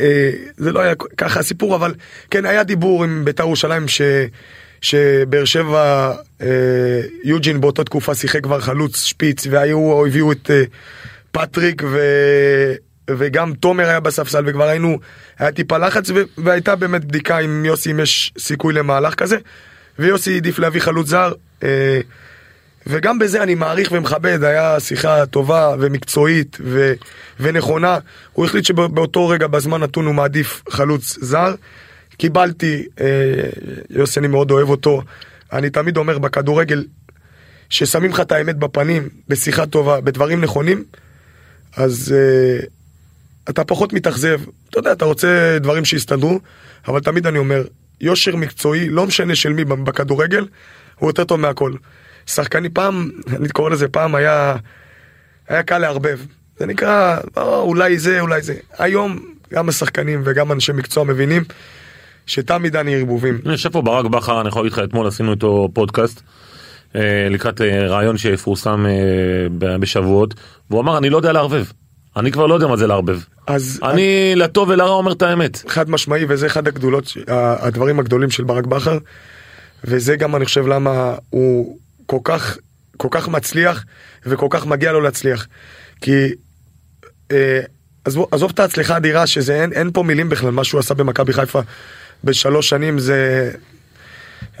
אה, 0.00 0.30
זה 0.56 0.72
לא 0.72 0.80
היה 0.80 0.94
ככה 1.16 1.40
הסיפור, 1.40 1.74
אבל 1.74 1.94
כן 2.30 2.44
היה 2.44 2.64
דיבור 2.64 3.04
עם 3.04 3.24
בית"ר 3.24 3.42
ירושלים 3.42 3.88
ש... 3.88 4.00
שבאר 4.80 5.44
שבע, 5.44 6.12
אה, 6.42 6.46
יוג'ין 7.24 7.60
באותה 7.60 7.84
תקופה 7.84 8.14
שיחק 8.14 8.42
כבר 8.42 8.60
חלוץ 8.60 9.04
שפיץ 9.04 9.46
והיו, 9.50 10.06
הביאו 10.06 10.32
את 10.32 10.50
אה, 10.50 10.62
פטריק. 11.32 11.82
וגם 13.10 13.54
תומר 13.54 13.88
היה 13.88 14.00
בספסל 14.00 14.44
וכבר 14.46 14.68
היינו, 14.68 14.98
היה 15.38 15.52
טיפה 15.52 15.78
לחץ 15.78 16.10
ו... 16.10 16.14
והייתה 16.38 16.76
באמת 16.76 17.04
בדיקה 17.04 17.38
עם 17.38 17.64
יוסי 17.64 17.90
אם 17.90 18.00
יש 18.00 18.32
סיכוי 18.38 18.74
למהלך 18.74 19.14
כזה 19.14 19.36
ויוסי 19.98 20.34
העדיף 20.34 20.58
להביא 20.58 20.80
חלוץ 20.80 21.08
זר. 21.08 21.32
אה, 21.62 22.00
וגם 22.86 23.18
בזה 23.18 23.42
אני 23.42 23.54
מעריך 23.54 23.92
ומכבד, 23.92 24.44
היה 24.44 24.80
שיחה 24.80 25.26
טובה 25.26 25.74
ומקצועית 25.78 26.58
ו... 26.60 26.92
ונכונה. 27.40 27.98
הוא 28.32 28.46
החליט 28.46 28.64
שבאותו 28.64 29.28
רגע, 29.28 29.46
בזמן 29.46 29.82
נתון, 29.82 30.06
הוא 30.06 30.14
מעדיף 30.14 30.62
חלוץ 30.68 31.18
זר. 31.20 31.54
קיבלתי, 32.16 32.86
אה, 33.00 33.06
יוסי, 33.90 34.20
אני 34.20 34.28
מאוד 34.28 34.50
אוהב 34.50 34.68
אותו. 34.68 35.02
אני 35.52 35.70
תמיד 35.70 35.96
אומר 35.96 36.18
בכדורגל, 36.18 36.84
ששמים 37.70 38.10
לך 38.10 38.20
את 38.20 38.32
האמת 38.32 38.56
בפנים, 38.56 39.08
בשיחה 39.28 39.66
טובה, 39.66 40.00
בדברים 40.00 40.40
נכונים, 40.40 40.84
אז 41.76 42.14
אה, 42.16 42.66
אתה 43.50 43.64
פחות 43.64 43.92
מתאכזב. 43.92 44.40
אתה 44.70 44.78
יודע, 44.78 44.92
אתה 44.92 45.04
רוצה 45.04 45.58
דברים 45.60 45.84
שיסתדרו, 45.84 46.40
אבל 46.88 47.00
תמיד 47.00 47.26
אני 47.26 47.38
אומר, 47.38 47.62
יושר 48.00 48.36
מקצועי, 48.36 48.88
לא 48.88 49.06
משנה 49.06 49.34
של 49.34 49.52
מי 49.52 49.64
בכדורגל, 49.64 50.46
הוא 50.98 51.10
יותר 51.10 51.24
טוב 51.24 51.40
מהכל. 51.40 51.72
שחקני 52.26 52.68
פעם, 52.68 53.10
אני 53.36 53.48
קורא 53.48 53.70
לזה 53.70 53.88
פעם, 53.88 54.14
היה, 54.14 54.56
היה 55.48 55.62
קל 55.62 55.78
לערבב. 55.78 56.18
זה 56.58 56.66
נקרא, 56.66 57.18
או, 57.36 57.62
אולי 57.62 57.98
זה, 57.98 58.20
אולי 58.20 58.42
זה. 58.42 58.54
היום 58.78 59.18
גם 59.52 59.68
השחקנים 59.68 60.22
וגם 60.24 60.52
אנשי 60.52 60.72
מקצוע 60.72 61.04
מבינים 61.04 61.44
שתמיד 62.26 62.76
אני 62.76 62.94
ערבובים. 62.94 63.40
אני 63.44 63.52
יושב 63.52 63.72
פה 63.72 63.82
ברק 63.82 64.06
בכר, 64.06 64.40
אני 64.40 64.48
יכול 64.48 64.62
להגיד 64.62 64.72
לך, 64.72 64.84
אתמול 64.84 65.06
עשינו 65.06 65.32
איתו 65.32 65.68
פודקאסט 65.72 66.22
אה, 66.96 67.28
לקראת 67.30 67.60
אה, 67.60 67.86
רעיון 67.86 68.18
שיפורסם 68.18 68.86
אה, 68.86 69.78
בשבועות, 69.78 70.34
והוא 70.70 70.80
אמר 70.80 70.98
אני 70.98 71.10
לא 71.10 71.16
יודע 71.16 71.32
לערבב. 71.32 71.64
אני 72.16 72.32
כבר 72.32 72.46
לא 72.46 72.54
יודע 72.54 72.66
מה 72.66 72.76
זה 72.76 72.86
לערבב. 72.86 73.18
אז 73.46 73.80
אני 73.82 74.32
לטוב 74.36 74.68
ולרע 74.68 74.90
אומר 74.90 75.12
את 75.12 75.22
האמת. 75.22 75.62
חד 75.68 75.90
משמעי, 75.90 76.24
וזה 76.28 76.46
אחד 76.46 76.68
הגדולות, 76.68 77.12
הדברים 77.28 77.98
הגדולים 78.00 78.30
של 78.30 78.44
ברק 78.44 78.66
בכר, 78.66 78.98
וזה 79.84 80.16
גם 80.16 80.36
אני 80.36 80.44
חושב 80.44 80.66
למה 80.66 81.14
הוא 81.30 81.78
כל 82.06 82.18
כך, 82.24 82.58
כל 82.96 83.08
כך 83.10 83.28
מצליח, 83.28 83.84
וכל 84.26 84.46
כך 84.50 84.66
מגיע 84.66 84.92
לו 84.92 85.00
להצליח. 85.00 85.46
כי, 86.00 86.10
אה, 87.32 87.60
עזבו, 88.04 88.28
עזוב 88.30 88.50
את 88.54 88.60
ההצלחה 88.60 88.94
האדירה, 88.94 89.26
שזה 89.26 89.62
אין, 89.62 89.72
אין 89.72 89.90
פה 89.92 90.02
מילים 90.02 90.28
בכלל, 90.28 90.50
מה 90.50 90.64
שהוא 90.64 90.78
עשה 90.78 90.94
במכבי 90.94 91.32
חיפה 91.32 91.60
בשלוש 92.24 92.68
שנים 92.68 92.98
זה... 92.98 93.50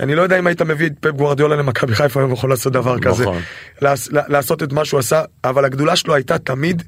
אני 0.00 0.14
לא 0.14 0.22
יודע 0.22 0.38
אם 0.38 0.46
היית 0.46 0.62
מביא 0.62 0.86
את 0.86 0.92
פפ 1.00 1.10
גוורדיולה 1.10 1.56
למכבי 1.56 1.94
חיפה, 1.94 2.22
הוא 2.22 2.32
יכול 2.32 2.50
לעשות 2.50 2.72
דבר 2.72 2.98
כזה. 3.00 3.22
נכון. 3.22 3.40
לעש- 3.82 4.08
לעשות 4.28 4.62
את 4.62 4.72
מה 4.72 4.84
שהוא 4.84 5.00
עשה, 5.00 5.22
אבל 5.44 5.64
הגדולה 5.64 5.96
שלו 5.96 6.14
הייתה 6.14 6.38
תמיד 6.38 6.82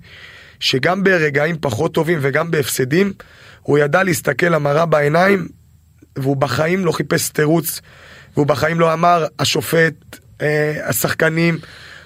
שגם 0.61 1.05
ברגעים 1.05 1.57
פחות 1.61 1.95
טובים 1.95 2.19
וגם 2.23 2.51
בהפסדים, 2.51 3.13
הוא 3.63 3.79
ידע 3.79 4.03
להסתכל 4.03 4.47
למראה 4.47 4.87
בעיניים, 4.87 5.49
והוא 6.17 6.37
בחיים 6.37 6.85
לא 6.85 6.93
חיפש 6.93 7.29
תירוץ, 7.29 7.81
והוא 8.35 8.47
בחיים 8.47 8.81
לא 8.81 8.93
אמר 8.93 9.27
השופט, 9.39 9.95
אה, 10.43 10.89
השחקנים, 10.89 11.59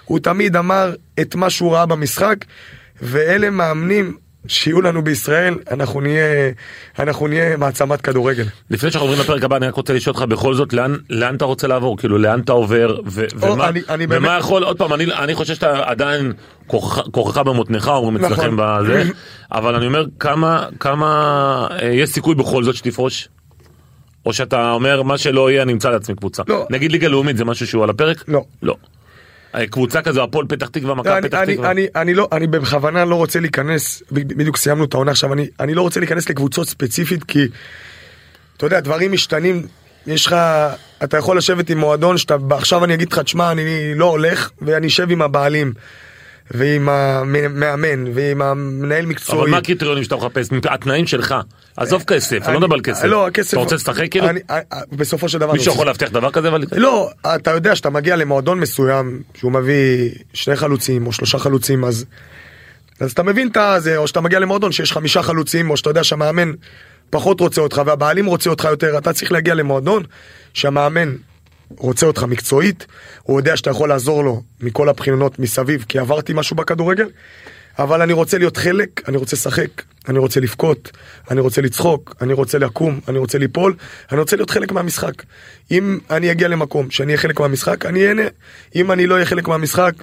הוא 0.05 0.19
תמיד 0.19 0.55
אמר 0.55 0.95
את 1.21 1.35
מה 1.35 1.49
שהוא 1.49 1.73
ראה 1.73 1.85
במשחק, 1.85 2.45
ואלה 3.01 3.49
מאמנים 3.49 4.17
שיהיו 4.47 4.81
לנו 4.81 5.03
בישראל, 5.03 5.55
אנחנו 5.71 6.01
נהיה, 6.01 6.51
אנחנו 6.99 7.27
נהיה 7.27 7.57
מעצמת 7.57 8.01
כדורגל. 8.01 8.43
לפני 8.69 8.91
שאנחנו 8.91 9.07
עוברים 9.07 9.23
לפרק 9.23 9.43
הבא 9.43 9.57
אני 9.57 9.67
רק 9.67 9.73
רוצה 9.75 9.93
לשאול 9.93 10.15
אותך 10.15 10.27
בכל 10.27 10.53
זאת 10.53 10.73
לאן 10.73 10.95
לאן 11.09 11.35
אתה 11.35 11.45
רוצה 11.45 11.67
לעבור 11.67 11.97
כאילו 11.97 12.17
לאן 12.17 12.39
אתה 12.39 12.51
עובר 12.51 12.99
ו- 13.05 13.25
או, 13.41 13.53
ומה 13.53 13.69
אני- 13.69 13.81
אני 13.89 14.05
ומה 14.05 14.19
באמת- 14.19 14.39
יכול 14.39 14.63
עוד 14.63 14.77
פעם 14.77 14.93
אני 14.93 15.03
אני 15.03 15.35
חושב 15.35 15.53
שאתה 15.55 15.79
עדיין 15.89 16.33
כוח- 16.67 17.07
כוחך 17.11 17.37
במותניך 17.37 17.87
אומרים 17.87 18.17
נכון. 18.17 18.33
אצלכם 18.33 18.55
בזה 18.57 19.03
אבל 19.51 19.75
אני 19.75 19.85
אומר 19.87 20.05
כמה 20.19 20.65
כמה 20.79 21.07
אה, 21.81 21.87
יש 21.87 22.09
סיכוי 22.09 22.35
בכל 22.35 22.63
זאת 22.63 22.75
שתפרוש. 22.75 23.27
או 24.25 24.33
שאתה 24.33 24.71
אומר 24.71 25.01
מה 25.03 25.17
שלא 25.17 25.51
יהיה 25.51 25.63
אני 25.63 25.73
אמצא 25.73 25.89
לעצמי 25.89 26.15
קבוצה 26.15 26.43
לא. 26.47 26.65
נגיד 26.69 26.91
ליגה 26.91 27.07
לאומית 27.07 27.37
זה 27.37 27.45
משהו 27.45 27.67
שהוא 27.67 27.83
על 27.83 27.89
הפרק 27.89 28.23
לא. 28.27 28.43
לא 28.63 28.75
קבוצה 29.71 30.01
כזו, 30.01 30.23
הפועל 30.23 30.45
פתח 30.47 30.67
תקווה, 30.67 30.95
מכבי 30.95 31.13
אני, 31.13 31.27
פתח 31.27 31.37
אני, 31.37 31.53
תקווה. 31.53 31.71
אני, 31.71 31.87
אני 31.95 32.13
לא, 32.13 32.27
אני 32.31 32.47
בכוונה 32.47 33.05
לא 33.05 33.15
רוצה 33.15 33.39
להיכנס, 33.39 34.03
בדיוק 34.11 34.57
סיימנו 34.57 34.85
את 34.85 34.93
העונה 34.93 35.11
עכשיו, 35.11 35.33
אני, 35.33 35.47
אני 35.59 35.73
לא 35.73 35.81
רוצה 35.81 35.99
להיכנס 35.99 36.29
לקבוצות 36.29 36.67
ספציפית 36.67 37.23
כי, 37.23 37.47
אתה 38.57 38.65
יודע, 38.65 38.79
דברים 38.79 39.11
משתנים, 39.11 39.67
יש 40.07 40.25
לך, 40.25 40.35
אתה 41.03 41.17
יכול 41.17 41.37
לשבת 41.37 41.69
עם 41.69 41.77
מועדון 41.77 42.17
שאתה, 42.17 42.35
עכשיו 42.51 42.83
אני 42.83 42.93
אגיד 42.93 43.11
לך, 43.13 43.19
תשמע, 43.19 43.51
אני 43.51 43.95
לא 43.95 44.05
הולך, 44.05 44.49
ואני 44.61 44.87
אשב 44.87 45.11
עם 45.11 45.21
הבעלים, 45.21 45.73
ועם 46.51 46.89
המאמן, 46.89 48.05
ועם 48.13 48.41
המנהל 48.41 49.05
מקצועי. 49.05 49.41
אבל 49.41 49.49
מה 49.49 49.57
הקריטריונים 49.57 50.03
שאתה 50.03 50.15
מחפש? 50.15 50.49
התנאים 50.69 51.07
שלך. 51.07 51.35
עזוב 51.77 52.03
כסף, 52.03 52.41
אני 52.45 52.53
לא 52.53 52.59
מדבר 52.59 52.75
על 52.75 52.81
כסף. 52.81 53.05
לא, 53.05 53.27
הכסף... 53.27 53.53
אתה 53.53 53.61
רוצה 53.61 53.75
לשחק 53.75 54.11
כאילו? 54.11 54.27
אה, 54.27 54.31
אה, 54.51 54.79
בסופו 54.91 55.29
של 55.29 55.37
דבר... 55.39 55.53
מישהו 55.53 55.73
יכול 55.73 55.85
להבטיח 55.85 56.09
דבר 56.09 56.31
כזה? 56.31 56.47
אבל- 56.47 56.63
לא, 56.71 57.09
אתה 57.35 57.51
יודע 57.51 57.75
שאתה 57.75 57.89
מגיע 57.89 58.15
למועדון 58.15 58.59
מסוים 58.59 59.21
שהוא 59.35 59.51
מביא 59.51 60.11
שני 60.33 60.55
חלוצים 60.55 61.07
או 61.07 61.11
שלושה 61.11 61.37
חלוצים 61.37 61.83
אז 61.83 62.05
אז 62.99 63.11
אתה 63.11 63.23
מבין 63.23 63.47
את 63.47 63.57
זה 63.77 63.97
או 63.97 64.07
שאתה 64.07 64.21
מגיע 64.21 64.39
למועדון 64.39 64.71
שיש 64.71 64.91
חמישה 64.91 65.23
חלוצים 65.23 65.69
או 65.69 65.77
שאתה 65.77 65.89
יודע 65.89 66.03
שהמאמן 66.03 66.51
פחות 67.09 67.39
רוצה 67.39 67.61
אותך 67.61 67.81
והבעלים 67.85 68.25
רוצה 68.25 68.49
אותך 68.49 68.63
יותר 68.63 68.97
אתה 68.97 69.13
צריך 69.13 69.31
להגיע 69.31 69.53
למועדון 69.53 70.03
שהמאמן 70.53 71.15
רוצה 71.77 72.05
אותך 72.05 72.23
מקצועית 72.23 72.87
הוא 73.23 73.39
יודע 73.39 73.57
שאתה 73.57 73.69
יכול 73.69 73.89
לעזור 73.89 74.23
לו 74.23 74.41
מכל 74.61 74.89
הבחינות 74.89 75.39
מסביב 75.39 75.85
כי 75.89 75.99
עברתי 75.99 76.33
משהו 76.35 76.55
בכדורגל 76.55 77.07
אבל 77.79 78.01
אני 78.01 78.13
רוצה 78.13 78.37
להיות 78.37 78.57
חלק, 78.57 79.09
אני 79.09 79.17
רוצה 79.17 79.35
לשחק, 79.35 79.69
אני 80.09 80.19
רוצה 80.19 80.39
לבכות, 80.39 80.91
אני 81.31 81.41
רוצה 81.41 81.61
לצחוק, 81.61 82.15
אני 82.21 82.33
רוצה 82.33 82.59
לקום, 82.59 82.99
אני 83.07 83.17
רוצה 83.17 83.37
ליפול, 83.37 83.75
אני 84.11 84.19
רוצה 84.19 84.35
להיות 84.35 84.49
חלק 84.49 84.71
מהמשחק. 84.71 85.23
אם 85.71 85.99
אני 86.09 86.31
אגיע 86.31 86.47
למקום 86.47 86.91
שאני 86.91 87.07
אהיה 87.07 87.17
חלק 87.17 87.39
מהמשחק, 87.39 87.85
אני 87.85 88.07
אהנה. 88.07 88.21
אם 88.75 88.91
אני 88.91 89.07
לא 89.07 89.13
אהיה 89.13 89.25
חלק 89.25 89.47
מהמשחק, 89.47 89.93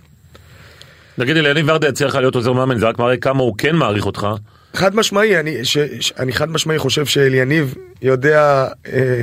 נגיד 1.19 1.37
אליניב 1.37 1.69
ורדה 1.69 1.89
יציע 1.89 2.07
לך 2.07 2.15
להיות 2.15 2.35
עוזר 2.35 2.53
מאמן, 2.53 2.79
זה 2.79 2.89
רק 2.89 2.99
מראה 2.99 3.17
כמה 3.17 3.43
הוא 3.43 3.55
כן 3.59 3.77
מעריך 3.77 4.07
אותך. 4.07 4.27
חד 4.75 4.97
משמעי, 4.97 5.41
אני, 5.41 5.65
ש, 5.65 5.79
ש, 6.01 6.13
אני 6.19 6.33
חד 6.33 6.51
משמעי 6.51 6.79
חושב 6.79 7.07
שאליניב 7.07 7.75
יודע, 8.03 8.69
אה, 8.93 9.23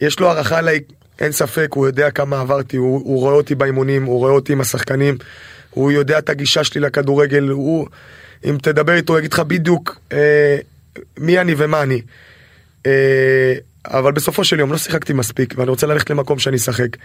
יש 0.00 0.20
לו 0.20 0.28
הערכה 0.28 0.58
עליי, 0.58 0.80
אין 1.20 1.32
ספק, 1.32 1.68
הוא 1.74 1.86
יודע 1.86 2.10
כמה 2.10 2.40
עברתי, 2.40 2.76
הוא, 2.76 3.00
הוא 3.04 3.20
רואה 3.20 3.34
אותי 3.34 3.54
באימונים, 3.54 4.04
הוא 4.04 4.18
רואה 4.18 4.32
אותי 4.32 4.52
עם 4.52 4.60
השחקנים, 4.60 5.16
הוא 5.70 5.92
יודע 5.92 6.18
את 6.18 6.28
הגישה 6.30 6.64
שלי 6.64 6.80
לכדורגל, 6.80 7.48
הוא, 7.48 7.86
אם 8.44 8.56
תדבר 8.62 8.94
איתו, 8.94 9.12
הוא 9.12 9.18
יגיד 9.18 9.32
לך 9.32 9.40
בדיוק 9.40 9.98
אה, 10.12 10.56
מי 11.18 11.38
אני 11.40 11.54
ומה 11.56 11.82
אני. 11.82 12.00
אה, 12.86 13.54
אבל 13.86 14.12
בסופו 14.12 14.44
של 14.44 14.58
יום 14.60 14.72
לא 14.72 14.78
שיחקתי 14.78 15.12
מספיק, 15.12 15.54
ואני 15.56 15.70
רוצה 15.70 15.86
ללכת 15.86 16.10
למקום 16.10 16.38
שאני 16.38 16.56
אשחק. 16.56 16.96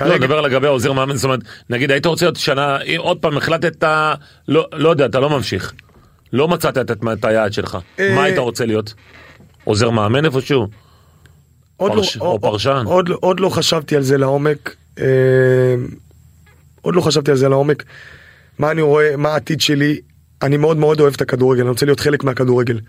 לא, 0.00 0.18
נדבר 0.18 0.40
לגבי 0.40 0.66
העוזר 0.66 0.92
מאמן, 0.92 1.16
זאת 1.16 1.24
אומרת, 1.24 1.40
נגיד 1.70 1.90
היית 1.90 2.06
רוצה 2.06 2.24
להיות 2.26 2.36
שנה, 2.36 2.80
אם 2.82 2.96
עוד 2.98 3.18
פעם 3.18 3.36
החלטת, 3.36 3.84
לא 4.48 4.68
לא 4.72 4.88
יודע, 4.88 5.06
אתה 5.06 5.20
לא 5.20 5.30
ממשיך. 5.30 5.72
לא 6.32 6.48
מצאת 6.48 6.78
את- 6.78 6.90
את 7.12 7.24
היעד 7.24 7.52
שלך. 7.52 7.78
אה, 7.98 8.14
מה 8.14 8.24
היית 8.24 8.38
רוצה 8.38 8.66
להיות? 8.66 8.94
עוזר 9.64 9.90
מאמן 9.90 10.24
איפשהו? 10.24 10.66
עוד, 11.80 11.92
פרש- 11.92 12.16
לא, 12.16 12.24
או 12.24 12.40
פרשן. 12.40 12.82
עוד, 12.86 13.08
עוד 13.10 13.40
לא 13.40 13.48
חשבתי 13.48 13.96
על 13.96 14.02
זה 14.02 14.18
לעומק. 14.18 14.74
אה, 15.00 15.04
עוד 16.82 16.94
לא 16.94 17.00
חשבתי 17.00 17.30
על 17.30 17.36
זה 17.36 17.48
לעומק. 17.48 17.84
מה 18.58 18.70
אני 18.70 18.82
רואה, 18.82 19.16
מה 19.16 19.28
העתיד 19.28 19.60
שלי. 19.60 20.00
אני 20.42 20.56
מאוד 20.56 20.76
מאוד 20.76 21.00
אוהב 21.00 21.14
את 21.14 21.20
הכדורגל, 21.20 21.60
אני 21.60 21.68
רוצה 21.70 21.86
להיות 21.86 22.00
חלק 22.00 22.24
מהכדורגל. 22.24 22.80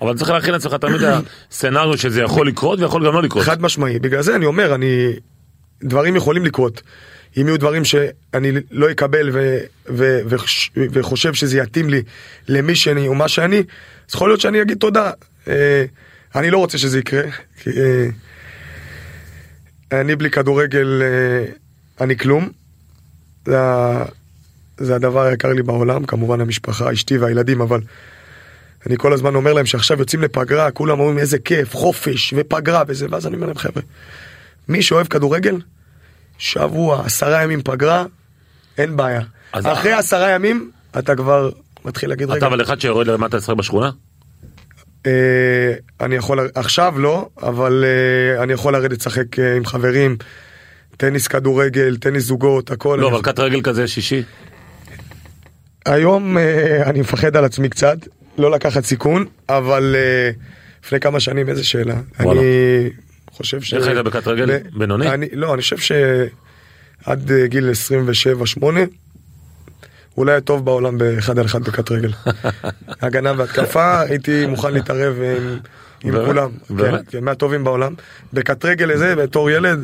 אבל 0.00 0.16
צריך 0.16 0.30
להכין 0.30 0.52
לעצמך 0.52 0.74
תמיד 0.74 1.00
הסצנריו 1.50 1.98
שזה 1.98 2.22
יכול 2.22 2.48
לקרות 2.48 2.80
ויכול 2.80 3.06
גם 3.06 3.12
לא 3.14 3.22
לקרות. 3.22 3.44
חד 3.44 3.62
משמעי. 3.62 3.98
בגלל 3.98 4.22
זה 4.22 4.36
אני 4.36 4.46
אומר, 4.46 4.74
אני... 4.74 5.12
דברים 5.82 6.16
יכולים 6.16 6.44
לקרות. 6.44 6.82
אם 7.36 7.46
יהיו 7.46 7.58
דברים 7.58 7.84
שאני 7.84 8.52
לא 8.70 8.90
אקבל 8.90 9.30
ו, 9.32 9.58
ו, 9.88 10.20
ו, 10.26 10.36
וחושב 10.92 11.34
שזה 11.34 11.58
יתאים 11.58 11.90
לי 11.90 12.02
למי 12.48 12.74
שאני 12.74 13.08
או 13.08 13.14
מה 13.14 13.28
שאני, 13.28 13.58
אז 13.58 14.14
יכול 14.14 14.30
להיות 14.30 14.40
שאני 14.40 14.62
אגיד 14.62 14.78
תודה. 14.78 15.10
אה, 15.48 15.84
אני 16.34 16.50
לא 16.50 16.58
רוצה 16.58 16.78
שזה 16.78 16.98
יקרה. 16.98 17.22
כי, 17.62 17.70
אה, 17.70 18.08
אני 19.92 20.16
בלי 20.16 20.30
כדורגל, 20.30 21.02
אה, 21.02 21.52
אני 22.00 22.16
כלום. 22.16 22.48
זה, 23.46 23.56
זה 24.78 24.94
הדבר 24.94 25.20
היקר 25.20 25.52
לי 25.52 25.62
בעולם, 25.62 26.04
כמובן 26.04 26.40
המשפחה, 26.40 26.92
אשתי 26.92 27.18
והילדים, 27.18 27.60
אבל 27.60 27.80
אני 28.86 28.96
כל 28.98 29.12
הזמן 29.12 29.34
אומר 29.34 29.52
להם 29.52 29.66
שעכשיו 29.66 29.98
יוצאים 29.98 30.22
לפגרה, 30.22 30.70
כולם 30.70 31.00
אומרים 31.00 31.18
איזה 31.18 31.38
כיף, 31.38 31.74
חופש 31.74 32.34
ופגרה 32.36 32.82
וזה, 32.86 33.06
ואז 33.10 33.26
אני 33.26 33.36
אומר 33.36 33.46
להם 33.46 33.56
חבר'ה, 33.56 33.82
מי 34.68 34.82
שאוהב 34.82 35.06
כדורגל, 35.06 35.56
שבוע, 36.38 37.04
עשרה 37.04 37.42
ימים 37.42 37.62
פגרה, 37.62 38.04
אין 38.78 38.96
בעיה. 38.96 39.22
אחרי 39.52 39.92
עשרה 39.92 40.30
ימים, 40.30 40.70
אתה 40.98 41.16
כבר 41.16 41.50
מתחיל 41.84 42.08
להגיד, 42.08 42.30
רגע, 42.30 42.38
אתה 42.38 42.46
אבל 42.46 42.62
אחד 42.62 42.80
שיורד 42.80 43.06
למטה 43.06 43.36
לשחק 43.36 43.54
בשכונה? 43.56 43.90
אה, 45.06 45.74
אני 46.00 46.14
יכול, 46.14 46.48
עכשיו 46.54 46.98
לא, 46.98 47.28
אבל 47.42 47.84
אה, 47.84 48.42
אני 48.42 48.52
יכול 48.52 48.72
לרדת 48.72 48.98
לשחק 48.98 49.38
אה, 49.38 49.56
עם 49.56 49.64
חברים, 49.64 50.16
טניס 50.96 51.28
כדורגל, 51.28 51.96
טניס 51.96 52.24
זוגות, 52.24 52.70
הכל. 52.70 52.98
לא, 53.00 53.08
אבל 53.08 53.22
קט 53.22 53.38
רגל 53.38 53.62
כזה 53.62 53.88
שישי. 53.88 54.22
היום 55.86 56.38
אני 56.86 57.00
מפחד 57.00 57.36
על 57.36 57.44
עצמי 57.44 57.68
קצת, 57.68 57.96
לא 58.38 58.50
לקחת 58.50 58.84
סיכון, 58.84 59.24
אבל 59.48 59.96
לפני 60.84 61.00
כמה 61.00 61.20
שנים 61.20 61.48
איזה 61.48 61.64
שאלה. 61.64 61.94
וואלה. 62.20 62.40
אני 62.40 62.90
חושב 63.32 63.60
ש... 63.60 63.74
איך 63.74 63.86
היית 63.86 63.98
בקט 63.98 64.26
רגל? 64.28 64.58
בינוני? 64.76 65.06
לא, 65.32 65.54
אני 65.54 65.62
חושב 65.62 65.76
שעד 65.78 67.32
גיל 67.46 67.70
27-8, 68.60 68.64
אולי 70.18 70.34
הטוב 70.34 70.64
בעולם 70.64 70.98
באחד 70.98 71.38
על 71.38 71.46
אחד 71.46 71.62
בקט 71.62 71.90
רגל. 71.90 72.10
הגנה 73.02 73.32
והתקפה, 73.36 74.00
הייתי 74.00 74.46
מוכן 74.46 74.72
להתערב 74.72 75.14
עם, 75.22 75.58
עם? 76.04 76.24
כולם. 76.26 76.50
באמת? 76.70 77.00
כן, 77.08 77.18
כן, 77.18 77.24
מהטובים 77.24 77.64
בעולם. 77.64 77.94
בקט 78.32 78.64
רגל 78.64 78.86
לזה, 78.86 79.16
בתור 79.16 79.50
ילד, 79.50 79.78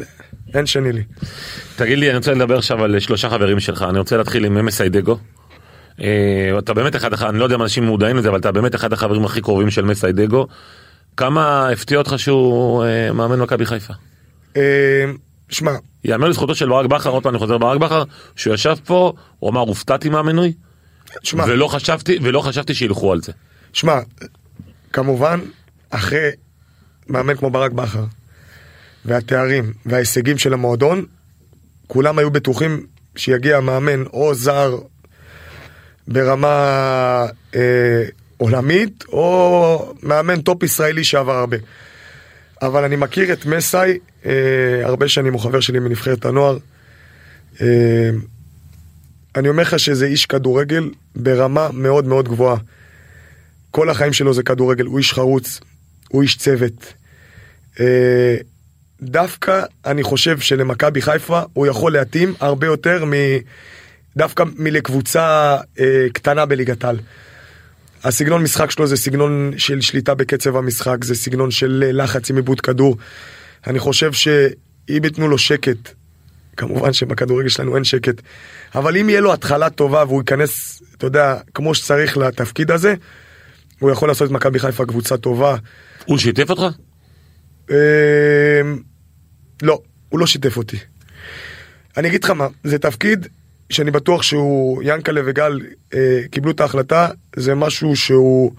אין 0.55 0.67
שני 0.67 0.93
לי. 0.93 1.03
תגיד 1.77 1.99
לי, 1.99 2.09
אני 2.09 2.17
רוצה 2.17 2.35
לדבר 2.35 2.59
עכשיו 2.59 2.85
על 2.85 3.01
שלושה 3.01 3.31
חברים 3.31 3.61
שלך, 3.61 3.83
אני 3.89 3.99
רוצה 3.99 4.17
להתחיל 4.17 4.45
עם 4.45 4.57
אמס 4.57 4.81
איידגו. 4.81 5.19
אה, 6.01 6.59
אתה 6.59 6.75
באמת 6.75 6.97
אחד, 6.97 7.23
אני 7.23 7.39
לא 7.39 7.45
יודע 7.45 7.57
אם 7.57 7.63
אנשים 7.63 7.85
מודעים 7.85 8.17
לזה, 8.17 8.29
אבל 8.29 8.39
אתה 8.39 8.53
באמת 8.53 8.75
אחד 8.75 8.93
החברים 8.93 9.25
הכי 9.25 9.41
קרובים 9.41 9.71
של 9.71 9.85
מס 9.85 10.05
איידגו. 10.05 10.47
כמה 11.17 11.69
הפתיע 11.69 11.99
אותך 11.99 12.15
שהוא 12.17 12.85
אה, 12.85 13.13
מאמן 13.13 13.41
מכבי 13.41 13.67
חיפה? 13.67 13.93
אה, 14.57 15.05
שמע, 15.49 15.73
יאמר 16.05 16.29
לזכותו 16.29 16.55
של 16.55 16.69
ברק 16.69 16.87
בכר, 16.87 17.11
עוד 17.11 17.23
פעם 17.23 17.33
אני 17.33 17.39
חוזר 17.39 17.59
ברק 17.59 17.81
בכר, 17.81 18.03
שהוא 18.37 18.55
ישב 18.55 18.77
פה, 18.85 19.13
הוא 19.39 19.51
אמר 19.51 19.61
הופתעתי 19.61 20.09
מהמינוי, 20.09 20.53
שמע, 21.23 21.45
ולא 21.49 21.69
חשבתי, 21.69 22.19
ולא 22.23 22.41
חשבתי 22.41 22.75
שילכו 22.75 23.13
על 23.13 23.21
זה. 23.23 23.33
שמע, 23.73 23.99
כמובן, 24.93 25.41
אחרי 25.91 26.31
מאמן 27.09 27.37
כמו 27.37 27.51
ברק 27.51 27.73
בכר, 27.73 28.05
והתארים 29.05 29.73
וההישגים 29.87 30.39
של 30.39 30.53
המועדון, 30.53 31.05
כולם 31.87 32.19
היו 32.19 32.31
בטוחים 32.31 32.87
שיגיע 33.17 33.61
מאמן 33.61 34.03
או 34.13 34.35
זר 34.35 34.79
ברמה 36.09 37.27
אה, 37.55 38.05
עולמית, 38.37 39.05
או 39.09 39.95
מאמן 40.03 40.41
top 40.41 40.63
ישראלי 40.63 41.05
שעבר 41.05 41.33
הרבה. 41.33 41.57
אבל 42.63 42.85
אני 42.85 42.97
מכיר 42.97 43.33
את 43.33 43.47
מסאי, 43.47 43.99
הרבה 44.85 45.09
שנים 45.09 45.33
הוא 45.33 45.41
חבר 45.41 45.61
שלי 45.61 45.79
מנבחרת 45.79 46.25
הנוער. 46.25 46.59
אה, 47.61 48.11
אני 49.37 49.49
אומר 49.49 49.63
לך 49.63 49.79
שזה 49.79 50.07
איש 50.07 50.27
כדורגל 50.27 50.91
ברמה 51.17 51.69
מאוד 51.73 52.05
מאוד 52.05 52.29
גבוהה. 52.29 52.57
כל 53.71 53.91
החיים 53.91 54.13
שלו 54.13 54.35
זה 54.35 54.43
כדורגל, 54.43 54.85
הוא 54.85 54.99
איש 54.99 55.13
חרוץ, 55.13 55.61
הוא 56.09 56.23
איש 56.23 56.37
צוות. 56.37 56.95
אה, 57.81 58.37
דווקא 59.03 59.63
אני 59.87 60.03
חושב 60.03 60.39
שלמכבי 60.39 61.03
חיפה 61.03 61.41
הוא 61.53 61.67
יכול 61.67 61.93
להתאים 61.93 62.35
הרבה 62.41 62.67
יותר 62.67 63.05
מ... 63.05 63.13
דווקא 64.17 64.45
מלקבוצה 64.57 65.57
אה, 65.81 66.07
קטנה 66.13 66.47
בליגת 66.47 66.85
העל. 66.85 66.99
הסגנון 68.05 68.43
משחק 68.43 68.71
שלו 68.71 68.87
זה 68.87 68.97
סגנון 68.97 69.53
של 69.57 69.81
שליטה 69.81 70.15
בקצב 70.15 70.57
המשחק, 70.57 71.05
זה 71.05 71.15
סגנון 71.15 71.51
של 71.51 71.85
אה, 71.87 71.93
לחץ 71.93 72.31
עם 72.31 72.37
עיבוד 72.37 72.61
כדור. 72.61 72.97
אני 73.67 73.79
חושב 73.79 74.13
שאם 74.13 75.01
ייתנו 75.05 75.29
לו 75.29 75.39
שקט, 75.39 75.95
כמובן 76.57 76.93
שבכדורגל 76.93 77.49
שלנו 77.49 77.75
אין 77.75 77.85
שקט, 77.85 78.23
אבל 78.75 78.97
אם 78.97 79.09
יהיה 79.09 79.21
לו 79.21 79.33
התחלה 79.33 79.71
טובה 79.71 80.05
והוא 80.09 80.21
ייכנס, 80.21 80.83
אתה 80.97 81.07
יודע, 81.07 81.37
כמו 81.55 81.75
שצריך 81.75 82.17
לתפקיד 82.17 82.71
הזה, 82.71 82.95
הוא 83.79 83.91
יכול 83.91 84.09
לעשות 84.09 84.27
את 84.27 84.33
מכבי 84.33 84.59
חיפה 84.59 84.87
קבוצה 84.87 85.17
טובה. 85.17 85.57
הוא 86.05 86.19
שיתף 86.19 86.51
אותך? 86.51 86.77
אה, 87.71 87.77
לא, 89.63 89.81
הוא 90.09 90.21
לא 90.21 90.27
שיתף 90.27 90.57
אותי. 90.57 90.77
אני 91.97 92.09
אגיד 92.09 92.25
לך 92.25 92.31
מה, 92.31 92.47
זה 92.65 92.79
תפקיד 92.79 93.27
שאני 93.71 93.91
בטוח 93.91 94.23
שהוא, 94.23 94.83
ינקלה 94.85 95.21
וגל 95.25 95.61
אה, 95.95 96.21
קיבלו 96.31 96.51
את 96.51 96.61
ההחלטה, 96.61 97.09
זה 97.37 97.55
משהו 97.55 97.97
שהוא 97.97 98.53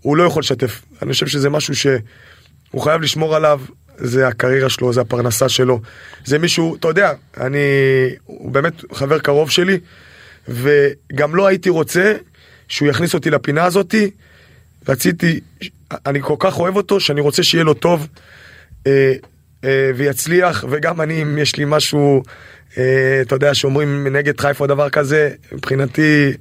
הוא 0.00 0.16
לא 0.16 0.22
יכול 0.22 0.40
לשתף. 0.40 0.82
אני 1.02 1.12
חושב 1.12 1.26
שזה 1.26 1.50
משהו 1.50 1.76
שהוא 1.76 2.82
חייב 2.82 3.00
לשמור 3.00 3.36
עליו. 3.36 3.60
זה 3.98 4.28
הקריירה 4.28 4.68
שלו, 4.68 4.92
זה 4.92 5.00
הפרנסה 5.00 5.48
שלו. 5.48 5.80
זה 6.24 6.38
מישהו, 6.38 6.76
אתה 6.76 6.88
יודע, 6.88 7.12
אני, 7.40 7.58
הוא 8.24 8.50
באמת 8.50 8.82
חבר 8.92 9.18
קרוב 9.18 9.50
שלי, 9.50 9.78
וגם 10.48 11.34
לא 11.34 11.46
הייתי 11.46 11.70
רוצה 11.70 12.14
שהוא 12.68 12.88
יכניס 12.88 13.14
אותי 13.14 13.30
לפינה 13.30 13.64
הזאתי. 13.64 14.10
רציתי, 14.88 15.40
אני 16.06 16.22
כל 16.22 16.36
כך 16.38 16.58
אוהב 16.58 16.76
אותו, 16.76 17.00
שאני 17.00 17.20
רוצה 17.20 17.42
שיהיה 17.42 17.64
לו 17.64 17.74
טוב 17.74 18.08
אה, 18.86 19.12
אה, 19.64 19.90
ויצליח, 19.96 20.64
וגם 20.70 21.00
אני, 21.00 21.22
אם 21.22 21.38
יש 21.38 21.56
לי 21.56 21.64
משהו, 21.66 22.22
אה, 22.78 23.18
אתה 23.20 23.34
יודע, 23.34 23.54
שאומרים 23.54 24.06
נגד 24.06 24.40
חיפה 24.40 24.64
או 24.64 24.68
דבר 24.68 24.90
כזה, 24.90 25.30
מבחינתי, 25.52 26.32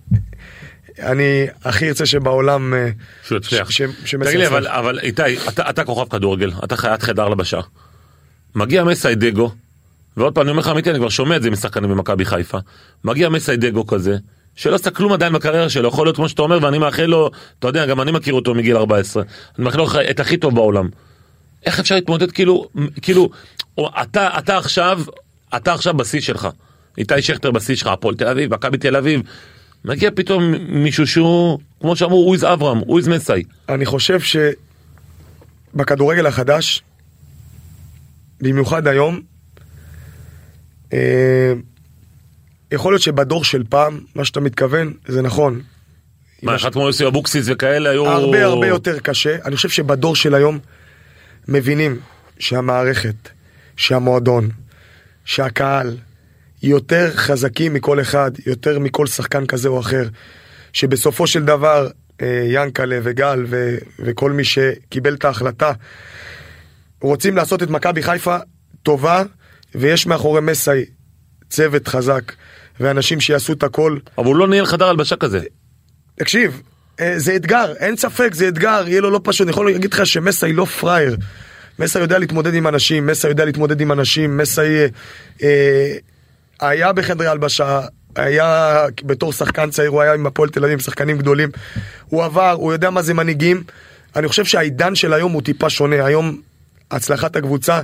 אני 0.99 1.47
הכי 1.63 1.87
ארצה 1.87 2.05
שבעולם... 2.05 2.73
אה, 2.73 2.89
שהוא 3.23 3.37
יצליח. 3.37 3.69
תגיד 4.09 4.39
לי, 4.39 4.47
אבל, 4.47 4.67
אבל 4.67 4.99
איתי, 4.99 5.21
אתה, 5.47 5.69
אתה 5.69 5.83
כוכב 5.83 6.17
כדורגל, 6.17 6.51
אתה 6.63 6.77
חיית 6.77 7.03
חדר 7.03 7.29
לבשה. 7.29 7.59
מגיע 8.55 8.83
מסיידגו, 8.83 9.51
ועוד 10.17 10.35
פעם, 10.35 10.41
אני 10.41 10.51
אומר 10.51 10.61
לך 10.61 10.67
אמיתי, 10.67 10.89
אני 10.89 10.99
כבר 10.99 11.09
שומע 11.09 11.35
את 11.35 11.41
זה 11.41 11.51
משחקנים 11.51 11.89
במכבי 11.89 12.25
חיפה. 12.25 12.57
מגיע 13.03 13.29
מסיידגו 13.29 13.87
כזה, 13.87 14.17
שלא 14.55 14.75
עשה 14.75 14.91
כלום 14.91 15.13
עדיין 15.13 15.33
בקריירה 15.33 15.69
שלו, 15.69 15.87
יכול 15.87 16.07
להיות 16.07 16.15
כמו 16.15 16.29
שאתה 16.29 16.41
אומר, 16.41 16.59
ואני 16.61 16.77
מאחל 16.77 17.05
לו, 17.05 17.31
אתה 17.59 17.67
יודע, 17.67 17.85
גם 17.85 18.01
אני 18.01 18.11
מכיר 18.11 18.33
אותו 18.33 18.53
מגיל 18.53 18.77
14. 18.77 19.23
אני 19.57 19.65
מאחל 19.65 19.77
לו 19.77 19.87
את 20.09 20.19
הכי 20.19 20.37
טוב 20.37 20.55
בעולם. 20.55 20.89
איך 21.65 21.79
אפשר 21.79 21.95
להתמודד 21.95 22.31
כאילו, 22.31 22.67
כאילו, 23.01 23.29
או 23.77 23.89
אתה, 24.01 24.29
אתה 24.37 24.57
עכשיו, 24.57 25.01
אתה 25.55 25.73
עכשיו 25.73 25.93
בשיא 25.93 26.21
שלך. 26.21 26.47
איתי 26.97 27.21
שכטר 27.21 27.51
בשיא 27.51 27.75
שלך, 27.75 27.87
הפועל 27.87 28.15
תל 28.15 28.27
אביב, 28.27 28.53
מכבי 28.53 28.77
תל 28.77 28.95
אביב. 28.95 29.21
מגיע 29.85 30.09
פתאום 30.15 30.53
מישהו 30.69 31.07
שהוא, 31.07 31.59
כמו 31.79 31.95
שאמרו, 31.95 32.25
וויז 32.27 32.43
אברהם, 32.43 32.81
וויז 32.87 33.07
מסאי. 33.07 33.43
אני 33.69 33.85
חושב 33.85 34.19
שבכדורגל 35.73 36.25
החדש, 36.25 36.83
במיוחד 38.41 38.87
היום, 38.87 39.21
אה, 40.93 41.53
יכול 42.71 42.93
להיות 42.93 43.01
שבדור 43.01 43.43
של 43.43 43.63
פעם, 43.69 43.99
מה 44.15 44.25
שאתה 44.25 44.39
מתכוון, 44.39 44.93
זה 45.07 45.21
נכון. 45.21 45.61
מה, 46.43 46.55
אחד 46.55 46.73
כמו 46.73 46.87
יוסי 46.87 47.07
אבוקסיס 47.07 47.45
וכאלה 47.49 47.89
היו... 47.89 48.07
הרבה 48.07 48.45
הרבה 48.45 48.67
יותר 48.67 48.99
קשה. 48.99 49.35
אני 49.45 49.55
חושב 49.55 49.69
שבדור 49.69 50.15
של 50.15 50.35
היום 50.35 50.59
מבינים 51.47 51.99
שהמערכת, 52.39 53.29
שהמועדון, 53.77 54.49
שהקהל 55.25 55.97
יותר 56.63 57.11
חזקים 57.15 57.73
מכל 57.73 58.01
אחד, 58.01 58.31
יותר 58.45 58.79
מכל 58.79 59.07
שחקן 59.07 59.45
כזה 59.45 59.69
או 59.69 59.79
אחר. 59.79 60.07
שבסופו 60.73 61.27
של 61.27 61.45
דבר 61.45 61.89
אה, 62.21 62.43
ינקלה 62.47 62.99
וגל 63.03 63.45
ו- 63.47 63.77
וכל 63.99 64.31
מי 64.31 64.43
שקיבל 64.43 65.13
את 65.13 65.25
ההחלטה 65.25 65.71
רוצים 67.01 67.35
לעשות 67.35 67.63
את 67.63 67.69
מכבי 67.69 68.03
חיפה 68.03 68.37
טובה, 68.83 69.23
ויש 69.75 70.07
מאחורי 70.07 70.41
מסאי 70.41 70.85
צוות 71.49 71.87
חזק 71.87 72.33
ואנשים 72.79 73.19
שיעשו 73.19 73.53
את 73.53 73.63
הכל. 73.63 73.97
אבל 74.17 74.25
הוא 74.25 74.35
לא 74.35 74.47
ניהל 74.47 74.65
חדר 74.65 74.87
הלבשה 74.87 75.15
כזה. 75.15 75.39
תקשיב, 76.15 76.61
אה, 76.99 77.19
זה 77.19 77.35
אתגר, 77.35 77.73
אין 77.79 77.97
ספק, 77.97 78.33
זה 78.33 78.47
אתגר, 78.47 78.83
יהיה 78.87 79.01
לו 79.01 79.09
לא 79.09 79.19
פשוט. 79.23 79.41
אני 79.41 79.51
יכול 79.51 79.71
להגיד 79.71 79.93
לך 79.93 80.05
שמסאי 80.05 80.53
לא 80.53 80.65
פראייר. 80.65 81.17
מסאי 81.79 82.01
יודע 82.01 82.19
להתמודד 82.19 82.53
עם 82.53 82.67
אנשים, 82.67 83.05
מסאי 83.05 83.29
יודע 83.29 83.45
להתמודד 83.45 83.81
עם 83.81 83.91
אנשים, 83.91 84.37
מסאי 84.37 84.65
אה, 84.65 84.87
אה, 85.43 85.95
היה 86.69 86.93
בחדרי 86.93 87.27
הלבשה, 87.27 87.81
היה 88.15 88.79
בתור 89.03 89.33
שחקן 89.33 89.69
צעיר, 89.69 89.89
הוא 89.89 90.01
היה 90.01 90.13
עם 90.13 90.27
הפועל 90.27 90.49
תל 90.49 90.65
אביב, 90.65 90.79
שחקנים 90.79 91.17
גדולים. 91.17 91.49
הוא 92.05 92.23
עבר, 92.23 92.51
הוא 92.51 92.73
יודע 92.73 92.89
מה 92.89 93.01
זה 93.01 93.13
מנהיגים. 93.13 93.63
אני 94.15 94.27
חושב 94.27 94.45
שהעידן 94.45 94.95
של 94.95 95.13
היום 95.13 95.31
הוא 95.31 95.41
טיפה 95.41 95.69
שונה. 95.69 96.05
היום 96.05 96.41
הצלחת 96.91 97.35
הקבוצה 97.35 97.81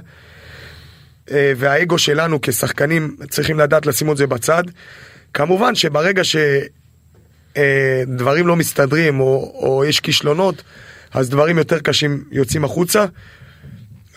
אה, 1.31 1.53
והאגו 1.57 1.97
שלנו 1.97 2.41
כשחקנים 2.41 3.15
צריכים 3.29 3.59
לדעת 3.59 3.85
לשים 3.85 4.11
את 4.11 4.17
זה 4.17 4.27
בצד. 4.27 4.63
כמובן 5.33 5.75
שברגע 5.75 6.23
ש... 6.23 6.35
אה, 7.57 8.03
לא 8.45 8.55
מסתדרים 8.55 9.19
או, 9.19 9.53
או 9.55 9.85
יש 9.85 9.99
כישלונות, 9.99 10.63
אז 11.13 11.29
דברים 11.29 11.57
יותר 11.57 11.79
קשים 11.79 12.23
יוצאים 12.31 12.63
החוצה. 12.63 13.05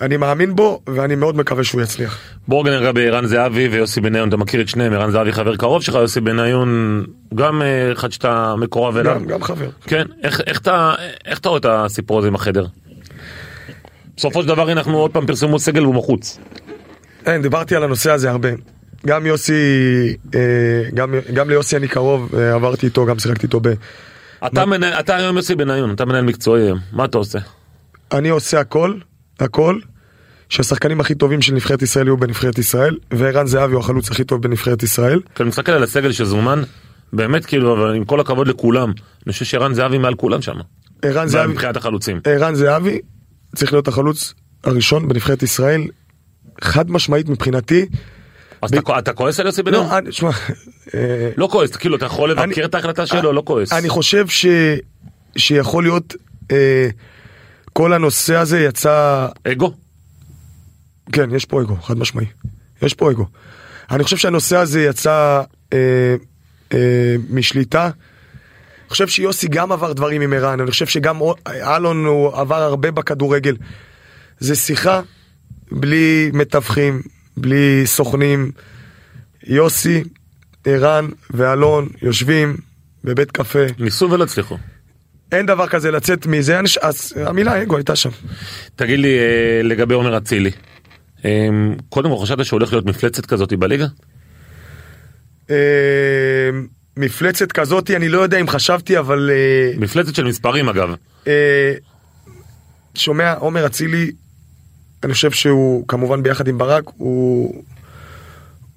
אני 0.03 0.17
מאמין 0.17 0.57
בו 0.57 0.81
ואני 0.87 1.15
מאוד 1.15 1.37
מקווה 1.37 1.65
שהוא 1.65 1.83
יצליח. 1.83 2.19
בואו 2.49 2.63
נרגע 2.63 2.93
בערן 2.93 3.27
זהבי 3.27 3.69
ויוסי 3.69 4.01
בניון, 4.01 4.29
אתה 4.29 4.37
מכיר 4.37 4.61
את 4.61 4.69
שניהם, 4.69 4.93
ערן 4.93 5.11
זהבי 5.11 5.33
חבר 5.33 5.57
קרוב 5.57 5.83
שלך, 5.83 5.95
יוסי 5.95 6.21
בניון 6.21 7.03
גם 7.35 7.63
אה, 7.63 7.93
אחד 7.93 8.13
שאתה 8.13 8.55
מקורב 8.59 8.97
אליו. 8.97 9.15
גם, 9.15 9.27
גם 9.27 9.43
חבר. 9.43 9.69
כן, 9.87 10.07
איך, 10.23 10.41
איך, 10.47 10.61
אתה, 10.61 10.95
איך 11.25 11.39
אתה 11.39 11.49
רואה 11.49 11.59
את 11.59 11.67
הסיפור 11.69 12.19
הזה 12.19 12.29
עם 12.29 12.35
החדר? 12.35 12.67
בסופו 14.17 14.43
של 14.43 14.49
דבר 14.49 14.73
אנחנו 14.73 14.99
עוד 14.99 15.11
פעם 15.11 15.27
פרסמו 15.27 15.59
סגל 15.59 15.83
והוא 15.83 15.95
מחוץ. 15.95 16.39
אין, 17.27 17.43
דיברתי 17.43 17.77
על 17.77 17.83
הנושא 17.83 18.11
הזה 18.11 18.31
הרבה. 18.31 18.49
גם 19.07 19.27
יוסי, 19.27 19.53
אה, 20.35 20.41
גם, 20.95 21.15
גם 21.35 21.51
ליוסי 21.51 21.77
אני 21.77 21.89
קרוב, 21.89 22.35
אה, 22.35 22.55
עברתי 22.55 22.87
איתו, 22.87 23.07
גם 23.07 23.19
שיחקתי 23.19 23.47
איתו 23.47 23.61
ב... 23.63 23.69
אתה, 24.47 24.67
מנהל, 24.67 24.93
אתה 24.93 25.17
היום 25.17 25.37
יוסי 25.37 25.55
בניון, 25.55 25.95
אתה 25.95 26.05
מנהל 26.05 26.25
מקצועי 26.25 26.63
היום, 26.63 26.79
מה 26.93 27.05
אתה 27.05 27.19
עושה? 27.19 27.39
אני 28.13 28.29
עושה 28.29 28.61
הכל, 28.61 28.95
הכל, 29.41 29.79
שהשחקנים 30.53 31.01
הכי 31.01 31.15
טובים 31.15 31.43
של 31.43 31.55
נבחרת 31.55 31.83
ישראל 31.83 32.07
יהיו 32.07 32.17
בנבחרת 32.17 32.59
ישראל, 32.59 32.99
וערן 33.11 33.47
זהבי 33.47 33.73
הוא 33.73 33.81
החלוץ 33.81 34.11
הכי 34.11 34.25
טוב 34.25 34.43
בנבחרת 34.43 34.83
ישראל. 34.83 35.21
כשאני 35.35 35.49
מסתכל 35.49 35.73
על 35.73 35.83
הסגל 35.83 36.13
שזומן, 36.13 36.63
באמת 37.13 37.47
כאילו, 37.47 37.73
אבל 37.75 37.95
עם 37.95 38.05
כל 38.05 38.21
הכבוד 38.21 38.49
לכולם, 38.49 38.93
אני 39.27 39.33
חושב 39.33 39.45
שערן 39.45 39.75
זהבי 39.75 39.99
מעל 39.99 40.15
כולם 40.15 40.43
שם. 40.43 40.53
ערן 41.03 41.27
זהבי, 41.29 41.53
מבחינת 41.53 41.77
החלוצים. 41.77 42.21
ערן 42.25 42.55
זהבי 42.55 42.99
צריך 43.57 43.73
להיות 43.73 43.89
החלוץ 43.89 44.35
הראשון 44.65 45.09
בנבחרת 45.09 45.43
ישראל, 45.43 45.83
חד 46.63 46.91
משמעית 46.91 47.29
מבחינתי. 47.29 47.87
אז 48.63 48.75
אתה, 48.75 48.99
אתה 48.99 49.13
כועס 49.13 49.41
על 49.41 49.47
יוסי 49.47 49.63
בניון? 49.63 49.87
לא, 49.87 49.99
אני- 49.99 50.13
שמע, 50.13 50.31
אה, 50.95 51.31
לא 51.37 51.49
כועס, 51.53 51.77
כאילו 51.77 51.97
אתה 51.97 52.07
יכול 52.07 52.31
לבקר 52.31 52.43
אני- 52.45 52.65
את 52.65 52.75
ההחלטה 52.75 53.07
שלו, 53.07 53.33
לא 53.33 53.43
כועס. 53.47 53.73
אני 53.73 53.89
חושב 53.89 54.29
ש... 54.29 54.47
שיכול 55.37 55.83
להיות, 55.85 56.15
אה, 56.53 56.89
כל 57.73 57.93
הנושא 57.93 58.37
הזה 58.37 58.61
יצא, 58.61 59.29
אגו? 59.53 59.73
כן, 61.13 61.35
יש 61.35 61.45
פה 61.45 61.63
אגו, 61.63 61.77
חד 61.77 61.99
משמעי. 61.99 62.27
יש 62.83 62.95
פה 62.95 63.11
אגו. 63.11 63.27
אני 63.91 64.05
חושב 64.05 64.17
שהנושא 64.17 64.57
הזה 64.57 64.83
יצא 64.83 65.43
אה, 65.73 65.79
אה, 66.73 67.17
משליטה. 67.31 67.85
אני 67.85 68.91
חושב 68.91 69.09
שיוסי 69.09 69.49
גם 69.49 69.73
עבר 69.73 69.93
דברים 69.93 70.23
עם 70.23 70.33
ערן, 70.33 70.61
אני 70.61 70.71
חושב 70.71 70.87
שגם 70.87 71.21
אלון 71.47 72.05
הוא 72.05 72.37
עבר 72.37 72.63
הרבה 72.63 72.91
בכדורגל. 72.91 73.57
זה 74.39 74.55
שיחה 74.55 75.01
בלי 75.73 76.31
מתווכים, 76.33 77.03
בלי 77.37 77.83
סוכנים. 77.85 78.53
יוסי, 79.47 80.03
ערן 80.65 81.09
ואלון 81.31 81.89
יושבים 82.03 82.57
בבית 83.05 83.31
קפה. 83.31 83.59
ניסו 83.79 84.11
ולא 84.11 84.25
הצליחו. 84.25 84.59
אין 85.33 85.47
דבר 85.47 85.67
כזה 85.67 85.91
לצאת 85.91 86.27
מזה, 86.27 86.61
אז 86.81 87.13
המילה 87.17 87.63
אגו 87.63 87.77
הייתה 87.77 87.97
שם. 87.97 88.11
תגיד 88.77 88.99
לי 88.99 89.19
אה, 89.19 89.63
לגבי 89.63 89.95
עומר 89.95 90.19
אצילי. 90.19 90.51
אה, 91.25 91.49
קודם 91.89 92.11
כל 92.11 92.23
חשבת 92.23 92.47
שהוא 92.47 92.59
הולך 92.59 92.73
להיות 92.73 92.87
מפלצת 92.87 93.27
כזאת 93.27 93.53
בליגה? 93.53 93.87
אה, 95.51 96.51
מפלצת 96.97 97.53
כזאתי, 97.53 97.97
אני 97.97 98.09
לא 98.09 98.21
יודע 98.21 98.41
אם 98.41 98.49
חשבתי, 98.49 98.99
אבל 98.99 99.31
אה, 99.33 99.79
מפלצת 99.79 100.15
של 100.15 100.25
מספרים 100.25 100.69
אגב. 100.69 100.95
אה, 101.27 101.75
שומע, 102.95 103.33
עומר 103.33 103.67
אצילי, 103.67 104.11
אני 105.05 105.15
חושב 105.15 105.31
שהוא 105.31 105.89
כמובן 105.89 106.23
ביחד 106.23 106.49
עם 106.49 106.59
ברק, 106.59 106.85
הוא, 106.97 107.65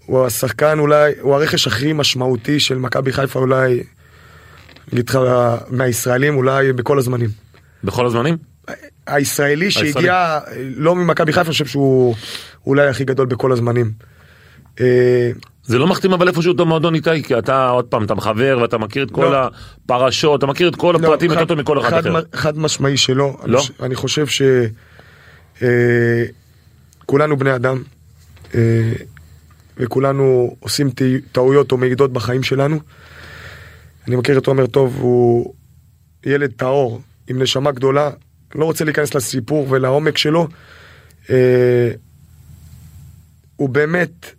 הוא 0.06 0.26
השחקן 0.26 0.80
אולי, 0.80 1.14
הוא 1.22 1.36
הרכש 1.36 1.68
הכי 1.68 1.94
משמעותי 1.94 2.60
של 2.60 2.78
מכבי 2.78 3.14
חיפה 3.14 3.40
אולי, 3.40 3.84
אני 4.94 5.02
אגיד 5.02 5.10
לך, 5.10 5.20
מהישראלים 5.70 6.38
אולי 6.38 6.74
בכל 6.74 7.00
הזמנים. 7.00 7.30
בכל 7.84 8.06
הזמנים? 8.06 8.38
הישראלי. 9.08 9.72
שהגיע 9.72 10.40
לא 10.76 10.96
ממכבי 10.96 11.34
חיפה, 11.34 11.42
אני 11.42 11.52
חושב 11.52 11.66
שהוא 11.66 12.16
אולי 12.66 12.88
הכי 12.88 13.06
גדול 13.06 13.26
בכל 13.26 13.52
הזמנים. 13.52 13.92
אה, 14.82 15.32
זה 15.64 15.78
לא 15.78 15.88
מחתים 15.88 16.14
אבל 16.14 16.28
איפשהו 16.28 16.56
את 16.56 16.60
המועדון 16.60 16.96
איתי, 16.96 17.24
כי 17.24 17.38
אתה 17.38 17.70
עוד 17.70 17.86
פעם, 17.86 18.04
אתה 18.04 18.16
חבר 18.20 18.58
ואתה 18.62 18.78
מכיר 18.78 19.04
את 19.04 19.12
כל 19.12 19.26
לא. 19.26 19.50
הפרשות, 19.86 20.40
אתה 20.40 20.48
מכיר 20.48 20.68
את 20.68 20.76
כל 20.76 20.96
לא, 21.00 21.08
הפרטים 21.08 21.32
יותר 21.32 21.46
טוב 21.46 21.60
מכל 21.60 21.80
אחד 21.80 21.90
חד 21.90 22.08
אחר. 22.08 22.22
חד 22.34 22.58
משמעי 22.58 22.98
שלא. 22.98 23.38
לא? 23.46 23.62
אני 23.82 23.96
חושב 23.96 24.28
ש... 24.28 24.42
אה, 25.62 26.26
בני 27.40 27.56
אדם, 27.56 27.84
אה, 28.56 28.94
וכולנו 29.78 30.56
עושים 30.60 30.90
טע- 30.90 31.04
טעויות 31.32 31.72
או 31.72 31.78
מעידות 31.78 32.14
בחיים 32.14 32.44
שלנו. 32.44 32.80
אני 34.08 34.16
מכיר 34.16 34.38
את 34.38 34.48
עומר 34.48 34.68
טוב, 34.68 34.98
הוא 35.00 35.54
ילד 36.26 36.52
טהור, 36.52 37.02
עם 37.28 37.42
נשמה 37.42 37.72
גדולה. 37.72 38.10
לא 38.56 38.66
רוצה 38.66 38.86
להיכנס 38.86 39.16
לסיפור 39.16 39.68
ולעומק 39.70 40.18
שלו. 40.18 40.48
אה, 41.30 41.92
הוא 43.56 43.70
באמת 43.70 44.32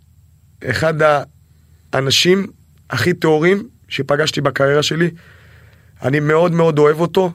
אחד 0.65 0.93
האנשים 1.93 2.47
הכי 2.89 3.13
טהורים 3.13 3.67
שפגשתי 3.87 4.41
בקריירה 4.41 4.83
שלי. 4.83 5.09
אני 6.01 6.19
מאוד 6.19 6.51
מאוד 6.51 6.79
אוהב 6.79 6.99
אותו, 6.99 7.31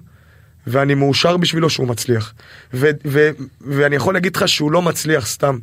ואני 0.66 0.94
מאושר 0.94 1.36
בשבילו 1.36 1.70
שהוא 1.70 1.88
מצליח. 1.88 2.34
ו- 2.74 2.90
ו- 3.06 3.30
ואני 3.60 3.96
יכול 3.96 4.14
להגיד 4.14 4.36
לך 4.36 4.48
שהוא 4.48 4.72
לא 4.72 4.82
מצליח 4.82 5.26
סתם. 5.26 5.58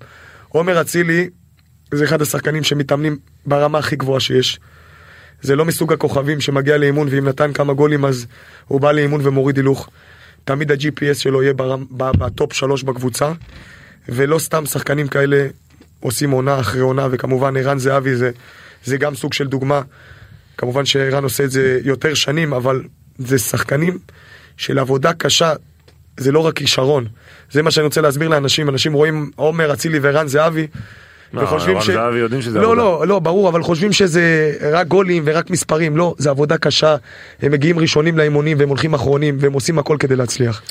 עומר 0.49 0.82
אצילי 0.82 1.30
זה 1.93 2.05
אחד 2.05 2.22
השחקנים 2.22 2.63
שמתאמנים 2.63 3.17
ברמה 3.45 3.78
הכי 3.78 3.95
גבוהה 3.95 4.20
שיש. 4.20 4.59
זה 5.41 5.55
לא 5.55 5.65
מסוג 5.65 5.93
הכוכבים 5.93 6.41
שמגיע 6.41 6.78
לאימון 6.78 7.07
ואם 7.11 7.28
נתן 7.28 7.53
כמה 7.53 7.74
גולים 7.74 8.05
אז 8.05 8.28
הוא 8.67 8.82
בא 8.82 8.91
לאימון 8.91 9.22
ומוריד 9.24 9.57
הילוך. 9.57 9.89
תמיד 10.50 10.72
ה-GPS 10.72 11.14
שלו 11.14 11.43
יהיה 11.43 11.54
ברם, 11.54 11.86
בטופ 11.91 12.54
שלוש 12.54 12.84
בקבוצה, 12.84 13.32
ולא 14.10 14.39
סתם 14.39 14.66
שחקנים 14.66 15.08
כאלה 15.08 15.47
עושים 16.00 16.32
עונה 16.32 16.60
אחרי 16.60 16.82
עונה, 16.82 17.08
וכמובן 17.12 17.58
ערן 17.58 17.78
זהבי 17.80 18.16
זה, 18.16 18.32
זה 18.84 18.97
גם 18.97 19.16
סוג 19.16 19.34
של 19.34 19.47
דוגמה. 19.47 19.82
כמובן 20.58 20.86
שערן 20.86 21.24
עושה 21.24 21.43
את 21.43 21.52
זה 21.52 21.80
יותר 21.84 22.14
שנים, 22.14 22.54
אבל 22.54 22.84
זה 23.18 23.39
שחקנים 23.39 23.97
של 24.58 24.80
עבודה 24.80 25.14
קשה, 25.14 25.54
זה 26.18 26.32
לא 26.32 26.39
רק 26.39 26.56
כישרון. 26.56 27.08
זה 27.52 27.62
מה 27.62 27.72
שאני 27.72 27.86
רוצה 27.86 28.02
להסביר 28.02 28.28
לאנשים, 28.28 28.70
אנשים 28.70 28.93
רואים 28.93 29.32
עומר 29.36 29.74
אצילי 29.74 30.00
וערן 30.00 30.28
זהבי, 30.28 30.68
לא, 31.34 31.42
ערן 31.42 31.82
זהבי 31.82 32.18
יודעים 32.18 32.42
שזה 32.42 32.60
לא, 32.60 32.66
עבודה. 32.66 32.82
לא, 32.82 33.08
לא, 33.08 33.20
ברור, 33.20 33.50
אבל 33.50 33.64
חושבים 33.64 33.92
שזה 33.92 34.54
רק 34.72 34.88
גולים 34.88 35.24
ורק 35.26 35.50
מספרים, 35.50 35.98
לא, 35.98 36.16
זה 36.18 36.30
עבודה 36.30 36.58
קשה, 36.58 36.96
הם 37.42 37.52
מגיעים 37.52 37.80
ראשונים 37.80 38.18
לאימונים 38.18 38.58
והם 38.60 38.70
הולכים 38.70 38.94
אחרונים 38.94 39.38
והם 39.40 39.54
עושים 39.54 39.80
הכל 39.80 39.98
כדי 40.00 40.16
להצליח. 40.16 40.62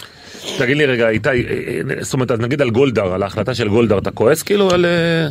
תגיד 0.59 0.77
לי 0.77 0.87
רגע, 0.87 1.09
איתי, 1.09 1.29
אה, 1.29 1.35
אה, 1.35 2.05
זאת 2.05 2.15
אומרת, 2.15 2.31
אז 2.31 2.41
נגיד 2.41 2.63
על 2.63 2.71
גולדהר, 2.71 3.13
על 3.15 3.23
ההחלטה 3.23 3.55
של 3.55 3.69
גולדהר, 3.69 3.99
אתה 3.99 4.11
כועס 4.11 4.43
כאילו 4.43 4.71
על... 4.71 4.85
אה, 4.85 5.29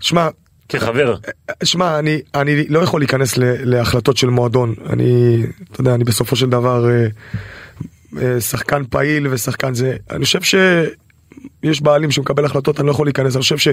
שמע, 0.00 0.28
כחבר. 0.68 1.16
שמע, 1.64 1.98
אני, 1.98 2.20
אני 2.34 2.68
לא 2.68 2.78
יכול 2.78 3.00
להיכנס 3.00 3.36
ל, 3.36 3.42
להחלטות 3.44 4.16
של 4.16 4.26
מועדון. 4.26 4.74
אני, 4.88 5.42
אתה 5.72 5.80
יודע, 5.80 5.94
אני 5.94 6.04
בסופו 6.04 6.36
של 6.36 6.50
דבר 6.50 6.90
אה, 6.90 7.06
אה, 8.22 8.40
שחקן 8.40 8.82
פעיל 8.90 9.28
ושחקן 9.30 9.74
זה. 9.74 9.96
אני 10.10 10.24
חושב 10.24 10.42
שיש 10.42 11.82
בעלים 11.82 12.10
שמקבל 12.10 12.44
החלטות, 12.44 12.80
אני 12.80 12.86
לא 12.86 12.92
יכול 12.92 13.06
להיכנס. 13.06 13.36
אני 13.36 13.42
חושב 13.42 13.72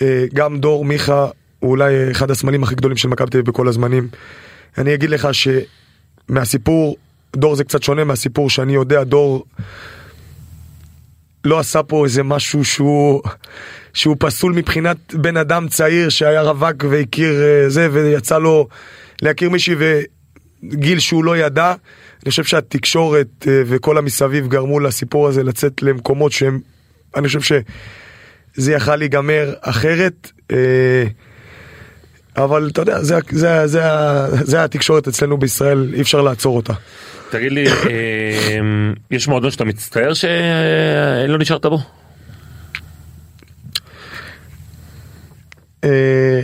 שגם 0.00 0.58
דור 0.58 0.84
מיכה 0.84 1.26
הוא 1.58 1.70
אולי 1.70 2.10
אחד 2.10 2.30
הסמלים 2.30 2.62
הכי 2.62 2.74
גדולים 2.74 2.96
של 2.96 3.08
מכבי 3.08 3.30
תל 3.30 3.38
אביב 3.38 3.50
בכל 3.50 3.68
הזמנים. 3.68 4.08
אני 4.78 4.94
אגיד 4.94 5.10
לך 5.10 5.28
שמהסיפור, 5.32 6.96
דור 7.36 7.56
זה 7.56 7.64
קצת 7.64 7.82
שונה 7.82 8.04
מהסיפור 8.04 8.50
שאני 8.50 8.74
יודע, 8.74 9.04
דור 9.04 9.44
לא 11.44 11.58
עשה 11.58 11.82
פה 11.82 12.04
איזה 12.04 12.22
משהו 12.22 12.64
שהוא, 12.64 13.22
שהוא 13.94 14.16
פסול 14.18 14.52
מבחינת 14.52 15.14
בן 15.14 15.36
אדם 15.36 15.68
צעיר 15.68 16.08
שהיה 16.08 16.42
רווק 16.42 16.84
והכיר 16.90 17.42
אה, 17.42 17.68
זה 17.68 17.88
ויצא 17.92 18.38
לו 18.38 18.68
להכיר 19.22 19.50
מישהי 19.50 19.74
וגיל 19.78 20.98
שהוא 20.98 21.24
לא 21.24 21.36
ידע. 21.36 21.74
אני 22.22 22.30
חושב 22.30 22.44
שהתקשורת 22.44 23.26
אה, 23.48 23.62
וכל 23.66 23.98
המסביב 23.98 24.48
גרמו 24.48 24.80
לסיפור 24.80 25.28
הזה 25.28 25.42
לצאת 25.42 25.82
למקומות 25.82 26.32
שהם, 26.32 26.60
אני 27.16 27.26
חושב 27.26 27.40
שזה 28.56 28.72
יכל 28.72 28.96
להיגמר 28.96 29.54
אחרת. 29.60 30.30
אה, 30.52 31.04
אבל 32.36 32.68
אתה 32.72 32.82
יודע, 32.82 33.02
זה, 33.02 33.16
זה, 33.30 33.66
זה, 33.66 33.82
זה 34.30 34.64
התקשורת 34.64 35.08
אצלנו 35.08 35.38
בישראל, 35.38 35.90
אי 35.94 36.00
אפשר 36.00 36.20
לעצור 36.22 36.56
אותה. 36.56 36.72
תגיד 37.30 37.52
לי, 37.52 37.66
אה, 37.68 38.60
יש 39.10 39.28
מועדון 39.28 39.50
שאתה 39.50 39.64
מצטער 39.64 40.12
שלא 40.14 41.38
נשארת 41.38 41.66
בו? 41.66 41.78
אה, 45.84 46.40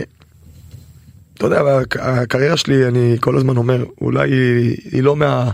אתה 1.33 1.45
יודע, 1.45 1.61
הק- 1.61 1.97
הקריירה 1.99 2.57
שלי, 2.57 2.87
אני 2.87 3.17
כל 3.19 3.37
הזמן 3.37 3.57
אומר, 3.57 3.83
אולי 4.01 4.29
היא, 4.31 4.77
היא 4.91 5.03
לא 5.03 5.15
מה, 5.15 5.51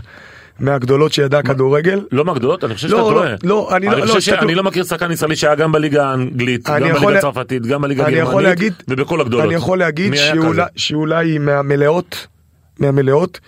מהגדולות 0.60 1.12
שידע 1.12 1.42
כדורגל. 1.42 2.00
לא 2.12 2.24
מהגדולות? 2.24 2.64
אני 2.64 2.74
חושב 2.74 2.88
לא, 2.88 2.96
שאתה 2.98 3.10
לא, 3.10 3.14
טועה. 3.14 3.34
לא, 3.44 3.76
אני 3.76 3.86
לא- 3.86 3.92
אני 3.92 4.00
לא, 4.00 4.06
חושב 4.06 4.20
שאני 4.20 4.54
לא 4.54 4.62
מכיר 4.62 4.84
שחקן 4.84 5.10
ישראלי 5.12 5.36
שהיה 5.36 5.54
גם 5.54 5.72
בליגה 5.72 6.06
האנגלית, 6.10 6.66
גם 6.68 6.80
בליגה 6.92 7.18
הצרפתית, 7.18 7.66
גם 7.66 7.82
בליגה 7.82 8.06
הגרמנית, 8.06 8.72
ובכל 8.88 9.20
הגדולות. 9.20 9.46
אני 9.46 9.54
יכול 9.54 9.78
להגיד 9.78 10.12
שאולי, 10.76 11.38
מהמלאות, 11.38 12.26
מהמלאות, 12.78 13.40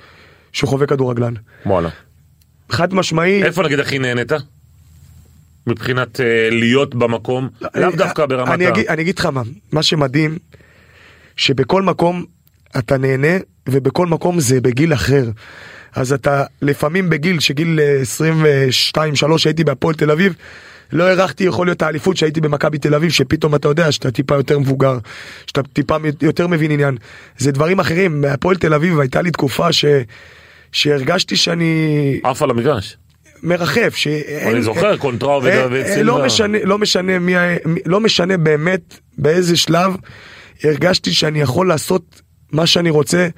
שהוא 0.52 0.68
חובק 0.70 0.88
כדורגלן. 0.88 1.34
וואלה. 1.66 1.88
חד 2.70 2.94
משמעי, 2.94 3.42
איפה 3.44 3.62
נגיד 3.62 3.80
הכי 3.80 3.98
נהנית? 3.98 4.32
מבחינת 5.66 6.20
אה, 6.20 6.48
להיות 6.50 6.94
במקום, 6.94 7.48
לאו 7.74 7.88
אני- 7.88 7.96
דווקא 7.96 8.26
ברמת 8.26 8.48
ה... 8.48 8.92
אני 8.92 9.02
אגיד 9.02 9.18
לך 9.18 9.26
מה, 9.26 9.42
מה 9.72 9.82
שמדהים, 9.82 10.38
שבכל 11.36 11.82
מקום 11.82 12.24
אתה 12.78 12.96
נהנה, 12.98 13.36
ובכל 13.68 14.06
מקום 14.06 14.40
זה 14.40 14.60
בגיל 14.60 14.92
אחר. 14.92 15.30
אז 15.94 16.12
אתה 16.12 16.44
לפעמים 16.62 17.10
בגיל, 17.10 17.40
שגיל 17.40 17.80
22-3 18.96 18.98
הייתי 19.44 19.64
בהפועל 19.64 19.94
תל 19.94 20.10
אביב, 20.10 20.34
לא 20.92 21.04
הערכתי 21.04 21.44
יכול 21.44 21.66
להיות 21.66 21.82
האליפות 21.82 22.16
שהייתי 22.16 22.40
במכבי 22.40 22.78
תל 22.78 22.94
אביב, 22.94 23.10
שפתאום 23.10 23.54
אתה 23.54 23.68
יודע 23.68 23.92
שאתה 23.92 24.10
טיפה 24.10 24.34
יותר 24.34 24.58
מבוגר, 24.58 24.98
שאתה 25.46 25.62
טיפה 25.62 25.96
יותר 26.22 26.46
מבין 26.46 26.70
עניין. 26.70 26.96
זה 27.38 27.52
דברים 27.52 27.80
אחרים, 27.80 28.20
בהפועל 28.20 28.56
תל 28.56 28.74
אביב 28.74 29.00
הייתה 29.00 29.22
לי 29.22 29.30
תקופה 29.30 29.72
ש... 29.72 29.84
שהרגשתי 30.72 31.36
שאני 31.36 32.20
עף 32.22 32.42
על 32.42 32.50
המגרש. 32.50 32.96
מרחף, 33.42 33.94
שאין... 33.96 34.48
אני 34.54 34.62
זוכר, 34.62 34.96
קונטראו 34.96 35.46
אה, 35.46 35.66
ודוד 35.66 35.72
אה. 35.72 36.02
לא 36.02 36.24
משנה, 36.24 36.58
לא 36.64 36.78
משנה 36.78 37.18
מי- 37.18 37.34
לא 37.86 38.00
משנה 38.00 38.36
באמת 38.36 38.98
באיזה 39.18 39.56
שלב 39.56 39.96
הרגשתי 40.64 41.12
שאני 41.12 41.40
יכול 41.40 41.68
לעשות 41.68 42.21
מה 42.52 42.66
שאני 42.66 42.90
רוצה, 42.90 43.28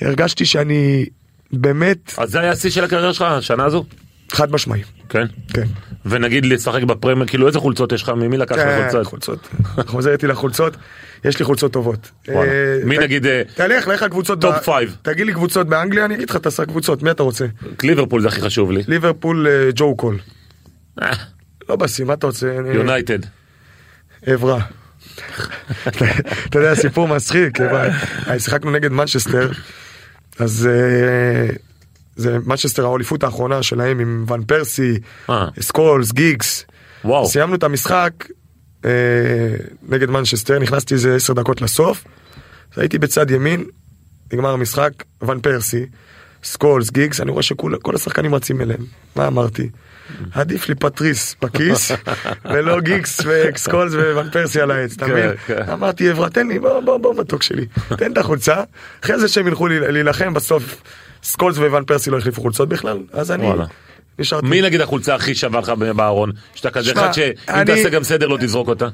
הרגשתי 0.00 0.46
שאני 0.46 1.06
באמת 1.52 2.14
אז 2.18 2.30
זה 2.30 2.40
היה 2.40 2.50
השיא 2.50 2.70
של 2.70 2.84
הקריירה 2.84 3.14
שלך, 3.14 3.22
השנה 3.22 3.64
הזו? 3.64 3.84
חד 4.32 4.52
משמעי, 4.52 4.82
כן. 5.08 5.26
כן. 5.54 5.66
ונגיד 6.06 6.46
לשחק 6.46 6.82
בפרמייר, 6.82 7.26
כאילו 7.26 7.46
איזה 7.46 7.58
חולצות 7.58 7.92
יש 7.92 8.02
לך, 8.02 8.08
ממי 8.08 8.36
לקחת 8.36 8.58
כן, 8.58 8.78
חולצות? 8.80 9.06
חולצות, 9.06 9.48
חוזר 9.86 10.12
איתי 10.12 10.26
לחולצות, 10.26 10.76
יש 11.24 11.38
לי 11.38 11.44
חולצות 11.44 11.72
טובות. 11.72 12.10
וואלה. 12.28 12.50
אה, 12.50 12.78
מי 12.84 12.98
נגיד, 12.98 13.26
אה, 13.26 13.42
תלך, 13.54 13.88
לך 13.88 14.04
קבוצות, 14.04 14.40
top 14.40 14.64
five. 14.64 14.96
תגיד 15.02 15.26
לי 15.26 15.32
קבוצות 15.32 15.66
באנגליה, 15.66 16.04
אני 16.04 16.14
אגיד 16.14 16.30
לך 16.30 16.36
תעשה 16.36 16.66
קבוצות, 16.66 17.02
מי 17.02 17.10
אתה 17.10 17.22
רוצה? 17.22 17.46
ליברפול 17.82 18.22
זה 18.22 18.28
הכי 18.28 18.40
חשוב 18.40 18.70
לי. 18.70 18.82
ליברפול, 18.88 19.46
אה, 19.48 19.70
ג'ו 19.74 19.96
קול. 19.96 20.18
לא 21.68 21.76
בסי, 21.76 22.04
מה 22.04 22.14
אתה 22.14 22.26
רוצה? 22.26 22.54
יונייטד. 22.74 23.18
אברה. 24.26 24.60
אתה 26.46 26.58
יודע, 26.58 26.74
סיפור 26.74 27.08
מצחיק, 27.08 27.60
אבל 27.60 27.90
שיחקנו 28.38 28.70
נגד 28.70 28.92
מנצ'סטר, 28.92 29.50
אז 30.38 30.68
אה, 30.72 31.54
זה 32.16 32.38
מנצ'סטר 32.46 32.86
האליפות 32.86 33.24
האחרונה 33.24 33.62
שלהם 33.62 34.00
עם 34.00 34.24
ון 34.28 34.44
פרסי, 34.44 34.98
אה. 35.30 35.46
סקולס, 35.60 36.12
גיגס. 36.12 36.64
וואו. 37.04 37.26
סיימנו 37.26 37.54
את 37.54 37.62
המשחק 37.62 38.12
אה, 38.84 38.90
נגד 39.88 40.10
מנצ'סטר, 40.10 40.58
נכנסתי 40.58 40.94
איזה 40.94 41.16
עשר 41.16 41.32
דקות 41.32 41.62
לסוף, 41.62 42.04
הייתי 42.76 42.98
בצד 42.98 43.30
ימין, 43.30 43.64
נגמר 44.32 44.50
המשחק, 44.50 44.92
ון 45.22 45.40
פרסי, 45.40 45.86
סקולס, 46.44 46.90
גיגס, 46.90 47.20
אני 47.20 47.30
רואה 47.30 47.42
שכל 47.42 47.72
כל 47.82 47.94
השחקנים 47.94 48.34
רצים 48.34 48.60
אליהם. 48.60 48.84
מה 49.16 49.26
אמרתי? 49.26 49.68
עדיף 50.34 50.68
לי 50.68 50.74
פטריס 50.74 51.36
בכיס, 51.42 51.92
ולא 52.52 52.80
גיגס 52.80 53.20
וסקולס 53.26 53.92
וון 53.94 54.30
פרסי 54.30 54.60
על 54.60 54.70
העץ, 54.70 54.92
אתה 54.96 55.06
כן, 55.06 55.12
מבין? 55.12 55.30
כן. 55.46 55.62
אמרתי, 55.72 56.08
אברה, 56.10 56.30
תן 56.30 56.48
לי, 56.48 56.58
בוא, 56.58 56.80
בוא, 56.80 56.98
בוא, 56.98 57.14
מתוק 57.14 57.42
שלי, 57.42 57.66
תן 57.98 58.12
את 58.12 58.18
החולצה, 58.18 58.56
אחרי 59.04 59.18
זה 59.18 59.28
שהם 59.28 59.46
ילכו 59.48 59.66
להילחם, 59.68 60.34
בסוף 60.34 60.82
סקולס 61.22 61.58
ון 61.58 61.84
פרסי 61.84 62.10
לא 62.10 62.18
החליפו 62.18 62.40
חולצות 62.40 62.68
בכלל, 62.68 62.98
אז 63.12 63.30
אני. 63.30 63.48
נשארתי. 64.18 64.46
מי 64.46 64.62
נגיד 64.62 64.80
החולצה 64.80 65.14
הכי 65.14 65.34
שווה 65.34 65.60
לך 65.60 65.68
בארון? 65.96 66.30
שאתה 66.54 66.70
כזה 66.70 66.92
אחד 66.92 67.12
שאם 67.12 67.30
אני- 67.48 67.64
תעשה 67.64 67.88
גם 67.88 68.04
סדר 68.04 68.26
לא 68.26 68.36
תזרוק 68.40 68.68
אותה? 68.68 68.88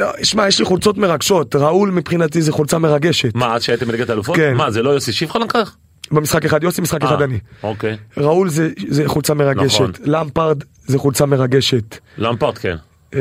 לא, 0.00 0.06
שמע, 0.22 0.48
יש 0.48 0.58
לי 0.58 0.64
חולצות 0.64 0.98
מרגשות, 0.98 1.54
ראול 1.56 1.90
מבחינתי 1.90 2.42
זה 2.42 2.52
חולצה 2.52 2.78
מרגשת. 2.78 3.34
מה, 3.34 3.54
עד 3.54 3.60
שהייתם 3.62 3.86
בליגת 3.86 4.10
האלופות? 4.10 4.36
כן. 4.36 4.54
מה, 4.54 4.70
זה 4.70 4.82
לא 4.82 4.90
יוסי 4.90 5.12
שיפחה 5.12 5.38
לקח? 5.38 5.76
במשחק 6.12 6.44
אחד 6.44 6.62
יוסי, 6.62 6.80
משחק 6.80 7.02
אחד 7.02 7.20
אה, 7.20 7.24
אני. 7.24 7.38
אוקיי. 7.62 7.96
ראול 8.16 8.48
זה, 8.48 8.70
זה 8.88 9.08
חולצה 9.08 9.34
מרגשת, 9.34 9.80
נכון. 9.80 9.92
למפרד 10.04 10.64
זה 10.86 10.98
חולצה 10.98 11.26
מרגשת. 11.26 11.98
למפרט 12.18 12.58
כן. 12.58 12.76
אה, 13.14 13.20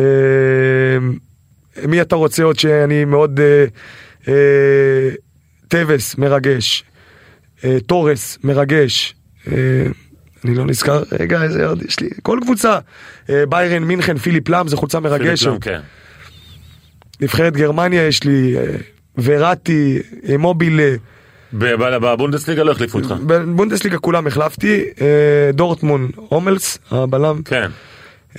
מי 1.88 2.02
אתה 2.02 2.16
רוצה 2.16 2.44
עוד 2.44 2.60
שאני 2.60 3.06
מאוד... 3.06 3.40
אה, 3.40 3.66
אה, 4.28 5.10
טווס 5.68 6.18
מרגש, 6.18 6.84
אה, 7.64 7.78
תורס 7.80 8.38
מרגש, 8.44 9.16
אה, 9.48 9.56
אני 10.46 10.56
לא 10.56 10.66
נזכר, 10.66 11.04
רגע 11.20 11.44
איזה 11.44 11.68
עוד 11.68 11.82
יש 11.82 12.00
לי, 12.00 12.10
כל 12.22 12.40
קבוצה, 12.42 12.80
אה, 13.30 13.46
ביירן 13.46 13.84
מינכן, 13.84 14.18
פיליפ 14.18 14.50
לאם 14.50 14.68
זה 14.68 14.78
חולצה 14.78 15.00
מרגשת, 15.00 15.50
כן. 15.62 15.80
נבחרת 17.22 17.58
גרמניה 17.58 18.08
יש 18.08 18.24
לי, 18.24 18.58
אה, 18.58 18.76
וראטי, 19.18 20.00
אה, 20.30 20.38
מובילה, 20.38 20.96
בבונדסליגה 21.54 22.64
לא 22.64 22.72
החליפו 22.72 23.00
אותך. 23.00 23.12
בבונדסליגה 23.12 23.98
כולם 23.98 24.28
החלפתי, 24.28 24.84
אה, 25.02 25.52
דורטמון, 25.54 26.10
הומלס, 26.16 26.78
הבלם, 26.92 27.42
כן. 27.46 27.70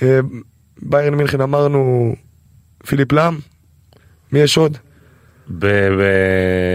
אה, 0.01 0.19
ביירן 0.81 1.15
מינכן 1.15 1.41
אמרנו 1.41 2.15
פיליפ 2.87 3.11
לאם, 3.11 3.33
מי 4.31 4.39
יש 4.39 4.57
עוד? 4.57 4.77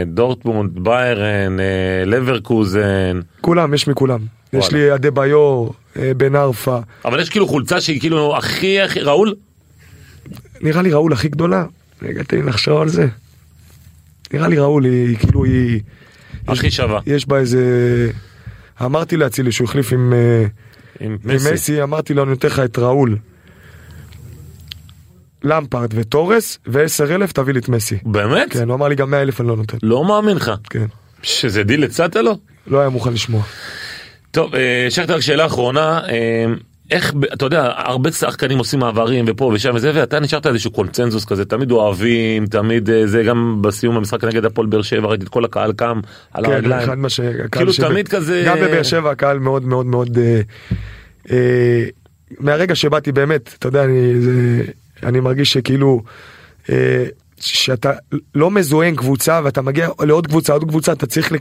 בדורטמונד, 0.07 0.85
ביירן, 0.85 1.61
אה, 1.61 2.05
לברקוזן. 2.07 3.21
כולם, 3.41 3.75
יש 3.75 3.89
מכולם. 3.89 4.21
יש 4.53 4.65
וואלה. 4.65 4.87
לי 4.87 4.95
אדה 4.95 5.11
ביור, 5.11 5.75
בן 6.17 6.37
ערפה. 6.37 6.79
אבל 7.05 7.21
יש 7.21 7.31
כאילו 7.31 7.49
חולצה 7.49 7.81
שהיא 7.81 8.01
כאילו 8.01 8.37
הכי 8.37 8.81
הכי 8.81 9.01
ראול? 9.01 9.35
נראה 10.61 10.83
לי 10.83 10.93
ראול 10.93 11.13
הכי 11.13 11.29
גדולה. 11.29 11.65
רגע, 12.03 12.23
תן 12.23 12.37
לי 12.37 12.43
לחשוב 12.43 12.83
על 12.83 12.89
זה. 12.89 13.07
נראה 14.33 14.49
לי 14.49 14.59
ראול 14.59 14.85
היא 14.85 15.17
כאילו 15.19 15.45
היא... 15.45 15.81
הכי 16.49 16.71
שווה. 16.71 17.01
יש 17.07 17.29
בה 17.29 17.39
איזה... 17.39 17.61
אמרתי 18.85 19.17
לאצילי 19.17 19.53
שהוא 19.53 19.65
החליף 19.65 19.93
עם, 19.93 20.13
אה, 20.13 20.45
עם 21.01 21.17
עם 21.25 21.37
מסי. 21.37 21.53
מסי, 21.53 21.83
אמרתי 21.83 22.15
לו 22.15 22.23
אני 22.23 22.31
נותן 22.31 22.49
לך 22.49 22.59
את 22.59 22.79
ראול. 22.79 23.19
למפרד 25.45 25.91
וטורס, 25.95 26.59
ועשר 26.67 27.15
אלף 27.15 27.33
תביא 27.33 27.53
לי 27.53 27.61
את 27.61 27.69
מסי. 27.69 27.99
באמת? 28.03 28.53
כן, 28.53 28.69
הוא 28.69 28.75
אמר 28.75 28.89
לי 28.89 28.95
גם 28.95 29.11
מאה 29.11 29.23
אלף 29.23 29.41
אני 29.41 29.49
לא 29.49 29.57
נותן. 29.57 29.79
לא 29.83 30.05
מאמין 30.05 30.37
לך. 30.37 30.53
כן. 30.71 30.87
שזה 31.23 31.63
דיל 31.63 31.85
הצעת 31.85 32.17
לו? 32.17 32.39
לא 32.67 32.81
היה 32.81 32.89
מוכן 32.89 33.13
לשמוע. 33.13 33.43
טוב, 34.31 34.55
אה, 34.55 34.87
שכטר, 34.91 35.21
שאלה 35.21 35.47
אחרונה, 35.47 36.01
אה, 36.09 36.47
איך, 36.91 37.15
אתה 37.33 37.45
יודע, 37.45 37.73
הרבה 37.77 38.13
שחקנים 38.13 38.59
עושים 38.59 38.81
מעברים 38.81 39.25
ופה 39.29 39.51
ושם 39.55 39.71
וזה, 39.75 39.93
ואתה 39.95 40.21
נשארת 40.21 40.47
איזשהו 40.47 40.71
קונצנזוס 40.71 41.25
כזה, 41.25 41.45
תמיד 41.45 41.71
אוהבים, 41.71 42.47
תמיד 42.47 42.91
אה, 42.91 43.07
זה, 43.07 43.23
גם 43.23 43.59
בסיום 43.63 43.97
המשחק 43.97 44.25
נגד 44.25 44.45
הפועל 44.45 44.67
באר 44.67 44.83
שבע, 44.83 45.09
ראיתי 45.09 45.25
את 45.25 45.29
כל 45.29 45.45
הקהל 45.45 45.73
קם 45.73 46.01
על 46.33 46.47
כן, 46.47 46.53
הרגליים. 46.53 47.03
מה 47.03 47.09
שהקהל 47.09 47.49
כאילו 47.49 47.73
שב- 47.73 47.89
תמיד 47.89 48.09
כזה... 48.09 48.43
גם 48.47 48.57
בבאר 48.57 48.83
שבע 48.83 49.11
הקהל 49.11 49.39
מאוד 49.39 49.65
מאוד 49.65 49.87
מאוד... 49.87 50.19
אה, 50.19 50.41
אה, 51.31 51.85
מהרגע 52.41 52.75
שבאתי 52.75 53.13
באמת, 53.13 53.55
אתה 53.59 53.69
יודע, 53.69 53.85
אני, 53.85 54.21
זה, 54.21 54.63
אני 55.03 55.21
מרגיש 55.21 55.53
שכאילו... 55.53 56.03
אה, 56.71 57.05
שאתה 57.45 57.93
לא 58.35 58.51
מזוהה 58.51 58.89
עם 58.89 58.97
קבוצה 58.97 59.41
ואתה 59.45 59.63
מגיע 59.63 59.89
לעוד 60.01 60.27
קבוצה, 60.27 60.53
עוד 60.53 60.65
קבוצה, 60.69 60.93
אתה 60.93 61.07
צריך 61.07 61.33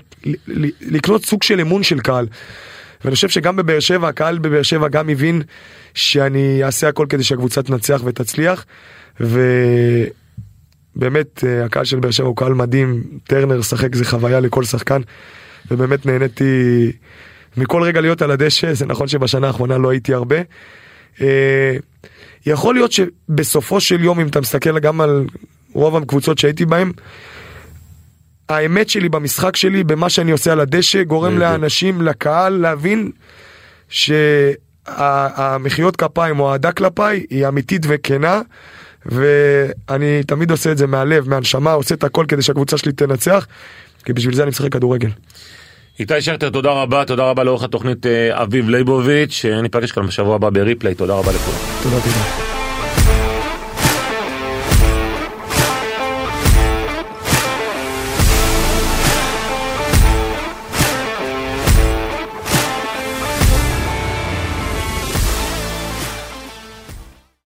לקנות 0.81 1.25
סוג 1.25 1.43
של 1.43 1.59
אמון 1.59 1.83
של 1.83 1.99
קהל. 1.99 2.27
ואני 3.05 3.15
חושב 3.15 3.29
שגם 3.29 3.55
בבאר 3.55 3.79
שבע, 3.79 4.07
הקהל 4.07 4.37
בבאר 4.37 4.63
שבע 4.63 4.87
גם 4.87 5.09
הבין 5.09 5.41
שאני 5.93 6.63
אעשה 6.63 6.87
הכל 6.87 7.05
כדי 7.09 7.23
שהקבוצה 7.23 7.63
תנצח 7.63 8.01
ותצליח. 8.05 8.65
ובאמת, 9.19 11.43
אה, 11.47 11.65
הקהל 11.65 11.85
של 11.85 11.99
באר 11.99 12.11
שבע 12.11 12.27
הוא 12.27 12.35
קהל 12.35 12.53
מדהים, 12.53 13.03
טרנר 13.23 13.61
שחק 13.61 13.95
זה 13.95 14.05
חוויה 14.05 14.39
לכל 14.39 14.63
שחקן. 14.63 15.01
ובאמת 15.71 16.05
נהניתי 16.05 16.91
מכל 17.57 17.83
רגע 17.83 18.01
להיות 18.01 18.21
על 18.21 18.31
הדשא, 18.31 18.73
זה 18.73 18.85
נכון 18.85 19.07
שבשנה 19.07 19.47
האחרונה 19.47 19.77
לא 19.77 19.89
הייתי 19.89 20.13
הרבה. 20.13 20.37
אה, 21.21 21.75
יכול 22.45 22.75
להיות 22.75 22.91
שבסופו 22.91 23.81
של 23.81 24.03
יום, 24.03 24.19
אם 24.19 24.27
אתה 24.27 24.41
מסתכל 24.41 24.79
גם 24.79 25.01
על 25.01 25.25
רוב 25.73 25.95
הקבוצות 25.95 26.37
שהייתי 26.37 26.65
בהן, 26.65 26.91
האמת 28.51 28.89
שלי 28.89 29.09
במשחק 29.09 29.55
שלי, 29.55 29.83
במה 29.83 30.09
שאני 30.09 30.31
עושה 30.31 30.51
על 30.51 30.59
הדשא, 30.59 31.03
גורם. 31.03 31.37
לאנשים, 31.37 32.01
לקהל, 32.01 32.53
להבין 32.53 33.11
שהמחיאות 34.87 35.95
כפיים 35.95 36.39
או 36.39 36.49
האהדה 36.49 36.71
כלפיי 36.71 37.25
היא 37.29 37.47
אמיתית 37.47 37.85
וכנה. 37.89 38.41
ואני 39.05 40.23
תמיד 40.27 40.51
עושה 40.51 40.71
את 40.71 40.77
זה 40.77 40.87
מהלב, 40.87 41.29
מהנשמה, 41.29 41.71
עושה 41.71 41.95
את 41.95 42.03
הכל 42.03 42.25
כדי 42.27 42.41
שהקבוצה 42.41 42.77
שלי 42.77 42.91
תנצח, 42.91 43.47
כי 44.05 44.13
בשביל 44.13 44.35
זה 44.35 44.43
אני 44.43 44.49
משחק 44.49 44.73
כדורגל. 44.73 45.09
איתי 45.99 46.21
שכטר, 46.21 46.49
תודה 46.49 46.71
רבה, 46.71 47.05
תודה 47.05 47.23
רבה 47.23 47.43
לאורך 47.43 47.63
התוכנית 47.63 48.05
אה, 48.05 48.43
אביב 48.43 48.69
ליבוביץ', 48.69 49.45
ניפגש 49.63 49.91
כאן 49.91 50.07
בשבוע 50.07 50.35
הבא 50.35 50.49
בריפליי, 50.49 50.95
תודה 50.95 51.13
רבה 51.13 51.31
לכולם. 51.31 51.57
תודה, 51.83 51.95
תודה. 52.01 52.50